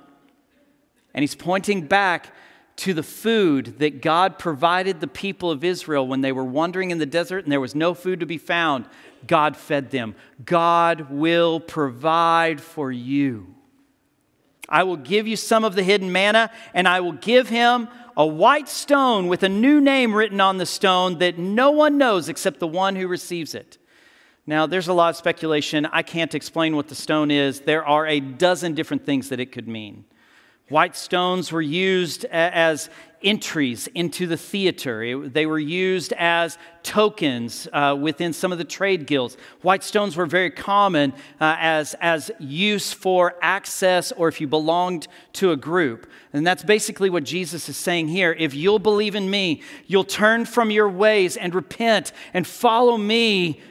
And 1.14 1.24
he's 1.24 1.34
pointing 1.34 1.88
back 1.88 2.36
to 2.76 2.94
the 2.94 3.02
food 3.02 3.80
that 3.80 4.02
God 4.02 4.38
provided 4.38 5.00
the 5.00 5.08
people 5.08 5.50
of 5.50 5.64
Israel 5.64 6.06
when 6.06 6.20
they 6.20 6.34
were 6.34 6.44
wandering 6.44 6.92
in 6.92 6.98
the 6.98 7.06
desert 7.06 7.46
and 7.46 7.52
there 7.54 7.62
was 7.62 7.74
no 7.74 7.94
food 7.94 8.20
to 8.20 8.26
be 8.26 8.38
found. 8.38 8.86
God 9.26 9.56
fed 9.56 9.92
them. 9.92 10.14
God 10.44 11.10
will 11.10 11.62
provide 11.62 12.60
for 12.60 12.92
you. 12.92 13.56
I 14.68 14.84
will 14.84 14.98
give 14.98 15.26
you 15.26 15.38
some 15.38 15.64
of 15.64 15.76
the 15.76 15.84
hidden 15.84 16.12
manna, 16.12 16.52
and 16.74 16.86
I 16.86 17.00
will 17.00 17.14
give 17.14 17.48
him 17.48 17.88
a 18.18 18.28
white 18.28 18.68
stone 18.68 19.30
with 19.30 19.44
a 19.44 19.50
new 19.50 19.80
name 19.80 20.14
written 20.14 20.42
on 20.42 20.58
the 20.58 20.66
stone 20.66 21.20
that 21.20 21.38
no 21.38 21.72
one 21.72 21.98
knows 21.98 22.28
except 22.28 22.60
the 22.60 22.68
one 22.68 22.98
who 22.98 23.08
receives 23.08 23.56
it. 23.56 23.78
Now, 24.50 24.66
there's 24.66 24.88
a 24.88 24.94
lot 24.94 25.10
of 25.10 25.16
speculation. 25.16 25.86
I 25.86 26.02
can't 26.02 26.34
explain 26.34 26.76
what 26.76 26.88
the 26.88 26.96
stone 26.96 27.30
is. 27.30 27.60
There 27.60 27.86
are 27.86 28.08
a 28.08 28.20
dozen 28.20 28.74
different 28.74 29.06
things 29.06 29.30
that 29.30 29.40
it 29.40 29.52
could 29.52 29.68
mean. 29.68 30.06
White 30.70 30.96
stones 30.96 31.52
were 31.52 31.62
used 31.62 32.26
as 32.26 32.90
entries 33.22 33.86
into 33.94 34.26
the 34.26 34.38
theater. 34.38 35.30
they 35.30 35.46
were 35.46 35.60
used 35.60 36.14
as 36.14 36.58
tokens 36.82 37.68
uh, 37.74 37.96
within 38.00 38.34
some 38.34 38.52
of 38.52 38.58
the 38.58 38.64
trade 38.64 39.06
guilds. 39.06 39.38
White 39.62 39.84
stones 39.84 40.16
were 40.16 40.26
very 40.26 40.50
common 40.50 41.14
uh, 41.40 41.56
as, 41.60 41.94
as 42.02 42.32
use 42.40 42.92
for 42.92 43.36
access 43.44 44.12
or 44.14 44.30
if 44.30 44.42
you 44.42 44.48
belonged 44.48 45.08
to 45.34 45.52
a 45.52 45.58
group. 45.58 46.10
And 46.34 46.48
that's 46.48 46.64
basically 46.64 47.12
what 47.12 47.24
Jesus 47.24 47.70
is 47.70 47.78
saying 47.78 48.08
here. 48.08 48.34
If 48.34 48.56
you'll 48.56 48.80
believe 48.80 49.14
in 49.14 49.30
me, 49.30 49.62
you'll 49.86 50.06
turn 50.06 50.46
from 50.46 50.72
your 50.72 50.90
ways 50.90 51.38
and 51.38 51.54
repent 51.54 52.14
and 52.34 52.48
follow 52.48 52.98
me. 52.98 53.62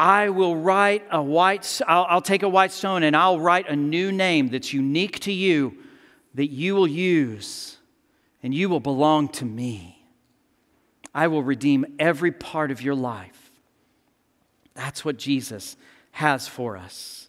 I 0.00 0.30
will 0.30 0.56
write 0.56 1.04
a 1.10 1.22
white, 1.22 1.78
I'll, 1.86 2.06
I'll 2.08 2.22
take 2.22 2.42
a 2.42 2.48
white 2.48 2.72
stone 2.72 3.02
and 3.02 3.14
I'll 3.14 3.38
write 3.38 3.68
a 3.68 3.76
new 3.76 4.10
name 4.10 4.48
that's 4.48 4.72
unique 4.72 5.20
to 5.20 5.32
you 5.32 5.76
that 6.32 6.46
you 6.46 6.74
will 6.74 6.86
use 6.86 7.76
and 8.42 8.54
you 8.54 8.70
will 8.70 8.80
belong 8.80 9.28
to 9.28 9.44
me. 9.44 10.02
I 11.14 11.26
will 11.26 11.42
redeem 11.42 11.84
every 11.98 12.32
part 12.32 12.70
of 12.70 12.80
your 12.80 12.94
life. 12.94 13.50
That's 14.72 15.04
what 15.04 15.18
Jesus 15.18 15.76
has 16.12 16.48
for 16.48 16.78
us. 16.78 17.28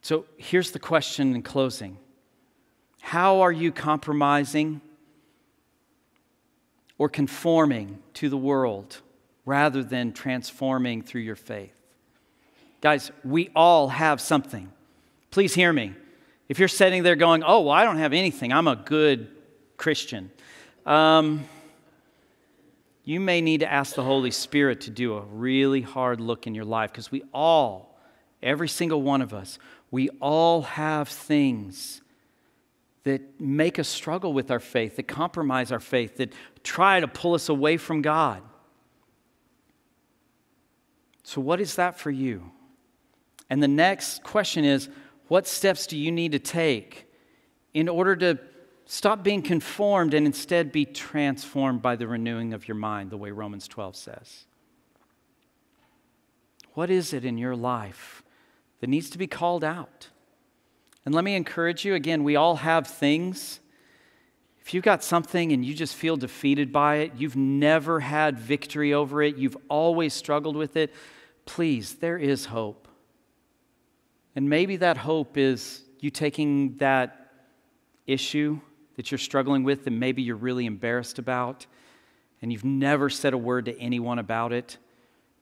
So 0.00 0.24
here's 0.38 0.70
the 0.70 0.78
question 0.78 1.34
in 1.34 1.42
closing 1.42 1.98
How 3.02 3.42
are 3.42 3.52
you 3.52 3.72
compromising 3.72 4.80
or 6.96 7.10
conforming 7.10 7.98
to 8.14 8.30
the 8.30 8.38
world 8.38 9.02
rather 9.48 9.82
than 9.82 10.12
transforming 10.12 11.00
through 11.00 11.22
your 11.22 11.34
faith? 11.34 11.72
Guys, 12.82 13.10
we 13.24 13.50
all 13.56 13.88
have 13.88 14.20
something. 14.20 14.70
Please 15.30 15.54
hear 15.54 15.72
me. 15.72 15.94
If 16.50 16.58
you're 16.58 16.68
sitting 16.68 17.02
there 17.02 17.16
going, 17.16 17.42
oh, 17.42 17.60
well, 17.60 17.70
I 17.70 17.84
don't 17.84 17.96
have 17.96 18.12
anything, 18.12 18.52
I'm 18.52 18.68
a 18.68 18.76
good 18.76 19.28
Christian, 19.78 20.30
um, 20.84 21.46
you 23.04 23.20
may 23.20 23.40
need 23.40 23.60
to 23.60 23.72
ask 23.72 23.94
the 23.94 24.04
Holy 24.04 24.30
Spirit 24.30 24.82
to 24.82 24.90
do 24.90 25.14
a 25.14 25.22
really 25.22 25.80
hard 25.80 26.20
look 26.20 26.46
in 26.46 26.54
your 26.54 26.66
life 26.66 26.92
because 26.92 27.10
we 27.10 27.22
all, 27.32 27.98
every 28.42 28.68
single 28.68 29.00
one 29.00 29.22
of 29.22 29.32
us, 29.32 29.58
we 29.90 30.10
all 30.20 30.60
have 30.62 31.08
things 31.08 32.02
that 33.04 33.40
make 33.40 33.78
us 33.78 33.88
struggle 33.88 34.34
with 34.34 34.50
our 34.50 34.60
faith, 34.60 34.96
that 34.96 35.08
compromise 35.08 35.72
our 35.72 35.80
faith, 35.80 36.18
that 36.18 36.34
try 36.62 37.00
to 37.00 37.08
pull 37.08 37.32
us 37.32 37.48
away 37.48 37.78
from 37.78 38.02
God. 38.02 38.42
So, 41.28 41.42
what 41.42 41.60
is 41.60 41.74
that 41.74 41.98
for 41.98 42.10
you? 42.10 42.52
And 43.50 43.62
the 43.62 43.68
next 43.68 44.22
question 44.22 44.64
is 44.64 44.88
what 45.26 45.46
steps 45.46 45.86
do 45.86 45.94
you 45.94 46.10
need 46.10 46.32
to 46.32 46.38
take 46.38 47.06
in 47.74 47.86
order 47.86 48.16
to 48.16 48.38
stop 48.86 49.22
being 49.22 49.42
conformed 49.42 50.14
and 50.14 50.24
instead 50.24 50.72
be 50.72 50.86
transformed 50.86 51.82
by 51.82 51.96
the 51.96 52.06
renewing 52.06 52.54
of 52.54 52.66
your 52.66 52.76
mind, 52.76 53.10
the 53.10 53.18
way 53.18 53.30
Romans 53.30 53.68
12 53.68 53.94
says? 53.94 54.46
What 56.72 56.88
is 56.88 57.12
it 57.12 57.26
in 57.26 57.36
your 57.36 57.54
life 57.54 58.22
that 58.80 58.88
needs 58.88 59.10
to 59.10 59.18
be 59.18 59.26
called 59.26 59.62
out? 59.62 60.08
And 61.04 61.14
let 61.14 61.24
me 61.24 61.34
encourage 61.34 61.84
you 61.84 61.94
again, 61.94 62.24
we 62.24 62.36
all 62.36 62.56
have 62.56 62.86
things. 62.86 63.60
If 64.62 64.72
you've 64.72 64.82
got 64.82 65.04
something 65.04 65.52
and 65.52 65.62
you 65.62 65.74
just 65.74 65.94
feel 65.94 66.16
defeated 66.16 66.72
by 66.72 66.96
it, 66.96 67.12
you've 67.18 67.36
never 67.36 68.00
had 68.00 68.38
victory 68.38 68.94
over 68.94 69.22
it, 69.22 69.36
you've 69.36 69.58
always 69.68 70.14
struggled 70.14 70.56
with 70.56 70.74
it, 70.74 70.90
please, 71.48 71.94
there 71.94 72.18
is 72.18 72.44
hope. 72.44 72.86
And 74.36 74.50
maybe 74.50 74.76
that 74.76 74.98
hope 74.98 75.38
is 75.38 75.82
you 75.98 76.10
taking 76.10 76.76
that 76.76 77.30
issue 78.06 78.60
that 78.96 79.10
you're 79.10 79.18
struggling 79.18 79.64
with 79.64 79.86
and 79.86 79.98
maybe 79.98 80.20
you're 80.20 80.36
really 80.36 80.66
embarrassed 80.66 81.18
about 81.18 81.66
and 82.42 82.52
you've 82.52 82.66
never 82.66 83.08
said 83.08 83.32
a 83.32 83.38
word 83.38 83.64
to 83.64 83.78
anyone 83.80 84.18
about 84.18 84.52
it. 84.52 84.76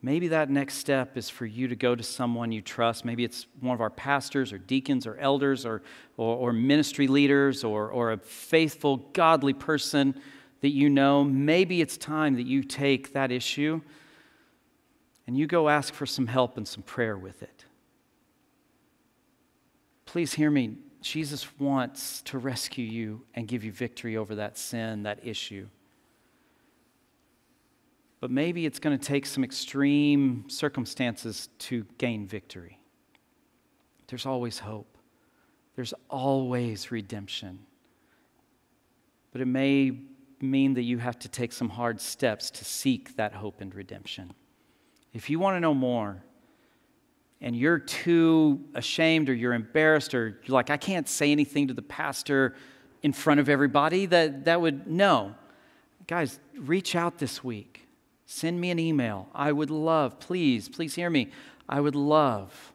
Maybe 0.01 0.29
that 0.29 0.49
next 0.49 0.75
step 0.75 1.17
is 1.17 1.29
for 1.29 1.45
you 1.45 1.67
to 1.67 1.75
go 1.75 1.97
to 1.97 2.05
someone 2.05 2.53
you 2.53 2.63
trust. 2.63 3.05
Maybe 3.05 3.25
it's 3.25 3.49
one 3.59 3.75
of 3.75 3.81
our 3.81 3.91
pastors 3.91 4.53
or 4.53 4.59
deacons 4.59 5.09
or 5.09 5.17
elders 5.19 5.67
or, 5.67 5.83
or, 6.17 6.37
or 6.37 6.53
ministry 6.53 7.09
leaders 7.09 7.65
or, 7.65 7.91
or 7.91 8.13
a 8.13 8.19
faithful, 8.19 8.99
godly 9.13 9.55
person 9.55 10.15
that 10.61 10.71
you 10.71 10.89
know. 10.89 11.25
Maybe 11.25 11.81
it's 11.81 11.97
time 11.97 12.37
that 12.37 12.47
you 12.47 12.63
take 12.63 13.13
that 13.13 13.33
issue 13.33 13.81
and 15.27 15.37
you 15.37 15.47
go 15.47 15.69
ask 15.69 15.93
for 15.93 16.07
some 16.07 16.27
help 16.27 16.57
and 16.57 16.67
some 16.67 16.83
prayer 16.83 17.17
with 17.17 17.43
it. 17.43 17.65
Please 20.05 20.35
hear 20.35 20.51
me. 20.51 20.77
Jesus 21.03 21.47
wants 21.59 22.23
to 22.23 22.39
rescue 22.39 22.85
you 22.85 23.23
and 23.35 23.47
give 23.47 23.65
you 23.65 23.73
victory 23.73 24.17
over 24.17 24.37
that 24.37 24.57
sin, 24.57 25.03
that 25.03 25.21
issue. 25.25 25.69
But 28.21 28.31
maybe 28.31 28.67
it's 28.67 28.79
going 28.79 28.99
to 28.99 29.05
take 29.05 29.27
some 29.27 29.45
extreme 29.45 30.45
circumstances 30.49 31.49
to 31.61 31.85
gain 31.99 32.27
victory. 32.27 32.81
There's 34.09 34.27
always 34.27 34.59
hope, 34.59 34.97
there's 35.75 35.95
always 36.09 36.91
redemption. 36.91 37.61
But 39.33 39.43
it 39.43 39.47
may 39.47 39.99
mean 40.41 40.75
that 40.75 40.83
you 40.83 40.99
have 40.99 41.19
to 41.19 41.29
take 41.29 41.53
some 41.53 41.69
hard 41.69 42.01
steps 42.01 42.51
to 42.53 42.65
seek 42.65 43.17
that 43.17 43.35
hope 43.35 43.61
and 43.61 43.75
redemption. 43.75 44.33
If 45.17 45.31
you 45.31 45.39
want 45.39 45.57
to 45.57 45.61
know 45.61 45.73
more, 45.73 46.23
and 47.41 47.57
you're 47.57 47.79
too 47.79 48.61
ashamed 48.75 49.31
or 49.31 49.35
you're 49.35 49.55
embarrassed 49.55 50.15
or 50.15 50.39
you're 50.45 50.55
like, 50.55 50.69
I 50.69 50.77
can't 50.77 51.09
say 51.09 51.33
anything 51.33 51.69
to 51.69 51.75
the 51.75 51.81
pastor 51.81 52.55
in 53.03 53.15
front 53.15 53.41
of 53.41 53.49
everybody, 53.49 54.05
that, 54.07 54.45
that 54.45 54.61
would, 54.61 54.87
no. 54.87 55.35
Guys, 56.07 56.39
reach 56.55 56.95
out 56.95 57.17
this 57.17 57.43
week. 57.43 57.89
Send 58.27 58.61
me 58.61 58.71
an 58.71 58.79
email. 58.79 59.31
I 59.35 59.53
would 59.53 59.71
love, 59.71 60.21
please, 60.21 60.69
please 60.69 60.95
hear 60.95 61.09
me. 61.09 61.31
I 61.67 61.81
would 61.81 61.97
love 61.97 62.75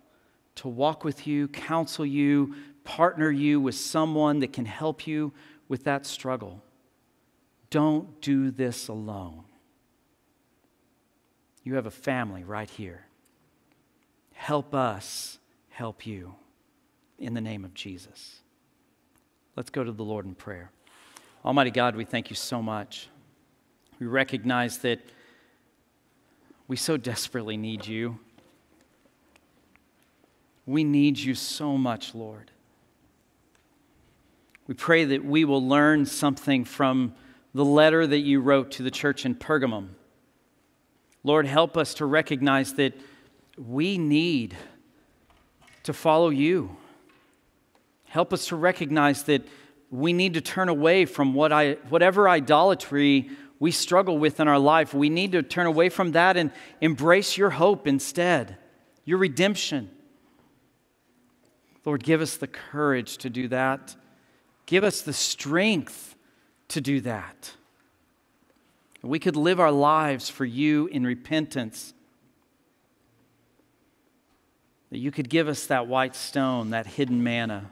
to 0.55 0.67
walk 0.67 1.03
with 1.03 1.27
you, 1.27 1.47
counsel 1.47 2.07
you, 2.07 2.55
partner 2.83 3.29
you 3.29 3.61
with 3.61 3.75
someone 3.75 4.39
that 4.39 4.51
can 4.51 4.65
help 4.65 5.05
you 5.05 5.31
with 5.67 5.83
that 5.83 6.07
struggle. 6.07 6.63
Don't 7.69 8.19
do 8.19 8.49
this 8.49 8.87
alone. 8.87 9.43
You 11.63 11.75
have 11.75 11.85
a 11.85 11.91
family 11.91 12.43
right 12.43 12.69
here. 12.69 13.05
Help 14.33 14.73
us 14.73 15.37
help 15.69 16.05
you 16.05 16.35
in 17.19 17.33
the 17.33 17.41
name 17.41 17.63
of 17.63 17.73
Jesus. 17.73 18.41
Let's 19.55 19.69
go 19.69 19.83
to 19.83 19.91
the 19.91 20.03
Lord 20.03 20.25
in 20.25 20.33
prayer. 20.33 20.71
Almighty 21.45 21.71
God, 21.71 21.95
we 21.95 22.05
thank 22.05 22.29
you 22.29 22.35
so 22.35 22.61
much. 22.61 23.09
We 23.99 24.07
recognize 24.07 24.79
that 24.79 24.99
we 26.67 26.75
so 26.75 26.97
desperately 26.97 27.57
need 27.57 27.85
you. 27.85 28.17
We 30.65 30.83
need 30.83 31.17
you 31.17 31.35
so 31.35 31.77
much, 31.77 32.15
Lord. 32.15 32.51
We 34.67 34.73
pray 34.73 35.03
that 35.05 35.25
we 35.25 35.43
will 35.45 35.67
learn 35.67 36.05
something 36.05 36.63
from 36.63 37.13
the 37.53 37.65
letter 37.65 38.07
that 38.07 38.19
you 38.19 38.39
wrote 38.39 38.71
to 38.71 38.83
the 38.83 38.91
church 38.91 39.25
in 39.25 39.35
Pergamum. 39.35 39.89
Lord, 41.23 41.45
help 41.45 41.77
us 41.77 41.93
to 41.95 42.05
recognize 42.05 42.73
that 42.75 42.93
we 43.57 43.97
need 43.97 44.55
to 45.83 45.93
follow 45.93 46.29
you. 46.29 46.75
Help 48.05 48.33
us 48.33 48.47
to 48.47 48.55
recognize 48.55 49.23
that 49.23 49.47
we 49.89 50.13
need 50.13 50.33
to 50.33 50.41
turn 50.41 50.69
away 50.69 51.05
from 51.05 51.33
what 51.33 51.51
I, 51.51 51.73
whatever 51.89 52.27
idolatry 52.27 53.29
we 53.59 53.71
struggle 53.71 54.17
with 54.17 54.39
in 54.39 54.47
our 54.47 54.57
life. 54.57 54.93
We 54.93 55.09
need 55.09 55.33
to 55.33 55.43
turn 55.43 55.67
away 55.67 55.89
from 55.89 56.13
that 56.13 56.37
and 56.37 56.51
embrace 56.81 57.37
your 57.37 57.51
hope 57.51 57.87
instead, 57.87 58.57
your 59.05 59.19
redemption. 59.19 59.91
Lord, 61.85 62.03
give 62.03 62.21
us 62.21 62.37
the 62.37 62.47
courage 62.47 63.17
to 63.17 63.29
do 63.29 63.47
that. 63.49 63.95
Give 64.65 64.83
us 64.83 65.01
the 65.01 65.13
strength 65.13 66.15
to 66.69 66.81
do 66.81 67.01
that. 67.01 67.51
We 69.03 69.19
could 69.19 69.35
live 69.35 69.59
our 69.59 69.71
lives 69.71 70.29
for 70.29 70.45
you 70.45 70.87
in 70.87 71.03
repentance 71.03 71.93
that 74.91 74.99
you 74.99 75.09
could 75.09 75.29
give 75.29 75.47
us 75.47 75.65
that 75.67 75.87
white 75.87 76.15
stone, 76.15 76.69
that 76.71 76.85
hidden 76.85 77.23
manna. 77.23 77.71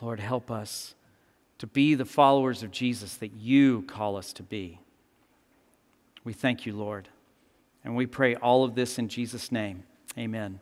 Lord, 0.00 0.20
help 0.20 0.50
us 0.50 0.94
to 1.58 1.66
be 1.66 1.94
the 1.94 2.04
followers 2.04 2.62
of 2.62 2.70
Jesus 2.70 3.14
that 3.16 3.32
you 3.34 3.82
call 3.82 4.16
us 4.16 4.32
to 4.34 4.42
be. 4.42 4.80
We 6.24 6.32
thank 6.32 6.66
you, 6.66 6.72
Lord. 6.74 7.08
And 7.84 7.96
we 7.96 8.06
pray 8.06 8.36
all 8.36 8.64
of 8.64 8.74
this 8.74 8.98
in 8.98 9.08
Jesus' 9.08 9.52
name. 9.52 9.82
Amen. 10.16 10.60